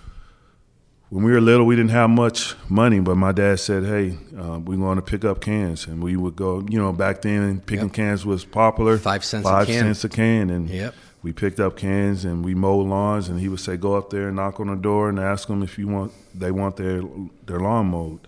when 1.10 1.22
we 1.22 1.32
were 1.32 1.40
little, 1.40 1.64
we 1.64 1.76
didn't 1.76 1.92
have 1.92 2.10
much 2.10 2.56
money, 2.68 2.98
but 2.98 3.14
my 3.16 3.32
dad 3.32 3.60
said, 3.60 3.84
"Hey, 3.84 4.18
uh, 4.36 4.58
we're 4.58 4.76
going 4.76 4.96
to 4.96 5.02
pick 5.02 5.24
up 5.24 5.40
cans," 5.40 5.86
and 5.86 6.02
we 6.02 6.16
would 6.16 6.34
go. 6.34 6.66
You 6.68 6.78
know, 6.78 6.92
back 6.92 7.22
then, 7.22 7.60
picking 7.60 7.86
yep. 7.86 7.94
cans 7.94 8.26
was 8.26 8.44
popular. 8.44 8.98
Five 8.98 9.24
cents. 9.24 9.44
Five 9.44 9.68
a 9.68 9.72
can. 9.72 9.80
cents 9.80 10.04
a 10.04 10.08
can, 10.08 10.50
and 10.50 10.68
yep 10.68 10.94
we 11.24 11.32
picked 11.32 11.58
up 11.58 11.74
cans 11.74 12.26
and 12.26 12.44
we 12.44 12.54
mowed 12.54 12.86
lawns 12.86 13.30
and 13.30 13.40
he 13.40 13.48
would 13.48 13.58
say 13.58 13.78
go 13.78 13.94
up 13.94 14.10
there 14.10 14.28
and 14.28 14.36
knock 14.36 14.60
on 14.60 14.66
the 14.66 14.76
door 14.76 15.08
and 15.08 15.18
ask 15.18 15.48
them 15.48 15.62
if 15.62 15.78
you 15.78 15.88
want 15.88 16.12
they 16.34 16.50
want 16.50 16.76
their 16.76 17.02
their 17.46 17.58
lawn 17.58 17.86
mowed 17.86 18.20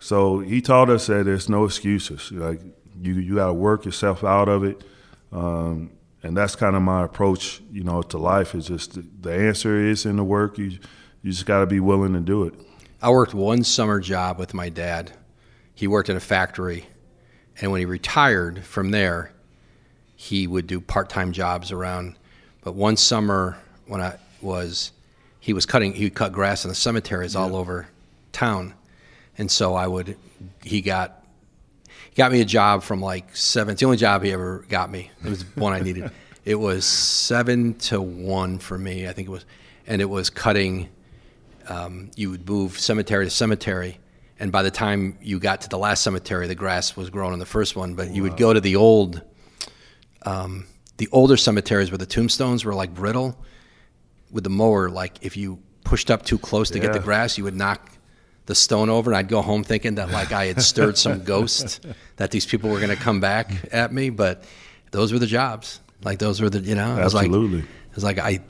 so 0.00 0.40
he 0.40 0.60
taught 0.60 0.90
us 0.90 1.06
that 1.06 1.24
there's 1.24 1.48
no 1.48 1.64
excuses 1.64 2.32
like 2.32 2.60
you 3.00 3.14
you 3.14 3.34
got 3.36 3.48
to 3.48 3.54
work 3.54 3.84
yourself 3.84 4.24
out 4.24 4.48
of 4.48 4.64
it. 4.64 4.82
Um, 5.32 5.90
and 6.22 6.36
that's 6.36 6.54
kind 6.54 6.76
of 6.76 6.82
my 6.82 7.04
approach 7.04 7.62
you 7.72 7.82
know 7.82 8.02
to 8.02 8.18
life 8.18 8.54
is 8.54 8.66
just 8.66 8.94
the, 8.94 9.04
the 9.20 9.32
answer 9.32 9.78
is 9.78 10.06
in 10.06 10.16
the 10.16 10.24
work. 10.24 10.58
You 10.58 10.78
you 11.22 11.30
just 11.30 11.46
got 11.46 11.60
to 11.60 11.66
be 11.66 11.80
willing 11.80 12.12
to 12.14 12.20
do 12.20 12.44
it. 12.44 12.54
I 13.00 13.10
worked 13.10 13.34
one 13.34 13.64
summer 13.64 14.00
job 14.00 14.38
with 14.38 14.54
my 14.54 14.68
dad. 14.68 15.12
He 15.74 15.86
worked 15.86 16.08
in 16.08 16.16
a 16.16 16.20
factory 16.20 16.86
and 17.60 17.70
when 17.70 17.80
he 17.80 17.84
retired 17.84 18.64
from 18.64 18.90
there 18.90 19.32
he 20.22 20.46
would 20.46 20.68
do 20.68 20.80
part-time 20.80 21.32
jobs 21.32 21.72
around. 21.72 22.14
But 22.62 22.74
one 22.74 22.96
summer 22.96 23.58
when 23.86 24.00
I 24.00 24.18
was, 24.40 24.92
he 25.40 25.52
was 25.52 25.66
cutting, 25.66 25.94
he 25.94 26.04
would 26.04 26.14
cut 26.14 26.32
grass 26.32 26.64
in 26.64 26.68
the 26.68 26.76
cemeteries 26.76 27.34
yeah. 27.34 27.40
all 27.40 27.56
over 27.56 27.88
town. 28.30 28.74
And 29.36 29.50
so 29.50 29.74
I 29.74 29.88
would, 29.88 30.16
he 30.62 30.80
got, 30.80 31.21
got 32.14 32.32
me 32.32 32.40
a 32.40 32.44
job 32.44 32.82
from 32.82 33.00
like 33.00 33.36
seven. 33.36 33.72
It's 33.72 33.80
the 33.80 33.86
only 33.86 33.98
job 33.98 34.22
he 34.22 34.32
ever 34.32 34.64
got 34.68 34.90
me. 34.90 35.10
It 35.24 35.28
was 35.28 35.42
one 35.56 35.72
I 35.72 35.80
needed. 35.80 36.10
It 36.44 36.56
was 36.56 36.84
seven 36.84 37.74
to 37.74 38.02
one 38.02 38.58
for 38.58 38.76
me, 38.76 39.06
I 39.06 39.12
think 39.12 39.28
it 39.28 39.30
was. 39.30 39.44
And 39.86 40.02
it 40.02 40.06
was 40.06 40.28
cutting, 40.28 40.88
um, 41.68 42.10
you 42.16 42.32
would 42.32 42.48
move 42.48 42.80
cemetery 42.80 43.26
to 43.26 43.30
cemetery. 43.30 44.00
And 44.40 44.50
by 44.50 44.64
the 44.64 44.70
time 44.72 45.16
you 45.22 45.38
got 45.38 45.60
to 45.60 45.68
the 45.68 45.78
last 45.78 46.02
cemetery, 46.02 46.48
the 46.48 46.56
grass 46.56 46.96
was 46.96 47.10
growing 47.10 47.32
in 47.32 47.38
the 47.38 47.46
first 47.46 47.76
one. 47.76 47.94
But 47.94 48.10
you 48.10 48.24
would 48.24 48.36
go 48.36 48.52
to 48.52 48.60
the 48.60 48.74
old, 48.74 49.22
um, 50.26 50.66
the 50.96 51.08
older 51.12 51.36
cemeteries 51.36 51.92
where 51.92 51.98
the 51.98 52.06
tombstones 52.06 52.64
were 52.64 52.74
like 52.74 52.92
brittle 52.92 53.38
with 54.32 54.44
the 54.44 54.50
mower 54.50 54.90
like 54.90 55.18
if 55.22 55.36
you 55.36 55.60
pushed 55.84 56.10
up 56.10 56.24
too 56.24 56.38
close 56.38 56.70
to 56.70 56.78
yeah. 56.78 56.84
get 56.84 56.92
the 56.92 57.00
grass 57.00 57.36
you 57.36 57.44
would 57.44 57.54
knock 57.54 57.90
the 58.46 58.54
stone 58.54 58.88
over 58.88 59.10
and 59.10 59.16
I'd 59.16 59.28
go 59.28 59.42
home 59.42 59.64
thinking 59.64 59.96
that 59.96 60.10
like 60.10 60.32
I 60.32 60.46
had 60.46 60.62
stirred 60.62 60.98
some 60.98 61.22
ghost 61.24 61.86
that 62.16 62.30
these 62.30 62.46
people 62.46 62.70
were 62.70 62.78
going 62.78 62.96
to 62.96 63.02
come 63.02 63.20
back 63.20 63.50
at 63.72 63.92
me 63.92 64.10
but 64.10 64.44
those 64.90 65.12
were 65.12 65.18
the 65.18 65.26
jobs 65.26 65.80
like 66.02 66.18
those 66.18 66.40
were 66.40 66.50
the 66.50 66.60
you 66.60 66.74
know 66.74 66.96
it 66.96 67.04
was 67.04 67.14
absolutely 67.14 67.60
like, 67.60 67.68
it 67.68 67.94
was 67.94 68.04
like 68.04 68.18
I 68.18 68.40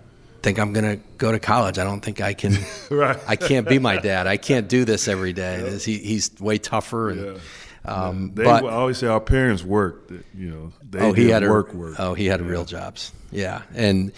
think 0.43 0.59
I'm 0.59 0.73
going 0.73 0.97
to 0.97 1.05
go 1.19 1.31
to 1.31 1.39
college 1.39 1.79
I 1.79 1.85
don't 1.85 2.01
think 2.01 2.21
I 2.21 2.35
can 2.35 2.57
right. 2.91 3.19
I 3.29 3.37
can't 3.37 3.69
be 3.69 3.79
my 3.79 3.99
dad 3.99 4.27
I 4.27 4.39
can't 4.39 4.69
do 4.69 4.85
this 4.85 5.09
every 5.09 5.33
day 5.33 5.63
yeah. 5.63 5.79
he, 5.79 5.99
he's 5.99 6.31
way 6.41 6.59
tougher 6.59 7.11
and 7.11 7.21
yeah 7.37 7.41
um, 7.85 8.33
they 8.35 8.45
but, 8.45 8.65
always 8.65 8.99
say 8.99 9.09
our 9.09 9.21
parents 9.21 9.65
worked. 9.65 10.13
You 10.35 10.51
know, 10.51 10.73
they 10.89 11.01
oh, 11.01 11.13
he 11.13 11.29
had 11.29 11.43
work 11.43 11.75
a, 11.75 11.77
work. 11.77 11.97
Oh, 11.99 12.15
he 12.15 12.27
had 12.27 12.41
real 12.41 12.65
jobs. 12.65 13.13
Yeah, 13.33 13.63
and 13.75 14.13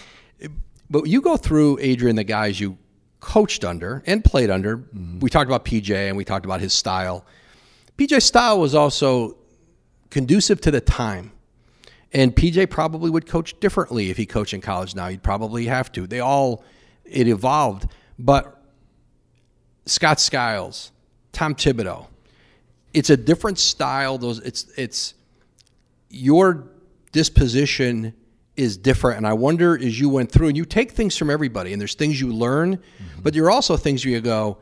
but 0.90 1.06
you 1.06 1.22
go 1.22 1.36
through 1.36 1.78
Adrian, 1.80 2.16
the 2.16 2.24
guys 2.24 2.60
you 2.60 2.76
coached 3.24 3.64
under 3.64 4.02
and 4.06 4.22
played 4.22 4.50
under. 4.50 4.78
Mm-hmm. 4.78 5.20
We 5.20 5.30
talked 5.30 5.48
about 5.48 5.64
PJ 5.64 5.90
and 5.90 6.16
we 6.16 6.24
talked 6.24 6.44
about 6.44 6.60
his 6.60 6.74
style. 6.74 7.24
PJ's 7.96 8.24
style 8.24 8.60
was 8.60 8.74
also 8.74 9.38
conducive 10.10 10.60
to 10.60 10.70
the 10.70 10.80
time. 10.80 11.32
And 12.12 12.36
PJ 12.36 12.70
probably 12.70 13.10
would 13.10 13.26
coach 13.26 13.58
differently 13.60 14.10
if 14.10 14.16
he 14.16 14.26
coached 14.26 14.52
in 14.52 14.60
college 14.60 14.94
now. 14.94 15.08
He'd 15.08 15.22
probably 15.22 15.66
have 15.66 15.90
to. 15.92 16.06
They 16.06 16.20
all, 16.20 16.62
it 17.04 17.26
evolved. 17.26 17.90
But 18.18 18.62
Scott 19.86 20.20
Skiles, 20.20 20.92
Tom 21.32 21.54
Thibodeau, 21.54 22.06
it's 22.92 23.10
a 23.10 23.16
different 23.16 23.58
style. 23.58 24.18
Those 24.18 24.38
it's 24.40 24.66
it's 24.76 25.14
your 26.08 26.68
disposition 27.10 28.14
is 28.56 28.76
different. 28.76 29.18
And 29.18 29.26
I 29.26 29.32
wonder 29.32 29.76
as 29.76 29.98
you 29.98 30.08
went 30.08 30.30
through 30.30 30.48
and 30.48 30.56
you 30.56 30.64
take 30.64 30.92
things 30.92 31.16
from 31.16 31.30
everybody 31.30 31.72
and 31.72 31.80
there's 31.80 31.94
things 31.94 32.20
you 32.20 32.32
learn, 32.32 32.76
mm-hmm. 32.76 33.20
but 33.22 33.34
there 33.34 33.44
are 33.44 33.50
also 33.50 33.76
things 33.76 34.04
where 34.04 34.14
you 34.14 34.20
go, 34.20 34.58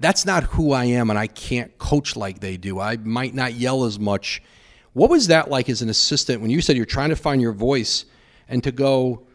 that's 0.00 0.24
not 0.24 0.44
who 0.44 0.72
I 0.72 0.86
am 0.86 1.10
and 1.10 1.18
I 1.18 1.26
can't 1.26 1.76
coach 1.78 2.16
like 2.16 2.40
they 2.40 2.56
do. 2.56 2.80
I 2.80 2.96
might 2.96 3.34
not 3.34 3.54
yell 3.54 3.84
as 3.84 3.98
much. 3.98 4.42
What 4.94 5.10
was 5.10 5.28
that 5.28 5.50
like 5.50 5.68
as 5.68 5.82
an 5.82 5.88
assistant 5.88 6.40
when 6.40 6.50
you 6.50 6.60
said 6.60 6.76
you're 6.76 6.86
trying 6.86 7.10
to 7.10 7.16
find 7.16 7.40
your 7.40 7.52
voice 7.52 8.04
and 8.48 8.62
to 8.64 8.72
go 8.72 9.26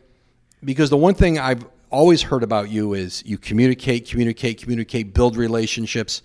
because 0.63 0.89
the 0.89 0.97
one 0.97 1.13
thing 1.13 1.39
I've 1.39 1.65
always 1.89 2.21
heard 2.21 2.43
about 2.43 2.69
you 2.69 2.93
is 2.93 3.23
you 3.25 3.37
communicate, 3.37 4.09
communicate, 4.09 4.61
communicate, 4.61 5.13
build 5.13 5.37
relationships. 5.37 6.21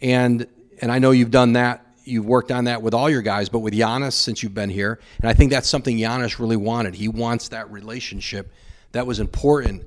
And 0.00 0.46
and 0.80 0.90
I 0.90 0.98
know 0.98 1.12
you've 1.12 1.30
done 1.30 1.52
that. 1.54 1.86
You've 2.04 2.26
worked 2.26 2.50
on 2.50 2.64
that 2.64 2.82
with 2.82 2.94
all 2.94 3.08
your 3.08 3.22
guys, 3.22 3.48
but 3.48 3.60
with 3.60 3.74
Giannis 3.74 4.12
since 4.12 4.42
you've 4.42 4.54
been 4.54 4.70
here, 4.70 4.98
and 5.20 5.30
I 5.30 5.34
think 5.34 5.50
that's 5.52 5.68
something 5.68 5.96
Giannis 5.96 6.38
really 6.38 6.56
wanted. 6.56 6.94
He 6.94 7.08
wants 7.08 7.48
that 7.48 7.70
relationship. 7.70 8.52
That 8.92 9.06
was 9.06 9.20
important. 9.20 9.84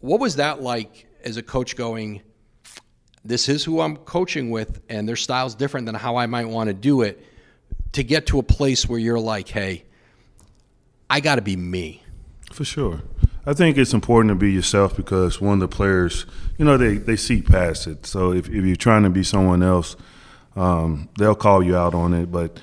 What 0.00 0.20
was 0.20 0.36
that 0.36 0.62
like 0.62 1.06
as 1.22 1.36
a 1.36 1.42
coach 1.42 1.76
going? 1.76 2.22
This 3.24 3.48
is 3.48 3.64
who 3.64 3.80
I'm 3.80 3.96
coaching 3.96 4.50
with, 4.50 4.80
and 4.88 5.08
their 5.08 5.16
style's 5.16 5.54
different 5.54 5.86
than 5.86 5.94
how 5.94 6.16
I 6.16 6.26
might 6.26 6.46
want 6.46 6.68
to 6.68 6.74
do 6.74 7.02
it. 7.02 7.24
To 7.92 8.02
get 8.02 8.26
to 8.26 8.40
a 8.40 8.42
place 8.42 8.88
where 8.88 8.98
you're 8.98 9.20
like, 9.20 9.48
hey, 9.48 9.84
I 11.08 11.20
got 11.20 11.36
to 11.36 11.42
be 11.42 11.56
me. 11.56 12.02
For 12.52 12.64
sure. 12.64 13.02
I 13.46 13.52
think 13.52 13.76
it's 13.76 13.92
important 13.92 14.30
to 14.30 14.34
be 14.34 14.50
yourself 14.52 14.96
because 14.96 15.40
one 15.40 15.54
of 15.54 15.60
the 15.60 15.68
players, 15.68 16.24
you 16.58 16.64
know, 16.64 16.76
they, 16.76 16.96
they 16.96 17.16
see 17.16 17.42
past 17.42 17.86
it. 17.86 18.06
So 18.06 18.32
if, 18.32 18.48
if 18.48 18.64
you're 18.64 18.74
trying 18.74 19.02
to 19.02 19.10
be 19.10 19.22
someone 19.22 19.62
else, 19.62 19.96
um, 20.56 21.08
they'll 21.18 21.34
call 21.34 21.62
you 21.62 21.76
out 21.76 21.94
on 21.94 22.14
it. 22.14 22.30
But 22.30 22.58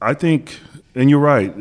I 0.00 0.14
think, 0.14 0.58
and 0.94 1.08
you're 1.10 1.20
right, 1.20 1.52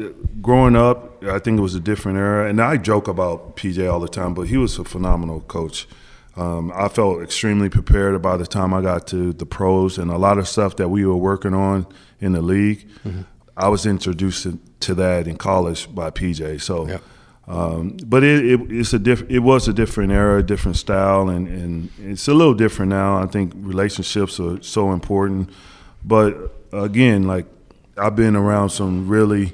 growing 0.42 0.76
up, 0.76 1.24
I 1.24 1.40
think 1.40 1.58
it 1.58 1.62
was 1.62 1.76
a 1.76 1.80
different 1.80 2.18
era. 2.18 2.50
And 2.50 2.62
I 2.62 2.78
joke 2.78 3.08
about 3.08 3.56
PJ 3.58 3.92
all 3.92 4.00
the 4.00 4.08
time, 4.08 4.34
but 4.34 4.44
he 4.44 4.58
was 4.58 4.78
a 4.80 4.84
phenomenal 4.84 5.42
coach. 5.42 5.88
Um, 6.36 6.72
I 6.76 6.90
felt 6.90 7.22
extremely 7.22 7.70
prepared 7.70 8.22
by 8.22 8.36
the 8.36 8.46
time 8.46 8.74
I 8.74 8.82
got 8.82 9.08
to 9.08 9.32
the 9.32 9.46
pros 9.46 9.98
and 9.98 10.12
a 10.12 10.18
lot 10.18 10.38
of 10.38 10.48
stuff 10.48 10.76
that 10.76 10.90
we 10.90 11.06
were 11.06 11.16
working 11.16 11.54
on 11.54 11.88
in 12.20 12.34
the 12.34 12.42
league. 12.42 12.86
Mm-hmm. 13.06 13.22
I 13.56 13.70
was 13.70 13.86
introduced 13.86 14.46
to 14.82 14.96
that 14.96 15.28
in 15.28 15.38
college 15.38 15.94
by 15.94 16.12
PJ. 16.12 16.62
So. 16.62 16.88
Yep 16.88 17.04
um, 17.48 17.98
but 18.06 18.24
it, 18.24 18.46
it, 18.46 18.72
it's 18.72 18.94
a 18.94 19.00
diff- 19.00 19.30
it 19.30 19.40
was 19.40 19.68
a 19.68 19.74
different 19.74 20.12
era, 20.12 20.40
a 20.40 20.44
different 20.44 20.78
style, 20.78 21.30
and, 21.30 21.48
and 21.48 21.92
it's 22.00 22.28
a 22.28 22.34
little 22.34 22.56
different 22.56 22.90
now. 22.90 23.22
I 23.22 23.28
think 23.28 23.54
relationships 23.56 24.40
are 24.40 24.62
so 24.64 24.92
important. 24.92 25.50
But 26.04 26.52
again, 26.74 27.24
like 27.24 27.46
I've 27.98 28.16
been 28.16 28.36
around 28.36 28.70
some 28.70 29.08
really 29.08 29.54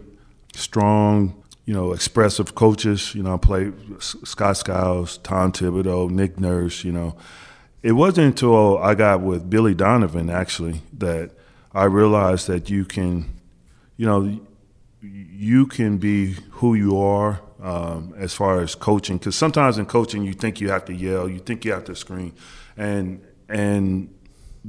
strong, 0.56 1.44
you 1.66 1.74
know, 1.74 1.92
expressive 1.92 2.56
coaches. 2.56 3.14
You 3.14 3.24
know, 3.24 3.34
I 3.34 3.38
played 3.38 3.74
Scott 4.00 4.58
Skiles, 4.58 5.18
Tom 5.18 5.52
Thibodeau, 5.52 6.10
Nick 6.10 6.40
Nurse. 6.40 6.86
You 6.86 6.94
know, 6.94 7.18
it 7.84 7.92
wasn't 7.92 8.28
until 8.28 8.78
I 8.78 8.96
got 8.96 9.20
with 9.20 9.50
Billy 9.50 9.74
Donovan 9.74 10.30
actually 10.30 10.82
that 10.98 11.32
I 11.74 11.86
realized 11.86 12.48
that 12.48 12.70
you 12.70 12.86
can, 12.86 13.34
you 13.98 14.06
know, 14.06 14.40
you 15.02 15.68
can 15.68 15.98
be 15.98 16.36
who 16.52 16.74
you 16.74 16.98
are 16.98 17.42
um, 17.62 18.14
as 18.18 18.34
far 18.34 18.62
as 18.62 18.76
coaching. 18.76 19.18
Because 19.18 19.36
sometimes 19.36 19.78
in 19.78 19.86
coaching, 19.86 20.24
you 20.24 20.34
think 20.34 20.60
you 20.60 20.70
have 20.70 20.86
to 20.86 20.94
yell, 20.94 21.30
you 21.30 21.40
think 21.40 21.64
you 21.66 21.72
have 21.72 21.86
to 21.86 21.96
scream, 21.96 22.34
and 22.76 23.22
and 23.48 24.10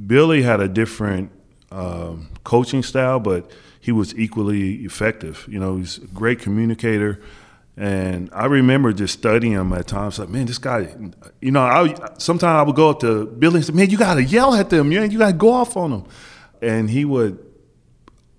Billy 0.07 0.41
had 0.41 0.59
a 0.59 0.67
different 0.67 1.31
um, 1.71 2.29
coaching 2.43 2.83
style, 2.83 3.19
but 3.19 3.49
he 3.79 3.91
was 3.91 4.13
equally 4.17 4.75
effective. 4.85 5.45
You 5.49 5.59
know, 5.59 5.77
he's 5.77 5.97
a 5.97 6.07
great 6.07 6.39
communicator, 6.39 7.19
And 7.75 8.29
I 8.33 8.45
remember 8.45 8.93
just 8.93 9.15
studying 9.15 9.53
him 9.53 9.73
at 9.73 9.87
times. 9.87 10.19
Like, 10.19 10.29
man, 10.29 10.45
this 10.45 10.59
guy, 10.59 10.95
you 11.41 11.51
know, 11.51 11.61
I 11.61 11.95
sometimes 12.19 12.43
I 12.43 12.61
would 12.61 12.75
go 12.75 12.91
up 12.91 12.99
to 12.99 13.25
Billy 13.25 13.57
and 13.57 13.65
say, 13.65 13.73
man, 13.73 13.89
you 13.89 13.97
got 13.97 14.15
to 14.15 14.23
yell 14.23 14.53
at 14.53 14.69
them, 14.69 14.89
man, 14.89 15.09
you 15.09 15.17
got 15.17 15.27
to 15.31 15.33
go 15.33 15.51
off 15.51 15.75
on 15.75 15.89
them. 15.89 16.05
And 16.61 16.89
he 16.89 17.03
would, 17.03 17.39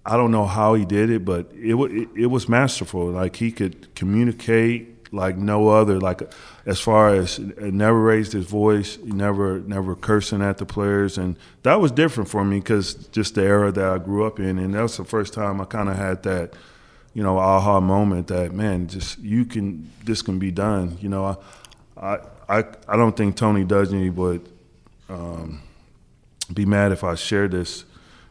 I 0.06 0.16
don't 0.16 0.30
know 0.30 0.46
how 0.46 0.74
he 0.74 0.84
did 0.84 1.10
it, 1.10 1.24
but 1.24 1.50
it, 1.54 1.74
it, 1.74 2.08
it 2.16 2.26
was 2.26 2.48
masterful. 2.48 3.06
Like 3.06 3.36
he 3.36 3.50
could 3.50 3.94
communicate 3.94 5.12
like 5.12 5.36
no 5.36 5.68
other. 5.68 6.00
Like 6.00 6.22
as 6.66 6.80
far 6.80 7.14
as 7.14 7.38
never 7.38 8.00
raised 8.00 8.32
his 8.32 8.46
voice, 8.46 8.98
never 8.98 9.60
never 9.60 9.94
cursing 9.96 10.42
at 10.42 10.58
the 10.58 10.66
players, 10.66 11.18
and 11.18 11.36
that 11.62 11.80
was 11.80 11.90
different 11.92 12.28
for 12.28 12.44
me 12.44 12.58
because 12.58 12.94
just 12.94 13.34
the 13.34 13.42
era 13.42 13.72
that 13.72 13.84
I 13.84 13.98
grew 13.98 14.26
up 14.26 14.38
in, 14.38 14.58
and 14.58 14.74
that 14.74 14.82
was 14.82 14.96
the 14.96 15.04
first 15.04 15.32
time 15.32 15.60
I 15.60 15.64
kind 15.64 15.88
of 15.88 15.96
had 15.96 16.22
that 16.24 16.54
you 17.14 17.22
know, 17.22 17.38
aha 17.38 17.80
moment 17.80 18.26
that 18.26 18.52
man, 18.52 18.88
just 18.88 19.18
you 19.20 19.44
can, 19.44 19.90
this 20.04 20.20
can 20.20 20.38
be 20.38 20.50
done. 20.50 20.98
You 21.00 21.08
know, 21.08 21.24
I, 21.24 21.36
I, 21.96 22.18
I 22.58 22.64
I 22.88 22.96
don't 22.96 23.16
think 23.16 23.36
Tony 23.36 23.64
Dungy 23.64 24.12
would 24.12 24.48
um, 25.08 25.62
be 26.52 26.66
mad 26.66 26.90
if 26.90 27.04
I 27.04 27.14
share 27.14 27.46
this 27.48 27.84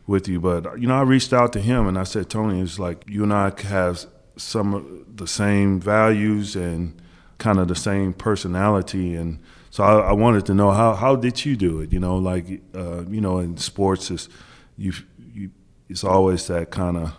with 0.06 0.28
you, 0.28 0.40
but 0.40 0.80
you 0.80 0.88
know, 0.88 0.96
I 0.96 1.04
reached 1.04 1.34
out 1.34 1.54
to 1.54 1.62
him 1.62 1.88
and 1.88 1.98
I 1.98 2.04
said, 2.04 2.30
Tony, 2.30 2.62
it's 2.62 2.80
like 2.80 3.04
you 3.08 3.24
and 3.24 3.34
I 3.34 3.54
have 3.64 4.06
some 4.36 4.74
of 4.74 5.18
the 5.18 5.28
same 5.28 5.80
values 5.80 6.56
and 6.56 7.00
kind 7.38 7.60
of 7.60 7.68
the 7.68 7.76
same 7.76 8.14
personality, 8.14 9.16
and 9.16 9.40
so 9.70 9.84
I, 9.84 10.10
I 10.10 10.12
wanted 10.14 10.46
to 10.48 10.54
know 10.54 10.72
how 10.72 10.94
how 10.94 11.16
did 11.16 11.46
you 11.46 11.56
do 11.56 11.80
it? 11.80 11.94
You 11.94 12.00
know, 12.00 12.18
like 12.18 12.62
uh, 12.76 13.06
you 13.06 13.22
know, 13.22 13.40
in 13.40 13.58
sports, 13.58 14.12
is 14.12 14.30
you 14.78 14.94
you 15.34 15.52
it's 15.90 16.04
always 16.04 16.48
that 16.48 16.72
kind 16.72 16.98
of 16.98 17.14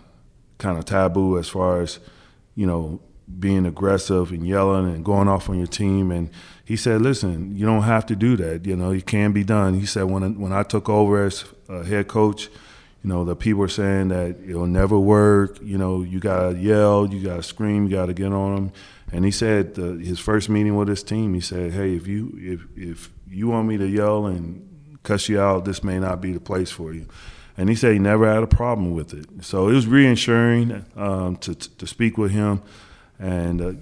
kind 0.57 0.77
of 0.77 0.85
taboo 0.85 1.37
as 1.37 1.49
far 1.49 1.81
as 1.81 1.99
you 2.55 2.65
know 2.65 3.01
being 3.39 3.65
aggressive 3.65 4.31
and 4.31 4.45
yelling 4.47 4.93
and 4.93 5.03
going 5.03 5.27
off 5.27 5.49
on 5.49 5.57
your 5.57 5.67
team. 5.67 6.11
And 6.11 6.29
he 6.63 6.75
said, 6.75 7.01
"Listen, 7.01 7.55
you 7.55 7.65
don't 7.65 7.83
have 7.83 8.05
to 8.07 8.15
do 8.15 8.37
that. 8.37 8.65
You 8.65 8.75
know, 8.75 8.91
it 8.91 9.05
can 9.05 9.31
be 9.31 9.43
done." 9.43 9.73
He 9.73 9.85
said, 9.85 10.03
"When 10.03 10.39
when 10.39 10.53
I 10.53 10.63
took 10.63 10.87
over 10.89 11.25
as 11.25 11.45
head 11.67 12.07
coach." 12.07 12.49
You 13.05 13.09
know, 13.09 13.23
the 13.23 13.35
people 13.35 13.61
are 13.61 13.67
saying 13.67 14.07
that 14.07 14.35
it'll 14.49 14.65
never 14.65 14.97
work. 14.97 15.59
You 15.61 15.77
know, 15.77 16.01
you 16.01 16.19
gotta 16.19 16.57
yell, 16.57 17.07
you 17.07 17.21
gotta 17.23 17.43
scream, 17.43 17.83
you 17.83 17.91
gotta 17.91 18.15
get 18.15 18.31
on 18.31 18.55
them. 18.55 18.71
And 19.11 19.23
he 19.23 19.29
said 19.29 19.75
the, 19.75 19.99
his 20.03 20.19
first 20.19 20.49
meeting 20.49 20.75
with 20.75 20.87
his 20.87 21.03
team, 21.03 21.35
he 21.35 21.39
said, 21.39 21.73
"Hey, 21.73 21.93
if 21.93 22.07
you 22.07 22.33
if 22.35 22.61
if 22.75 23.11
you 23.29 23.49
want 23.49 23.67
me 23.67 23.77
to 23.77 23.87
yell 23.87 24.25
and 24.25 24.97
cuss 25.03 25.29
you 25.29 25.39
out, 25.39 25.65
this 25.65 25.83
may 25.83 25.99
not 25.99 26.19
be 26.19 26.33
the 26.33 26.39
place 26.39 26.71
for 26.71 26.95
you." 26.95 27.05
and 27.57 27.69
he 27.69 27.75
said 27.75 27.93
he 27.93 27.99
never 27.99 28.27
had 28.27 28.41
a 28.41 28.47
problem 28.47 28.95
with 28.95 29.13
it. 29.13 29.27
So 29.45 29.69
it 29.69 29.73
was 29.73 29.85
reassuring 29.85 30.83
um, 30.95 31.37
to 31.37 31.53
to 31.53 31.85
speak 31.85 32.17
with 32.17 32.31
him, 32.31 32.63
and 33.19 33.61
uh, 33.61 33.73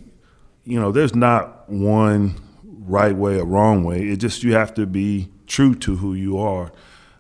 you 0.66 0.82
know, 0.82 0.92
there's 0.92 1.16
not 1.16 1.70
one 1.70 2.36
right 2.62 3.16
way 3.16 3.40
or 3.40 3.46
wrong 3.46 3.86
way. 3.86 4.02
It 4.02 4.18
just 4.18 4.44
you 4.44 4.52
have 4.52 4.74
to 4.74 4.86
be 4.86 5.30
true 5.48 5.76
to 5.76 5.96
who 5.96 6.14
you 6.14 6.38
are. 6.38 6.74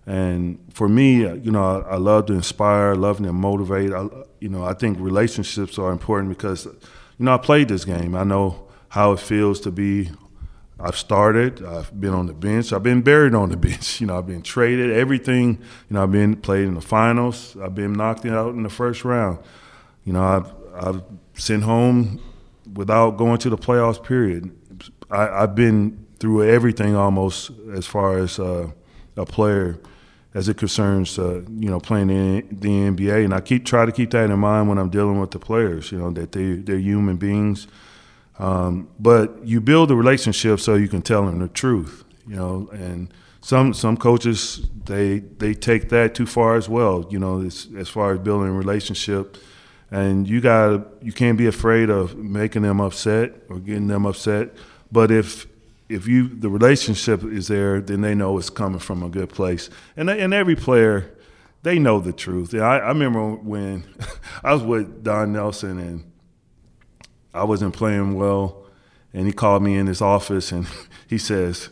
And 0.05 0.59
for 0.73 0.89
me, 0.89 1.25
uh, 1.25 1.35
you 1.35 1.51
know, 1.51 1.63
I, 1.63 1.93
I 1.93 1.95
love 1.97 2.25
to 2.27 2.33
inspire, 2.33 2.95
love 2.95 3.17
to 3.17 3.31
motivate. 3.31 3.93
I, 3.93 4.07
you 4.39 4.49
know, 4.49 4.63
I 4.63 4.73
think 4.73 4.99
relationships 4.99 5.79
are 5.79 5.91
important 5.91 6.29
because, 6.29 6.65
you 6.65 7.25
know, 7.25 7.33
I 7.33 7.37
played 7.37 7.69
this 7.69 7.85
game. 7.85 8.15
I 8.15 8.23
know 8.23 8.67
how 8.89 9.13
it 9.13 9.19
feels 9.19 9.59
to 9.61 9.71
be 9.71 10.09
I've 10.79 10.97
started. 10.97 11.63
I've 11.63 11.99
been 11.99 12.13
on 12.13 12.25
the 12.25 12.33
bench. 12.33 12.73
I've 12.73 12.83
been 12.83 13.01
buried 13.01 13.33
on 13.33 13.49
the 13.49 13.57
bench. 13.69 14.01
You 14.01 14.07
know, 14.07 14.17
I've 14.17 14.27
been 14.27 14.41
traded. 14.41 14.91
Everything. 14.91 15.59
You 15.89 15.93
know, 15.95 16.03
I've 16.03 16.11
been 16.11 16.35
played 16.35 16.65
in 16.65 16.73
the 16.75 16.81
finals. 16.81 17.55
I've 17.61 17.73
been 17.73 17.93
knocked 17.93 18.25
out 18.25 18.53
in 18.53 18.63
the 18.63 18.69
first 18.69 19.05
round. 19.05 19.39
You 20.03 20.13
know, 20.13 20.23
I've 20.23 20.53
I've 20.75 21.03
sent 21.35 21.63
home 21.63 22.19
without 22.73 23.11
going 23.11 23.37
to 23.39 23.49
the 23.49 23.57
playoffs. 23.57 24.03
Period. 24.03 24.51
I, 25.09 25.41
have 25.41 25.55
been 25.55 26.05
through 26.19 26.49
everything 26.49 26.95
almost 26.95 27.51
as 27.73 27.85
far 27.85 28.17
as 28.17 28.39
uh, 28.39 28.71
a 29.15 29.25
player, 29.25 29.79
as 30.33 30.49
it 30.49 30.57
concerns 30.57 31.19
uh, 31.19 31.41
you 31.57 31.69
know 31.69 31.79
playing 31.79 32.09
in 32.09 32.47
the 32.59 32.69
NBA. 32.69 33.25
And 33.25 33.33
I 33.33 33.41
keep 33.41 33.65
try 33.65 33.85
to 33.85 33.91
keep 33.91 34.11
that 34.11 34.29
in 34.29 34.39
mind 34.39 34.69
when 34.69 34.77
I'm 34.77 34.89
dealing 34.89 35.19
with 35.19 35.31
the 35.31 35.39
players. 35.39 35.91
You 35.91 35.99
know 35.99 36.11
that 36.11 36.31
they 36.31 36.53
they're 36.53 36.77
human 36.77 37.17
beings 37.17 37.67
um, 38.39 38.89
but 38.99 39.45
you 39.45 39.61
build 39.61 39.91
a 39.91 39.95
relationship 39.95 40.59
so 40.59 40.75
you 40.75 40.87
can 40.87 41.01
tell 41.01 41.25
them 41.25 41.39
the 41.39 41.47
truth, 41.47 42.03
you 42.27 42.35
know. 42.35 42.69
And 42.71 43.13
some 43.41 43.73
some 43.73 43.97
coaches 43.97 44.67
they 44.85 45.19
they 45.19 45.53
take 45.53 45.89
that 45.89 46.15
too 46.15 46.25
far 46.25 46.55
as 46.55 46.67
well, 46.67 47.05
you 47.09 47.19
know, 47.19 47.41
as, 47.41 47.89
far 47.89 48.13
as 48.13 48.19
building 48.19 48.49
a 48.49 48.53
relationship. 48.53 49.37
And 49.91 50.27
you 50.27 50.41
got 50.41 50.87
you 51.03 51.11
can't 51.11 51.37
be 51.37 51.45
afraid 51.45 51.89
of 51.89 52.17
making 52.17 52.63
them 52.63 52.81
upset 52.81 53.33
or 53.49 53.59
getting 53.59 53.87
them 53.87 54.05
upset. 54.05 54.49
But 54.91 55.11
if 55.11 55.45
if 55.93 56.07
you 56.07 56.27
the 56.27 56.49
relationship 56.49 57.23
is 57.23 57.47
there, 57.47 57.79
then 57.79 58.01
they 58.01 58.15
know 58.15 58.37
it's 58.37 58.49
coming 58.49 58.79
from 58.79 59.03
a 59.03 59.09
good 59.09 59.29
place. 59.29 59.69
And 59.95 60.09
and 60.09 60.33
every 60.33 60.55
player, 60.55 61.15
they 61.61 61.79
know 61.79 61.99
the 61.99 62.13
truth. 62.13 62.53
I, 62.53 62.79
I 62.79 62.87
remember 62.89 63.35
when 63.35 63.85
I 64.43 64.53
was 64.53 64.63
with 64.63 65.03
Don 65.03 65.33
Nelson 65.33 65.79
and 65.79 66.11
I 67.33 67.43
wasn't 67.43 67.73
playing 67.73 68.15
well, 68.15 68.65
and 69.13 69.25
he 69.27 69.33
called 69.33 69.63
me 69.63 69.75
in 69.75 69.87
his 69.87 70.01
office 70.01 70.51
and 70.51 70.67
he 71.07 71.17
says, 71.17 71.69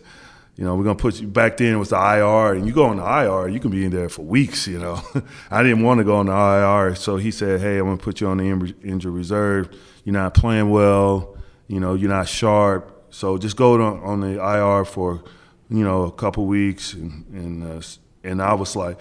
you 0.55 0.65
know, 0.65 0.75
we're 0.75 0.83
gonna 0.83 0.95
put 0.95 1.19
you 1.19 1.27
back 1.27 1.57
then 1.57 1.73
it 1.73 1.77
was 1.77 1.89
the 1.89 1.95
IR, 1.95 2.53
and 2.53 2.67
you 2.67 2.73
go 2.73 2.85
on 2.85 2.97
the 2.97 3.03
IR, 3.03 3.47
you 3.47 3.59
can 3.59 3.71
be 3.71 3.85
in 3.85 3.91
there 3.91 4.09
for 4.09 4.21
weeks. 4.21 4.67
You 4.67 4.79
know, 4.79 5.01
I 5.51 5.63
didn't 5.63 5.81
want 5.81 5.99
to 5.99 6.03
go 6.03 6.17
on 6.17 6.27
the 6.27 6.33
IR, 6.33 6.95
so 6.95 7.17
he 7.17 7.31
said, 7.31 7.61
"Hey, 7.61 7.77
I'm 7.77 7.85
gonna 7.85 7.97
put 7.97 8.21
you 8.21 8.27
on 8.27 8.37
the 8.37 8.75
injury 8.83 9.11
reserve. 9.11 9.75
You're 10.03 10.13
not 10.13 10.33
playing 10.33 10.69
well. 10.69 11.35
You 11.67 11.79
know, 11.79 11.95
you're 11.95 12.09
not 12.09 12.27
sharp. 12.27 13.00
So 13.11 13.37
just 13.37 13.55
go 13.55 13.73
on, 13.75 14.01
on 14.01 14.19
the 14.21 14.41
IR 14.41 14.85
for, 14.85 15.23
you 15.69 15.83
know, 15.83 16.03
a 16.03 16.11
couple 16.11 16.45
weeks." 16.45 16.93
And 16.93 17.25
and 17.33 17.63
uh, 17.63 17.81
and 18.23 18.41
I 18.41 18.53
was 18.53 18.75
like, 18.75 18.97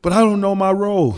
"But 0.00 0.12
I 0.12 0.20
don't 0.20 0.40
know 0.40 0.54
my 0.54 0.72
role," 0.72 1.16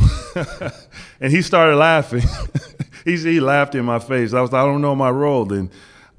and 1.21 1.33
he 1.33 1.43
started 1.43 1.77
laughing. 1.77 2.25
he, 3.05 3.17
he 3.17 3.41
laughed 3.41 3.75
in 3.75 3.85
my 3.85 3.99
face. 3.99 4.33
I 4.33 4.41
was 4.41 4.53
I 4.53 4.65
don't 4.65 4.81
know 4.81 4.95
my 4.95 5.11
role. 5.11 5.45
Then 5.45 5.71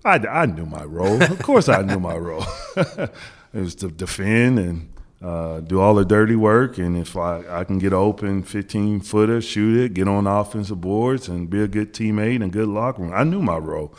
I, 0.03 0.15
I 0.15 0.45
knew 0.45 0.65
my 0.65 0.83
role. 0.83 1.21
Of 1.21 1.41
course 1.41 1.69
I 1.69 1.81
knew 1.81 1.99
my 1.99 2.15
role. 2.15 2.45
it 2.75 3.11
was 3.53 3.75
to 3.75 3.89
defend 3.89 4.59
and 4.59 4.89
uh, 5.21 5.59
do 5.59 5.79
all 5.79 5.93
the 5.93 6.05
dirty 6.05 6.35
work. 6.35 6.77
And 6.77 6.97
if 6.97 7.15
I, 7.15 7.43
I 7.47 7.63
can 7.63 7.77
get 7.77 7.93
open 7.93 8.43
15 8.43 9.01
footer, 9.01 9.41
shoot 9.41 9.79
it, 9.79 9.93
get 9.93 10.07
on 10.07 10.25
offensive 10.25 10.81
boards, 10.81 11.27
and 11.27 11.49
be 11.49 11.61
a 11.61 11.67
good 11.67 11.93
teammate 11.93 12.41
and 12.41 12.51
good 12.51 12.67
locker 12.67 13.03
room. 13.03 13.13
I 13.13 13.23
knew 13.23 13.41
my 13.41 13.57
role. 13.57 13.93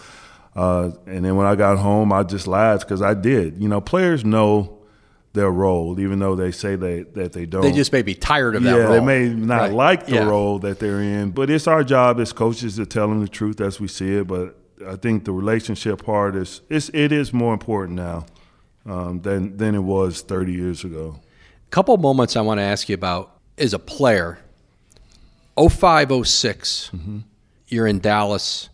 Uh, 0.55 0.91
and 1.07 1.25
then 1.25 1.37
when 1.37 1.47
I 1.47 1.55
got 1.55 1.79
home, 1.79 2.13
I 2.13 2.23
just 2.23 2.47
laughed 2.47 2.87
because 2.87 3.03
I 3.03 3.15
did. 3.15 3.63
You 3.63 3.69
know, 3.69 3.81
players 3.81 4.25
know 4.25 4.79
their 5.33 5.51
role, 5.51 5.99
even 5.99 6.19
though 6.19 6.37
they 6.37 6.51
say 6.51 6.77
they, 6.77 7.03
that 7.03 7.33
they 7.33 7.47
don't. 7.47 7.63
They 7.63 7.73
just 7.73 7.93
may 7.93 8.03
be 8.03 8.15
tired 8.15 8.55
of 8.55 8.63
that 8.65 8.77
yeah, 8.77 8.83
role. 8.85 8.93
they 8.93 9.01
may 9.01 9.29
not 9.29 9.61
right. 9.61 9.73
like 9.73 10.07
the 10.07 10.17
yeah. 10.17 10.25
role 10.25 10.59
that 10.61 10.79
they're 10.79 11.01
in, 11.01 11.31
but 11.31 11.49
it's 11.49 11.67
our 11.67 11.83
job 11.83 12.21
as 12.21 12.33
coaches 12.33 12.77
to 12.77 12.87
tell 12.87 13.09
them 13.09 13.21
the 13.21 13.29
truth 13.29 13.61
as 13.61 13.81
we 13.81 13.89
see 13.89 14.17
it. 14.17 14.27
But 14.27 14.59
I 14.87 14.97
think 14.97 15.25
the 15.25 15.33
relationship 15.33 16.05
part 16.05 16.37
is 16.37 16.61
it's, 16.69 16.91
it 16.91 17.13
is 17.13 17.33
more 17.33 17.55
important 17.55 17.97
now 17.97 18.27
um, 18.85 19.23
than 19.23 19.57
than 19.57 19.75
it 19.75 19.81
was 19.81 20.21
30 20.21 20.53
years 20.53 20.85
ago. 20.85 21.21
A 21.67 21.71
couple 21.71 21.97
moments 21.97 22.37
I 22.37 22.43
want 22.43 22.59
to 22.59 22.65
ask 22.65 22.89
you 22.89 22.95
about 22.95 23.39
as 23.57 23.73
a 23.73 23.79
player. 23.79 24.39
05, 25.57 26.27
06, 26.27 26.91
mm-hmm. 26.95 27.19
you're 27.69 27.87
in 27.87 28.01
Dallas. 28.01 28.71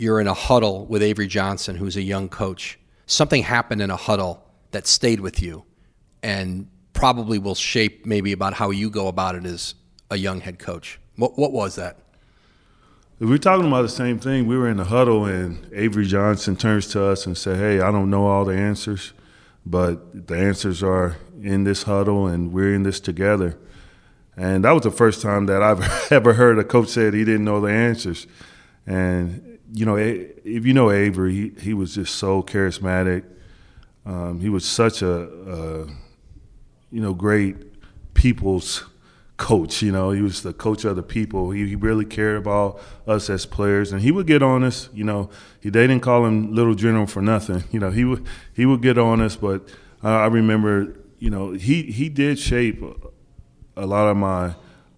You're 0.00 0.20
in 0.20 0.28
a 0.28 0.34
huddle 0.34 0.86
with 0.86 1.02
Avery 1.02 1.26
Johnson, 1.26 1.74
who's 1.74 1.96
a 1.96 2.02
young 2.02 2.28
coach. 2.28 2.78
Something 3.06 3.42
happened 3.42 3.82
in 3.82 3.90
a 3.90 3.96
huddle 3.96 4.44
that 4.70 4.86
stayed 4.86 5.18
with 5.18 5.42
you 5.42 5.64
and 6.22 6.68
probably 6.92 7.36
will 7.40 7.56
shape 7.56 8.06
maybe 8.06 8.30
about 8.30 8.54
how 8.54 8.70
you 8.70 8.90
go 8.90 9.08
about 9.08 9.34
it 9.34 9.44
as 9.44 9.74
a 10.08 10.16
young 10.16 10.40
head 10.40 10.60
coach. 10.60 11.00
What 11.16 11.36
what 11.36 11.50
was 11.50 11.74
that? 11.74 11.96
We're 13.18 13.38
talking 13.38 13.66
about 13.66 13.82
the 13.82 13.88
same 13.88 14.20
thing. 14.20 14.46
We 14.46 14.56
were 14.56 14.68
in 14.68 14.76
the 14.76 14.84
huddle, 14.84 15.24
and 15.24 15.68
Avery 15.74 16.06
Johnson 16.06 16.54
turns 16.54 16.86
to 16.92 17.02
us 17.02 17.26
and 17.26 17.36
said, 17.36 17.58
"Hey, 17.58 17.80
I 17.80 17.90
don't 17.90 18.08
know 18.08 18.28
all 18.28 18.44
the 18.44 18.54
answers, 18.54 19.12
but 19.66 20.28
the 20.28 20.36
answers 20.38 20.80
are 20.80 21.16
in 21.42 21.64
this 21.64 21.82
huddle, 21.82 22.28
and 22.28 22.52
we're 22.52 22.72
in 22.72 22.84
this 22.84 23.00
together." 23.00 23.58
And 24.36 24.62
that 24.62 24.70
was 24.70 24.82
the 24.82 24.92
first 24.92 25.22
time 25.22 25.46
that 25.46 25.60
I've 25.60 26.12
ever 26.12 26.34
heard 26.34 26.56
a 26.60 26.64
coach 26.64 26.90
say 26.90 27.06
he 27.06 27.24
didn't 27.24 27.44
know 27.44 27.60
the 27.60 27.72
answers. 27.72 28.28
And 28.86 29.57
you 29.72 29.84
know, 29.84 29.96
if 29.96 30.66
you 30.66 30.72
know 30.72 30.90
Avery, 30.90 31.32
he, 31.32 31.52
he 31.60 31.74
was 31.74 31.94
just 31.94 32.16
so 32.16 32.42
charismatic. 32.42 33.24
Um, 34.06 34.40
he 34.40 34.48
was 34.48 34.64
such 34.64 35.02
a, 35.02 35.22
a 35.22 35.86
you 36.90 37.02
know, 37.02 37.12
great 37.12 37.56
people's 38.14 38.84
coach. 39.36 39.82
You 39.82 39.92
know, 39.92 40.10
he 40.10 40.22
was 40.22 40.42
the 40.42 40.52
coach 40.52 40.84
of 40.84 40.96
the 40.96 41.02
people. 41.02 41.50
He, 41.50 41.66
he, 41.66 41.76
really 41.76 42.04
cared 42.04 42.38
about 42.38 42.80
us 43.06 43.28
as 43.28 43.44
players, 43.44 43.92
and 43.92 44.00
he 44.00 44.10
would 44.10 44.26
get 44.26 44.42
on 44.42 44.64
us. 44.64 44.88
You 44.94 45.04
know, 45.04 45.30
he 45.60 45.68
they 45.68 45.86
didn't 45.86 46.02
call 46.02 46.24
him 46.24 46.54
Little 46.54 46.74
General 46.74 47.06
for 47.06 47.22
nothing. 47.22 47.64
You 47.70 47.80
know, 47.80 47.90
he 47.90 48.04
would 48.04 48.26
he 48.54 48.64
would 48.66 48.80
get 48.80 48.98
on 48.98 49.20
us. 49.20 49.36
But 49.36 49.68
uh, 50.02 50.08
I 50.08 50.26
remember, 50.26 50.96
you 51.18 51.30
know, 51.30 51.52
he 51.52 51.82
he 51.82 52.08
did 52.08 52.38
shape 52.38 52.82
a 53.76 53.86
lot 53.86 54.08
of 54.08 54.16
my, 54.16 54.54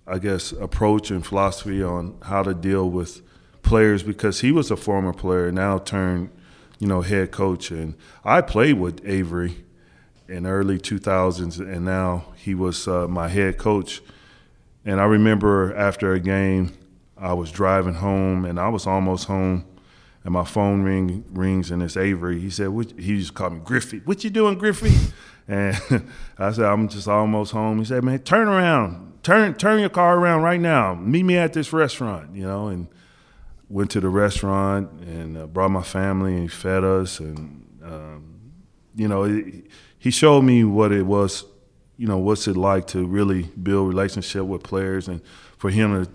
I 0.07 0.19
guess, 0.19 0.53
approach 0.53 1.11
and 1.11 1.27
philosophy 1.27 1.83
on 1.83 2.17
how 2.23 2.43
to 2.43 2.55
deal 2.55 2.89
with 2.89 3.23
players 3.63 4.03
because 4.03 4.41
he 4.41 4.53
was 4.53 4.71
a 4.71 4.77
former 4.77 5.13
player, 5.13 5.51
now 5.53 5.79
turned, 5.79 6.31
you 6.79 6.87
know, 6.87 7.03
head 7.03 7.31
coach. 7.31 7.71
And 7.71 7.95
I 8.25 8.41
played 8.41 8.79
with 8.79 9.01
Avery 9.05 9.65
in 10.29 10.47
early 10.47 10.79
2000s, 10.79 11.59
and 11.59 11.85
now 11.85 12.27
he 12.37 12.55
was 12.55 12.87
uh, 12.87 13.09
my 13.09 13.29
head 13.29 13.59
coach. 13.59 14.01
And 14.85 15.01
I 15.01 15.05
remember 15.05 15.75
after 15.77 16.13
a 16.13 16.21
game, 16.21 16.73
I 17.17 17.35
was 17.35 17.51
driving 17.51 17.95
home, 17.95 18.45
and 18.45 18.59
I 18.59 18.69
was 18.69 18.87
almost 18.87 19.27
home, 19.27 19.67
and 20.25 20.33
my 20.33 20.45
phone 20.45 20.83
ring 20.83 21.25
rings, 21.33 21.71
and 21.71 21.83
it's 21.83 21.97
Avery. 21.97 22.41
He 22.41 22.51
said, 22.51 22.71
he 22.99 23.19
just 23.19 23.35
called 23.35 23.55
me 23.55 23.61
Griffey. 23.63 24.01
What 24.05 24.25
you 24.25 24.31
doing, 24.31 24.57
Griffey? 24.57 25.13
and 25.49 25.77
I 26.39 26.53
said, 26.53 26.65
I'm 26.65 26.89
just 26.89 27.09
almost 27.09 27.53
home. 27.53 27.79
He 27.79 27.85
said, 27.85 28.05
man, 28.05 28.21
turn 28.21 28.49
around, 28.49 29.19
turn 29.23 29.55
turn 29.55 29.81
your 29.81 29.91
car 29.91 30.17
around 30.17 30.43
right 30.43 30.61
now. 30.61 30.95
Meet 30.95 31.25
me 31.25 31.37
at 31.37 31.53
this 31.53 31.73
restaurant, 31.73 32.35
you 32.35 32.45
know, 32.45 32.69
and 32.69 32.89
went 33.71 33.91
to 33.93 34.01
the 34.01 34.09
restaurant 34.09 34.91
and 35.01 35.39
uh, 35.39 35.47
brought 35.47 35.71
my 35.71 35.83
family 35.83 36.35
and 36.35 36.43
he 36.43 36.49
fed 36.49 36.85
us 36.85 37.21
and 37.21 37.67
um, 37.83 38.53
you 38.95 39.09
know 39.09 39.25
he 39.99 40.11
showed 40.11 40.43
me 40.43 40.65
what 40.65 40.93
it 40.93 41.07
was 41.07 41.45
you 41.97 42.07
know 42.07 42.19
what's 42.19 42.47
it 42.47 42.57
like 42.57 42.87
to 42.87 43.07
really 43.07 43.45
build 43.63 43.89
relationship 43.89 44.43
with 44.45 44.63
players 44.63 45.09
and 45.09 45.23
for 45.57 45.71
him 45.71 46.05
to 46.05 46.11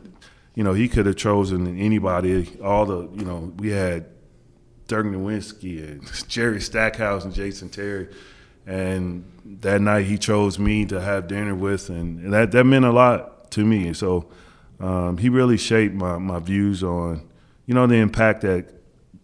you 0.55 0.63
know 0.63 0.73
he 0.73 0.87
could 0.87 1.05
have 1.05 1.17
chosen 1.17 1.79
anybody. 1.79 2.57
All 2.63 2.85
the 2.85 3.01
you 3.13 3.25
know 3.25 3.53
we 3.57 3.69
had 3.69 4.05
Dirk 4.87 5.05
Nowitzki 5.05 5.83
and 5.83 6.27
Jerry 6.27 6.61
Stackhouse 6.61 7.25
and 7.25 7.33
Jason 7.33 7.69
Terry. 7.69 8.07
And 8.67 9.31
that 9.61 9.79
night 9.79 10.05
he 10.05 10.17
chose 10.17 10.57
me 10.57 10.85
to 10.87 10.99
have 10.99 11.27
dinner 11.27 11.53
with 11.53 11.89
and, 11.89 12.19
and 12.19 12.33
that 12.33 12.51
that 12.53 12.63
meant 12.63 12.85
a 12.85 12.91
lot 12.91 13.51
to 13.51 13.63
me. 13.63 13.93
So 13.93 14.31
um, 14.79 15.17
he 15.17 15.29
really 15.29 15.57
shaped 15.57 15.93
my, 15.93 16.17
my 16.17 16.39
views 16.39 16.83
on 16.83 17.29
you 17.65 17.73
know, 17.73 17.87
the 17.87 17.95
impact 17.95 18.41
that 18.41 18.69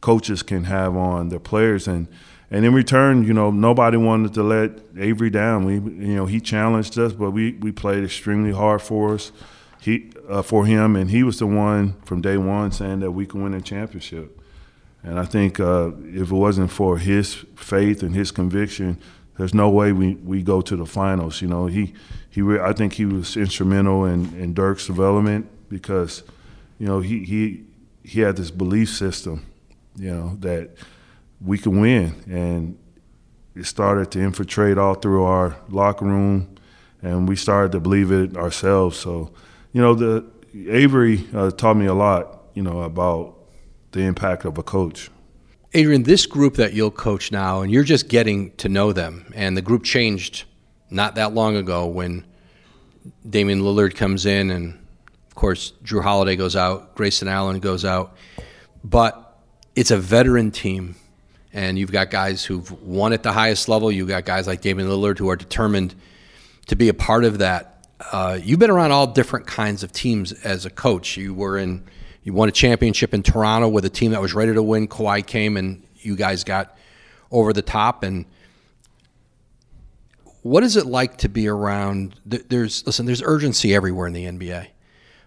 coaches 0.01 0.43
can 0.43 0.65
have 0.65 0.95
on 0.95 1.29
their 1.29 1.39
players. 1.39 1.87
And, 1.87 2.07
and 2.49 2.65
in 2.65 2.73
return, 2.73 3.23
you 3.23 3.33
know, 3.33 3.51
nobody 3.51 3.97
wanted 3.97 4.33
to 4.33 4.43
let 4.43 4.71
Avery 4.97 5.29
down. 5.29 5.65
We, 5.65 5.75
you 5.75 6.15
know, 6.15 6.25
he 6.25 6.39
challenged 6.39 6.97
us, 6.97 7.13
but 7.13 7.31
we, 7.31 7.53
we 7.53 7.71
played 7.71 8.03
extremely 8.03 8.51
hard 8.51 8.81
for 8.81 9.13
us, 9.13 9.31
he, 9.79 10.11
uh, 10.27 10.41
for 10.41 10.65
him, 10.65 10.95
and 10.95 11.09
he 11.09 11.23
was 11.23 11.39
the 11.39 11.47
one 11.47 11.93
from 12.03 12.21
day 12.21 12.37
one 12.37 12.71
saying 12.71 12.99
that 13.01 13.11
we 13.11 13.25
can 13.25 13.43
win 13.43 13.53
a 13.53 13.61
championship. 13.61 14.39
And 15.03 15.19
I 15.19 15.25
think 15.25 15.59
uh, 15.59 15.91
if 16.03 16.31
it 16.31 16.35
wasn't 16.35 16.71
for 16.71 16.97
his 16.97 17.33
faith 17.55 18.03
and 18.03 18.13
his 18.13 18.31
conviction, 18.31 18.99
there's 19.37 19.53
no 19.53 19.69
way 19.69 19.91
we, 19.91 20.15
we 20.15 20.43
go 20.43 20.61
to 20.61 20.75
the 20.75 20.85
finals. 20.85 21.41
You 21.41 21.47
know, 21.47 21.65
he 21.65 21.93
he 22.29 22.41
re- 22.41 22.59
I 22.59 22.73
think 22.73 22.93
he 22.93 23.05
was 23.05 23.35
instrumental 23.35 24.05
in, 24.05 24.33
in 24.35 24.53
Dirk's 24.53 24.85
development 24.85 25.49
because, 25.69 26.21
you 26.77 26.85
know, 26.85 26.99
he 26.99 27.23
he 27.23 27.63
he 28.11 28.19
had 28.19 28.35
this 28.35 28.51
belief 28.51 28.89
system, 28.89 29.45
you 29.95 30.13
know, 30.13 30.35
that 30.41 30.71
we 31.39 31.57
can 31.57 31.79
win, 31.79 32.13
and 32.27 32.77
it 33.55 33.65
started 33.65 34.11
to 34.11 34.19
infiltrate 34.19 34.77
all 34.77 34.95
through 34.95 35.23
our 35.23 35.55
locker 35.69 36.03
room, 36.03 36.55
and 37.01 37.25
we 37.25 37.37
started 37.37 37.71
to 37.71 37.79
believe 37.79 38.11
it 38.11 38.35
ourselves. 38.35 38.99
So, 38.99 39.31
you 39.71 39.81
know, 39.81 39.93
the 39.93 40.25
Avery 40.53 41.25
uh, 41.33 41.51
taught 41.51 41.77
me 41.77 41.85
a 41.85 41.93
lot, 41.93 42.49
you 42.53 42.61
know, 42.61 42.81
about 42.81 43.37
the 43.93 44.01
impact 44.01 44.43
of 44.43 44.57
a 44.57 44.63
coach. 44.63 45.09
Adrian, 45.73 46.03
this 46.03 46.25
group 46.25 46.55
that 46.55 46.73
you'll 46.73 46.91
coach 46.91 47.31
now, 47.31 47.61
and 47.61 47.71
you're 47.71 47.85
just 47.85 48.09
getting 48.09 48.51
to 48.57 48.67
know 48.67 48.91
them, 48.91 49.31
and 49.33 49.55
the 49.55 49.61
group 49.61 49.85
changed 49.85 50.43
not 50.89 51.15
that 51.15 51.33
long 51.33 51.55
ago 51.55 51.87
when 51.87 52.25
Damian 53.29 53.61
Lillard 53.61 53.95
comes 53.95 54.25
in 54.25 54.51
and 54.51 54.80
course, 55.41 55.73
Jrue 55.83 56.03
Holiday 56.03 56.35
goes 56.35 56.55
out, 56.55 56.95
Grayson 56.95 57.27
Allen 57.27 57.59
goes 57.59 57.83
out, 57.83 58.15
but 58.83 59.39
it's 59.75 59.91
a 59.91 59.97
veteran 59.97 60.51
team, 60.51 60.95
and 61.51 61.77
you've 61.79 61.91
got 61.91 62.11
guys 62.11 62.45
who've 62.45 62.71
won 62.83 63.11
at 63.11 63.23
the 63.23 63.31
highest 63.31 63.67
level. 63.67 63.91
You've 63.91 64.07
got 64.07 64.23
guys 64.23 64.45
like 64.47 64.61
Damian 64.61 64.87
Lillard 64.87 65.17
who 65.17 65.29
are 65.29 65.35
determined 65.35 65.95
to 66.67 66.75
be 66.75 66.89
a 66.89 66.93
part 66.93 67.23
of 67.23 67.39
that. 67.39 67.87
Uh, 68.11 68.39
you've 68.41 68.59
been 68.59 68.69
around 68.69 68.91
all 68.91 69.07
different 69.07 69.47
kinds 69.47 69.83
of 69.83 69.91
teams 69.91 70.31
as 70.31 70.65
a 70.65 70.69
coach. 70.69 71.17
You 71.17 71.33
were 71.33 71.57
in, 71.57 71.83
you 72.23 72.33
won 72.33 72.47
a 72.47 72.51
championship 72.51 73.13
in 73.13 73.23
Toronto 73.23 73.67
with 73.67 73.83
a 73.85 73.89
team 73.89 74.11
that 74.11 74.21
was 74.21 74.33
ready 74.33 74.53
to 74.53 74.63
win. 74.63 74.87
Kawhi 74.87 75.25
came, 75.25 75.57
and 75.57 75.83
you 75.99 76.15
guys 76.15 76.43
got 76.43 76.77
over 77.31 77.51
the 77.53 77.61
top 77.61 78.03
and 78.03 78.25
what 80.43 80.63
is 80.63 80.75
it 80.75 80.85
like 80.85 81.17
to 81.17 81.29
be 81.29 81.47
around 81.47 82.19
there's 82.25 82.85
listen 82.85 83.05
there's 83.05 83.21
urgency 83.21 83.73
everywhere 83.73 84.07
in 84.07 84.13
the 84.13 84.25
nba 84.25 84.67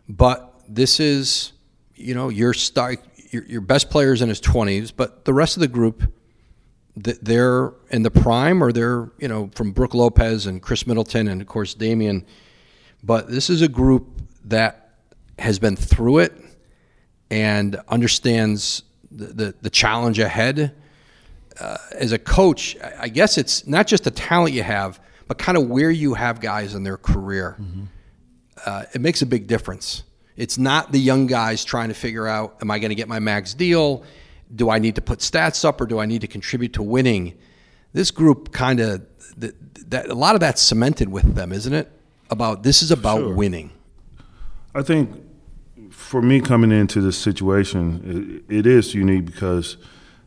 but 0.09 0.63
this 0.69 1.01
is, 1.01 1.53
you 1.95 2.15
know, 2.15 2.29
your 2.29 2.55
star, 2.55 2.97
your, 3.31 3.45
your 3.45 3.61
best 3.61 3.91
players 3.91 4.23
in 4.23 4.29
his 4.29 4.41
20s, 4.41 4.93
but 4.95 5.25
the 5.25 5.33
rest 5.33 5.57
of 5.57 5.61
the 5.61 5.69
group, 5.69 6.13
they're 6.97 7.73
in 7.91 8.03
the 8.03 8.11
prime 8.11 8.63
or 8.63 8.71
they're, 8.73 9.11
you 9.19 9.29
know, 9.29 9.51
from 9.55 9.73
Brook 9.73 9.95
Lopez 9.95 10.47
and 10.47 10.63
Khris 10.63 10.87
Middleton 10.87 11.29
and, 11.29 11.41
of 11.41 11.47
course, 11.47 11.75
Damian. 11.75 12.25
But 13.03 13.29
this 13.29 13.51
is 13.51 13.63
a 13.63 13.69
group 13.69 14.23
that 14.45 14.97
has 15.39 15.59
been 15.59 15.77
through 15.77 16.19
it 16.19 16.33
and 17.31 17.81
understands 17.89 18.85
the, 19.11 19.27
the, 19.27 19.55
the 19.63 19.71
challenge 19.71 20.19
ahead. 20.19 20.75
Uh, 21.59 21.77
as 21.93 22.13
a 22.13 22.19
coach, 22.19 22.77
I 22.99 23.09
guess 23.09 23.39
it's 23.39 23.67
not 23.67 23.87
just 23.87 24.05
the 24.05 24.11
talent 24.11 24.55
you 24.55 24.63
have, 24.63 25.01
but 25.27 25.39
kind 25.39 25.57
of 25.57 25.69
where 25.69 25.91
you 25.91 26.15
have 26.15 26.41
guys 26.41 26.75
in 26.75 26.83
their 26.83 26.97
career. 26.97 27.57
Mm-hmm 27.61 27.85
uh, 28.65 28.85
it 28.95 29.01
makes 29.01 29.23
a 29.23 29.27
big 29.27 29.47
difference. 29.47 30.03
It's 30.37 30.59
not 30.59 30.93
the 30.93 30.99
young 30.99 31.27
guys 31.27 31.65
trying 31.65 31.89
to 31.89 31.95
figure 31.95 32.27
out, 32.27 32.57
am 32.61 32.71
I 32.71 32.79
going 32.79 32.89
to 32.89 32.95
get 32.95 33.09
my 33.09 33.21
max 33.21 33.55
deal? 33.55 34.05
Do 34.55 34.71
I 34.71 34.79
need 34.79 34.97
to 34.97 35.03
put 35.03 35.21
stats 35.21 35.65
up 35.65 35.81
or 35.81 35.87
do 35.87 35.99
I 35.99 36.07
need 36.07 36.23
to 36.23 36.27
contribute 36.27 36.73
to 36.75 36.83
winning? 36.83 37.35
This 37.93 38.11
group 38.11 38.53
kind 38.53 38.81
of, 38.81 39.07
that, 39.37 40.09
a 40.09 40.15
lot 40.15 40.35
of 40.35 40.41
that's 40.41 40.61
cemented 40.61 41.09
with 41.09 41.35
them, 41.35 41.53
isn't 41.53 41.73
it? 41.73 41.91
About 42.31 42.63
this 42.63 42.83
is 42.83 42.91
about 42.91 43.21
sure. 43.21 43.35
winning. 43.35 43.71
I 44.75 44.83
think 44.83 45.11
for 45.91 46.21
me 46.21 46.41
coming 46.41 46.73
into 46.73 47.01
this 47.01 47.17
situation, 47.17 48.45
it, 48.49 48.59
it 48.59 48.67
is 48.67 48.95
unique 48.95 49.27
because 49.27 49.77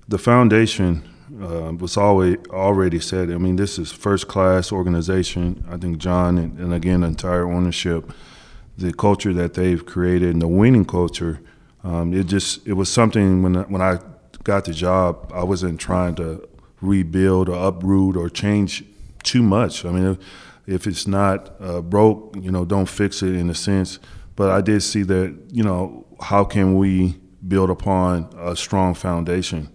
the 0.08 0.18
foundation 0.18 1.04
uh, 1.42 1.74
was 1.74 1.98
always 1.98 2.38
already 2.50 3.00
said. 3.00 3.32
I 3.32 3.38
mean, 3.38 3.56
this 3.56 3.78
is 3.78 3.92
first 3.92 4.28
class 4.28 4.72
organization. 4.72 5.64
I 5.70 5.78
think 5.78 5.98
Jon 5.98 6.38
and, 6.38 6.60
and, 6.60 6.74
again 6.74 7.04
entire 7.04 7.48
ownership, 7.48 8.12
the 8.78 8.94
culture 8.94 9.34
that 9.34 9.54
they've 9.54 9.86
created 9.86 10.30
and 10.30 10.42
the 10.42 10.48
winning 10.48 10.86
culture. 10.86 11.40
Um, 11.84 12.14
it 12.14 12.26
just 12.26 12.66
it 12.68 12.74
was 12.74 12.90
something 12.92 13.44
when 13.44 13.56
when 13.70 13.82
I 13.82 14.00
got 14.44 14.66
the 14.66 14.74
job, 14.74 15.32
I 15.34 15.44
wasn't 15.44 15.80
trying 15.80 16.16
to 16.16 16.48
rebuild 16.82 17.50
or 17.50 17.68
uproot 17.68 18.16
or 18.16 18.30
change 18.30 18.84
too 19.24 19.44
much. 19.44 19.86
I 19.86 19.92
mean, 19.92 20.06
if, 20.12 20.18
if 20.66 20.88
it's 20.88 21.08
not 21.08 21.56
uh, 21.60 21.82
broke, 21.82 22.36
you 22.40 22.52
know, 22.52 22.66
don't 22.66 22.90
fix 22.90 23.22
it 23.22 23.36
in 23.36 23.50
a 23.50 23.56
sense. 23.56 24.00
But 24.36 24.52
I 24.52 24.62
did 24.62 24.82
see 24.82 25.04
that 25.04 25.38
you 25.52 25.64
know 25.64 26.06
how 26.22 26.44
can 26.44 26.78
we 26.78 27.20
build 27.48 27.70
upon 27.70 28.30
a 28.38 28.56
strong 28.56 28.94
foundation 28.94 29.70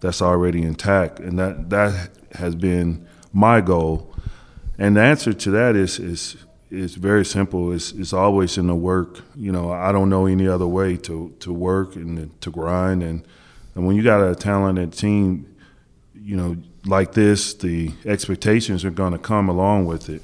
that's 0.00 0.22
already 0.22 0.62
intact, 0.62 1.20
and 1.20 1.38
that 1.38 1.70
that 1.70 2.10
has 2.32 2.54
been 2.54 3.06
my 3.32 3.60
goal. 3.60 4.14
And 4.78 4.96
the 4.96 5.02
answer 5.02 5.32
to 5.32 5.50
that 5.50 5.76
is 5.76 5.98
is 5.98 6.36
is 6.70 6.94
very 6.94 7.24
simple. 7.24 7.72
It's 7.72 7.92
it's 7.92 8.12
always 8.12 8.58
in 8.58 8.66
the 8.66 8.74
work. 8.74 9.20
You 9.34 9.52
know, 9.52 9.72
I 9.72 9.92
don't 9.92 10.08
know 10.08 10.26
any 10.26 10.46
other 10.46 10.66
way 10.66 10.96
to 10.98 11.34
to 11.40 11.52
work 11.52 11.96
and 11.96 12.40
to 12.40 12.50
grind. 12.50 13.02
And 13.02 13.26
and 13.74 13.86
when 13.86 13.96
you 13.96 14.02
got 14.02 14.20
a 14.20 14.34
talented 14.34 14.92
team, 14.92 15.56
you 16.14 16.36
know, 16.36 16.56
like 16.84 17.12
this, 17.12 17.54
the 17.54 17.92
expectations 18.04 18.84
are 18.84 18.90
going 18.90 19.12
to 19.12 19.18
come 19.18 19.48
along 19.48 19.86
with 19.86 20.08
it. 20.08 20.22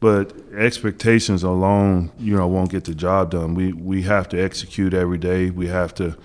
But 0.00 0.34
expectations 0.54 1.42
alone, 1.42 2.10
you 2.18 2.36
know, 2.36 2.46
won't 2.46 2.70
get 2.70 2.84
the 2.84 2.94
job 2.94 3.30
done. 3.30 3.54
We 3.54 3.72
we 3.72 4.02
have 4.02 4.28
to 4.30 4.40
execute 4.40 4.94
every 4.94 5.18
day. 5.18 5.50
We 5.50 5.68
have 5.68 5.94
to 5.96 6.16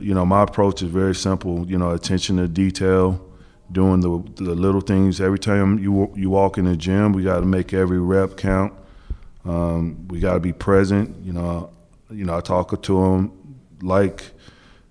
you 0.00 0.14
know, 0.14 0.26
my 0.26 0.42
approach 0.42 0.82
is 0.82 0.90
very 0.90 1.14
simple. 1.14 1.66
You 1.66 1.78
know, 1.78 1.90
attention 1.92 2.36
to 2.38 2.48
detail, 2.48 3.24
doing 3.70 4.00
the 4.00 4.42
the 4.42 4.54
little 4.54 4.80
things. 4.80 5.20
Every 5.20 5.38
time 5.38 5.78
you 5.78 6.12
you 6.14 6.30
walk 6.30 6.58
in 6.58 6.64
the 6.64 6.76
gym, 6.76 7.12
we 7.12 7.22
got 7.22 7.40
to 7.40 7.46
make 7.46 7.72
every 7.72 7.98
rep 7.98 8.36
count. 8.36 8.72
Um, 9.44 10.08
we 10.08 10.18
got 10.18 10.34
to 10.34 10.40
be 10.40 10.52
present. 10.52 11.16
You 11.24 11.32
know, 11.32 11.70
you 12.10 12.24
know, 12.24 12.36
I 12.36 12.40
talk 12.40 12.82
to 12.82 13.00
them 13.00 13.58
like, 13.80 14.24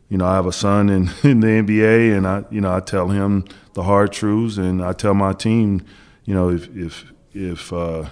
you 0.10 0.18
know, 0.18 0.26
I 0.26 0.36
have 0.36 0.46
a 0.46 0.54
son 0.54 0.90
in, 0.90 1.10
in 1.24 1.42
the 1.42 1.48
NBA, 1.48 2.16
and 2.16 2.26
I, 2.26 2.46
you 2.50 2.62
know, 2.62 2.74
I 2.74 2.80
tell 2.80 3.10
him 3.10 3.46
the 3.74 3.84
hard 3.84 4.14
truths, 4.14 4.58
and 4.58 4.84
I 4.84 4.94
tell 4.94 5.14
my 5.14 5.34
team, 5.34 5.82
you 6.24 6.34
know, 6.34 6.50
if 6.50 6.74
if 6.76 7.06
if 7.34 7.74
uh, 7.74 8.06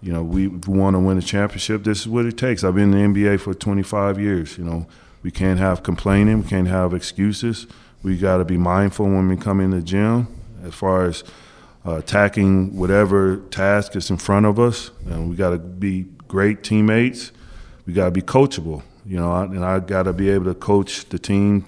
you 0.00 0.12
know 0.12 0.22
we, 0.22 0.48
we 0.48 0.78
want 0.78 0.94
to 0.94 1.00
win 1.00 1.18
a 1.18 1.22
championship, 1.22 1.84
this 1.84 2.00
is 2.00 2.08
what 2.08 2.24
it 2.24 2.38
takes. 2.38 2.64
I've 2.64 2.74
been 2.74 2.94
in 2.94 3.12
the 3.12 3.20
NBA 3.20 3.40
for 3.40 3.52
25 3.52 4.18
years. 4.18 4.56
You 4.56 4.64
know 4.64 4.86
we 5.26 5.32
can't 5.32 5.58
have 5.58 5.82
complaining. 5.82 6.42
We 6.42 6.48
can't 6.48 6.68
have 6.68 6.94
excuses. 6.94 7.66
We 8.04 8.16
got 8.16 8.36
to 8.36 8.44
be 8.44 8.56
mindful 8.56 9.06
when 9.06 9.28
we 9.28 9.36
come 9.36 9.58
in 9.58 9.72
the 9.72 9.82
gym 9.82 10.28
as 10.62 10.72
far 10.72 11.04
as 11.04 11.24
uh, 11.84 11.96
attacking 11.96 12.76
whatever 12.76 13.38
task 13.50 13.96
is 13.96 14.08
in 14.08 14.18
front 14.18 14.46
of 14.46 14.60
us. 14.60 14.92
And 15.06 15.28
we 15.28 15.34
got 15.34 15.50
to 15.50 15.58
be 15.58 16.06
great 16.28 16.62
teammates. 16.62 17.32
We 17.86 17.92
got 17.92 18.04
to 18.04 18.10
be 18.12 18.22
coachable. 18.22 18.84
You 19.04 19.16
know, 19.16 19.34
and 19.34 19.64
I 19.64 19.80
got 19.80 20.04
to 20.04 20.12
be 20.12 20.30
able 20.30 20.44
to 20.44 20.54
coach 20.54 21.08
the 21.08 21.18
team 21.18 21.66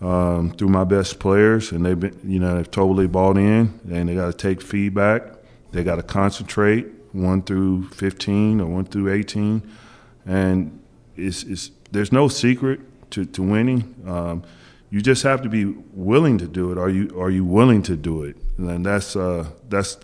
um, 0.00 0.52
through 0.52 0.68
my 0.68 0.84
best 0.84 1.18
players, 1.18 1.72
and 1.72 1.84
they've 1.84 2.00
been, 2.00 2.18
you 2.24 2.38
know, 2.38 2.56
they've 2.56 2.70
totally 2.70 3.08
bought 3.08 3.36
in, 3.36 3.78
and 3.90 4.08
they 4.08 4.14
got 4.14 4.28
to 4.28 4.32
take 4.32 4.62
feedback. 4.62 5.22
They 5.70 5.84
got 5.84 5.96
to 5.96 6.02
concentrate 6.02 6.86
one 7.12 7.42
through 7.42 7.90
15 7.90 8.62
or 8.62 8.66
one 8.68 8.86
through 8.86 9.12
18, 9.12 9.70
and 10.24 10.80
it's, 11.14 11.42
it's 11.42 11.72
there's 11.92 12.12
no 12.12 12.28
secret 12.28 12.80
to, 13.10 13.24
to 13.24 13.42
winning. 13.42 13.94
Um, 14.06 14.42
you 14.90 15.00
just 15.00 15.22
have 15.24 15.42
to 15.42 15.48
be 15.48 15.64
willing 15.92 16.38
to 16.38 16.46
do 16.46 16.72
it. 16.72 16.78
Are 16.78 16.88
you 16.88 17.20
are 17.20 17.30
you 17.30 17.44
willing 17.44 17.82
to 17.82 17.96
do 17.96 18.22
it? 18.22 18.36
And 18.56 18.86
that's 18.86 19.16
uh, 19.16 19.48
that's 19.68 19.98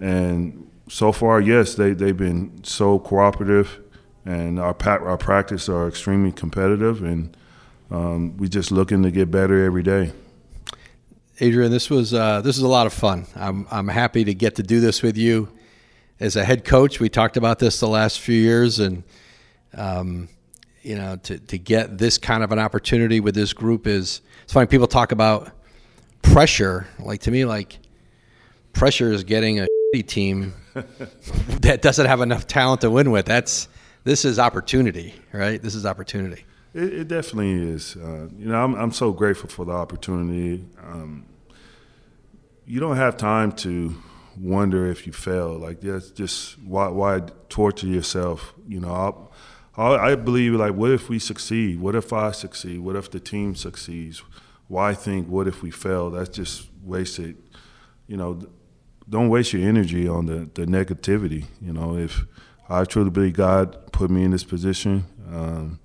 and 0.00 0.70
so 0.88 1.12
far, 1.12 1.40
yes, 1.40 1.74
they 1.74 1.92
they've 1.92 2.16
been 2.16 2.62
so 2.64 2.98
cooperative, 2.98 3.80
and 4.24 4.60
our 4.60 4.76
our 4.86 5.16
practice 5.16 5.68
are 5.68 5.88
extremely 5.88 6.32
competitive, 6.32 7.02
and 7.02 7.36
um, 7.90 8.36
we 8.36 8.48
just 8.48 8.70
looking 8.70 9.02
to 9.02 9.10
get 9.10 9.30
better 9.30 9.64
every 9.64 9.82
day. 9.82 10.12
Adrian, 11.40 11.72
this 11.72 11.90
was 11.90 12.14
uh, 12.14 12.40
this 12.40 12.56
is 12.56 12.62
a 12.62 12.68
lot 12.68 12.86
of 12.86 12.92
fun. 12.92 13.26
I'm 13.34 13.66
I'm 13.70 13.88
happy 13.88 14.24
to 14.24 14.34
get 14.34 14.56
to 14.56 14.62
do 14.62 14.80
this 14.80 15.02
with 15.02 15.16
you 15.16 15.48
as 16.20 16.36
a 16.36 16.44
head 16.44 16.64
coach. 16.64 17.00
We 17.00 17.08
talked 17.08 17.36
about 17.36 17.58
this 17.58 17.80
the 17.80 17.88
last 17.88 18.20
few 18.20 18.38
years, 18.38 18.78
and 18.78 19.02
um, 19.74 20.28
you 20.82 20.96
know, 20.96 21.16
to 21.16 21.38
to 21.38 21.58
get 21.58 21.98
this 21.98 22.18
kind 22.18 22.42
of 22.42 22.52
an 22.52 22.58
opportunity 22.58 23.20
with 23.20 23.34
this 23.34 23.52
group 23.52 23.86
is 23.86 24.20
it's 24.42 24.52
funny. 24.52 24.66
People 24.66 24.86
talk 24.86 25.12
about 25.12 25.50
pressure. 26.22 26.86
Like 26.98 27.20
to 27.22 27.30
me, 27.30 27.44
like 27.44 27.78
pressure 28.72 29.12
is 29.12 29.24
getting 29.24 29.60
a 29.60 29.66
team 30.06 30.54
that 30.74 31.82
doesn't 31.82 32.06
have 32.06 32.20
enough 32.20 32.46
talent 32.46 32.80
to 32.80 32.90
win 32.90 33.10
with. 33.10 33.26
That's 33.26 33.68
this 34.04 34.24
is 34.24 34.38
opportunity, 34.38 35.14
right? 35.32 35.60
This 35.62 35.74
is 35.74 35.86
opportunity. 35.86 36.44
It, 36.74 36.92
it 36.92 37.08
definitely 37.08 37.52
is. 37.52 37.96
Uh, 37.96 38.28
you 38.38 38.46
know, 38.46 38.62
I'm 38.62 38.74
I'm 38.74 38.92
so 38.92 39.12
grateful 39.12 39.48
for 39.48 39.64
the 39.64 39.72
opportunity. 39.72 40.64
Um, 40.82 41.26
you 42.66 42.80
don't 42.80 42.96
have 42.96 43.16
time 43.16 43.52
to 43.52 43.94
wonder 44.38 44.86
if 44.86 45.06
you 45.06 45.12
fail. 45.12 45.58
Like 45.58 45.80
that's 45.80 46.10
just 46.10 46.58
why 46.60 46.88
why 46.88 47.20
torture 47.48 47.86
yourself. 47.86 48.54
You 48.66 48.80
know, 48.80 49.28
I, 49.76 50.12
I 50.12 50.14
believe 50.14 50.54
like, 50.54 50.74
what 50.74 50.90
if 50.90 51.08
we 51.08 51.18
succeed? 51.18 51.80
What 51.80 51.94
if 51.94 52.12
I 52.12 52.32
succeed? 52.32 52.80
What 52.80 52.96
if 52.96 53.10
the 53.10 53.20
team 53.20 53.54
succeeds? 53.54 54.22
Why 54.68 54.94
think 54.94 55.28
what 55.28 55.46
if 55.46 55.62
we 55.62 55.70
fail? 55.70 56.10
That's 56.10 56.28
just 56.28 56.68
wasted. 56.82 57.36
You 58.06 58.16
know, 58.16 58.40
don't 59.08 59.28
waste 59.28 59.52
your 59.52 59.66
energy 59.66 60.08
on 60.08 60.26
the 60.26 60.48
the 60.54 60.66
negativity. 60.66 61.46
You 61.60 61.72
know, 61.72 61.96
if 61.96 62.24
I 62.68 62.84
truly 62.84 63.10
believe 63.10 63.34
God 63.34 63.92
put 63.92 64.10
me 64.10 64.24
in 64.24 64.30
this 64.30 64.44
position. 64.44 65.04
Um, 65.30 65.78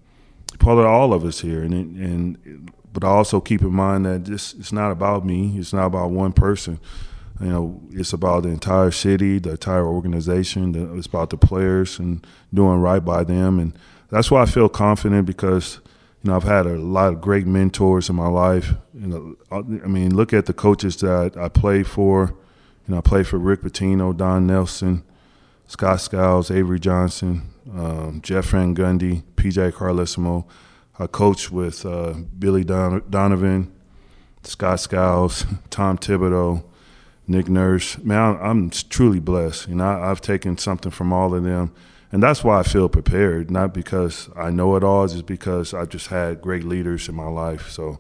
of 0.60 0.80
all 0.80 1.14
of 1.14 1.24
us 1.24 1.42
here, 1.42 1.62
and 1.62 1.74
and 1.74 2.72
but 2.92 3.04
also 3.04 3.40
keep 3.40 3.62
in 3.62 3.74
mind 3.74 4.06
that 4.06 4.26
this 4.26 4.54
it's 4.56 4.72
not 4.72 4.92
about 4.92 5.26
me. 5.26 5.58
It's 5.58 5.74
not 5.74 5.86
about 5.86 6.12
one 6.12 6.34
person. 6.34 6.80
You 7.40 7.48
know, 7.48 7.82
it's 7.92 8.14
about 8.14 8.44
the 8.44 8.50
entire 8.50 8.92
city, 8.92 9.40
the 9.40 9.52
entire 9.52 9.86
organization. 9.86 10.72
The, 10.72 10.96
it's 10.96 11.08
about 11.08 11.30
the 11.30 11.38
players 11.38 12.00
and 12.00 12.26
doing 12.54 12.80
right 12.80 13.04
by 13.04 13.24
them, 13.24 13.60
and 13.60 13.74
that's 14.10 14.32
why 14.32 14.42
I 14.42 14.46
feel 14.46 14.70
confident 14.70 15.28
because 15.28 15.80
you 16.24 16.32
know 16.32 16.36
I've 16.36 16.44
had 16.44 16.66
a 16.66 16.78
lot 16.78 17.14
of 17.14 17.22
great 17.22 17.46
mentors 17.46 18.10
in 18.10 18.16
my 18.16 18.28
life. 18.28 18.74
You 18.94 19.08
know, 19.08 19.36
I 19.52 19.62
mean, 19.62 20.16
look 20.16 20.34
at 20.34 20.48
the 20.48 20.54
coaches 20.54 20.98
that 20.98 21.38
I 21.38 21.50
played 21.50 21.88
for. 21.88 22.34
You 22.88 22.94
know, 22.94 22.98
I 23.00 23.02
played 23.02 23.28
for 23.28 23.38
Rick 23.38 23.62
Pitino, 23.62 24.16
Don 24.16 24.48
Nelson, 24.48 25.04
Scott 25.68 26.02
Skiles, 26.02 26.50
Avery 26.50 26.80
Johnson, 26.80 27.50
um, 27.74 28.22
Jeff 28.24 28.46
Van 28.46 28.74
Gundy, 28.74 29.24
PJ 29.36 29.74
Carlesimo. 29.74 30.46
I 30.98 31.06
coached 31.06 31.52
with 31.52 31.86
uh, 31.86 32.14
Billy 32.40 32.64
Don- 32.64 33.04
Donovan, 33.10 33.72
Scott 34.44 34.80
Skiles, 34.80 35.46
Tom 35.70 35.98
Thibodeau, 35.98 36.64
Nick 37.28 37.50
Nurse. 37.50 37.98
Man, 38.00 38.38
I'm, 38.42 38.70
truly 38.70 39.20
blessed. 39.20 39.68
You 39.68 39.76
know, 39.76 39.86
I, 39.86 40.08
have 40.08 40.22
taken 40.22 40.58
something 40.58 40.92
from 40.92 41.12
all 41.12 41.34
of 41.34 41.44
them, 41.44 41.74
and 42.12 42.24
that's 42.24 42.44
why 42.44 42.60
I 42.60 42.64
feel 42.64 42.88
prepared. 42.88 43.52
Not 43.52 43.74
because 43.74 44.30
I 44.36 44.50
know 44.50 44.76
it 44.76 44.84
all, 44.84 45.08
just 45.08 45.26
because 45.26 45.74
I've 45.74 45.90
just 45.90 46.08
had 46.08 46.42
great 46.42 46.64
leaders 46.64 47.10
in 47.10 47.16
my 47.16 47.28
life. 47.28 47.70
So, 47.70 48.00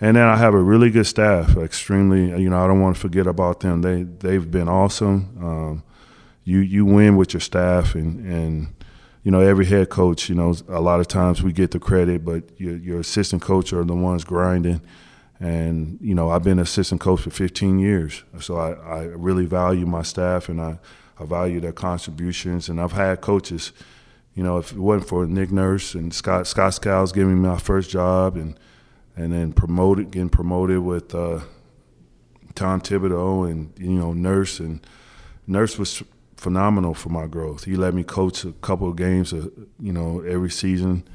and 0.00 0.16
then 0.16 0.26
I 0.26 0.36
have 0.36 0.54
a 0.54 0.62
really 0.62 0.90
good 0.90 1.06
staff. 1.06 1.56
Extremely, 1.56 2.40
you 2.40 2.48
know, 2.48 2.62
I 2.62 2.66
don't 2.66 2.80
want 2.80 2.96
to 2.96 3.00
forget 3.00 3.26
about 3.26 3.60
them. 3.60 3.82
They 3.82 4.04
they've 4.04 4.48
been 4.50 4.68
awesome. 4.68 5.36
Um, 5.40 5.82
you 6.44 6.60
you 6.60 6.84
win 6.84 7.16
with 7.16 7.34
your 7.34 7.40
staff 7.40 7.94
and 7.94 8.24
and 8.24 8.74
you 9.22 9.30
know, 9.30 9.40
every 9.40 9.66
head 9.66 9.90
coach, 9.90 10.28
you 10.28 10.34
know, 10.34 10.54
a 10.68 10.80
lot 10.80 11.00
of 11.00 11.06
times 11.06 11.42
we 11.42 11.52
get 11.52 11.72
the 11.72 11.78
credit, 11.78 12.24
but 12.24 12.58
your, 12.58 12.76
your 12.76 13.00
assistant 13.00 13.42
coach 13.42 13.72
are 13.72 13.84
the 13.84 13.94
ones 13.94 14.24
grinding. 14.24 14.80
And, 15.40 15.98
you 16.02 16.14
know, 16.14 16.30
I've 16.30 16.44
been 16.44 16.58
assistant 16.58 17.00
coach 17.00 17.22
for 17.22 17.30
15 17.30 17.78
years. 17.78 18.22
So 18.40 18.56
I, 18.56 18.72
I 18.72 19.02
really 19.04 19.46
value 19.46 19.86
my 19.86 20.02
staff 20.02 20.50
and 20.50 20.60
I, 20.60 20.78
I 21.18 21.24
value 21.24 21.60
their 21.60 21.72
contributions. 21.72 22.68
And 22.68 22.78
I've 22.78 22.92
had 22.92 23.22
coaches, 23.22 23.72
you 24.34 24.42
know, 24.42 24.58
if 24.58 24.72
it 24.72 24.78
wasn't 24.78 25.08
for 25.08 25.26
Nick 25.26 25.50
Nurse 25.50 25.94
and 25.94 26.12
Scott, 26.12 26.46
Scott 26.46 26.74
Skiles 26.74 27.12
giving 27.12 27.42
me 27.42 27.48
my 27.48 27.58
first 27.58 27.88
job 27.88 28.36
and, 28.36 28.60
and 29.16 29.32
then 29.32 29.54
promoted, 29.54 30.10
getting 30.10 30.28
promoted 30.28 30.80
with 30.80 31.14
uh, 31.14 31.40
Tom 32.54 32.82
Thibodeau 32.82 33.50
and, 33.50 33.72
you 33.78 33.98
know, 33.98 34.12
Nurse. 34.12 34.60
And 34.60 34.86
Nurse 35.46 35.78
was 35.78 36.02
phenomenal 36.36 36.94
for 36.94 37.08
my 37.08 37.26
growth. 37.26 37.64
He 37.64 37.76
let 37.76 37.94
me 37.94 38.04
coach 38.04 38.44
a 38.44 38.52
couple 38.52 38.88
of 38.88 38.96
games, 38.96 39.32
uh, 39.32 39.48
you 39.78 39.92
know, 39.92 40.20
every 40.20 40.50
season, 40.50 41.06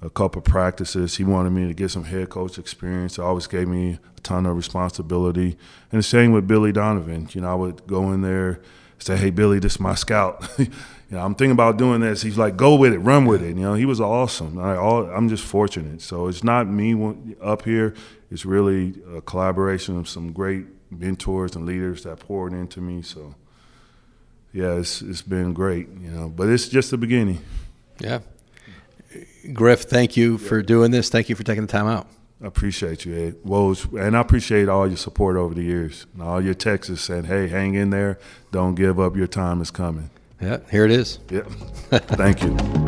a 0.00 0.10
couple 0.10 0.40
practices. 0.42 1.16
He 1.16 1.24
wanted 1.24 1.50
me 1.50 1.66
to 1.66 1.74
get 1.74 1.90
some 1.90 2.04
head 2.04 2.28
coach 2.28 2.58
experience. 2.58 3.18
Always 3.18 3.46
gave 3.46 3.68
me 3.68 3.98
a 4.16 4.20
ton 4.20 4.46
of 4.46 4.56
responsibility. 4.56 5.56
And 5.90 5.98
the 5.98 6.02
same 6.02 6.32
with 6.32 6.46
Billy 6.46 6.72
Donovan. 6.72 7.28
You 7.32 7.40
know, 7.40 7.50
I 7.50 7.54
would 7.54 7.86
go 7.86 8.12
in 8.12 8.22
there, 8.22 8.60
say, 8.98 9.16
"Hey, 9.16 9.30
Billy, 9.30 9.58
this 9.58 9.74
is 9.74 9.80
my 9.80 9.94
scout." 9.94 10.48
you 10.58 10.68
know, 11.10 11.20
I'm 11.20 11.34
thinking 11.34 11.52
about 11.52 11.78
doing 11.78 12.00
this. 12.00 12.22
He's 12.22 12.38
like, 12.38 12.56
"Go 12.56 12.76
with 12.76 12.92
it, 12.92 12.98
run 12.98 13.26
with 13.26 13.42
it." 13.42 13.56
You 13.56 13.62
know, 13.62 13.74
he 13.74 13.84
was 13.84 14.00
awesome. 14.00 14.58
I, 14.58 14.76
am 15.16 15.28
just 15.28 15.44
fortunate. 15.44 16.00
So 16.00 16.28
it's 16.28 16.44
not 16.44 16.68
me 16.68 17.34
up 17.42 17.62
here. 17.62 17.94
It's 18.30 18.44
really 18.44 18.94
a 19.14 19.20
collaboration 19.20 19.98
of 19.98 20.08
some 20.08 20.32
great 20.32 20.66
mentors 20.90 21.56
and 21.56 21.66
leaders 21.66 22.04
that 22.04 22.20
poured 22.20 22.52
into 22.52 22.80
me. 22.80 23.02
So 23.02 23.34
yeah, 24.52 24.74
it's 24.74 25.02
it's 25.02 25.22
been 25.22 25.52
great, 25.54 25.88
you 26.00 26.10
know. 26.10 26.28
But 26.28 26.48
it's 26.48 26.68
just 26.68 26.90
the 26.90 26.98
beginning. 26.98 27.40
Yeah. 27.98 28.20
Griff, 29.52 29.82
thank 29.82 30.16
you 30.16 30.38
for 30.38 30.62
doing 30.62 30.90
this. 30.90 31.08
Thank 31.08 31.28
you 31.28 31.34
for 31.34 31.44
taking 31.44 31.62
the 31.62 31.72
time 31.72 31.86
out. 31.86 32.06
I 32.42 32.46
appreciate 32.46 33.04
you, 33.04 33.14
Ed. 33.16 33.34
Woj, 33.44 34.00
and 34.00 34.16
I 34.16 34.20
appreciate 34.20 34.68
all 34.68 34.86
your 34.86 34.96
support 34.96 35.36
over 35.36 35.54
the 35.54 35.62
years. 35.62 36.06
And 36.14 36.22
all 36.22 36.40
your 36.40 36.54
texts 36.54 37.00
saying, 37.02 37.24
hey, 37.24 37.48
hang 37.48 37.74
in 37.74 37.90
there. 37.90 38.18
Don't 38.52 38.74
give 38.74 39.00
up. 39.00 39.16
Your 39.16 39.26
time 39.26 39.60
is 39.60 39.70
coming. 39.70 40.10
Yeah, 40.40 40.58
here 40.70 40.84
it 40.84 40.92
is. 40.92 41.18
Yep. 41.30 41.46
Thank 41.90 42.42
you. 42.44 42.87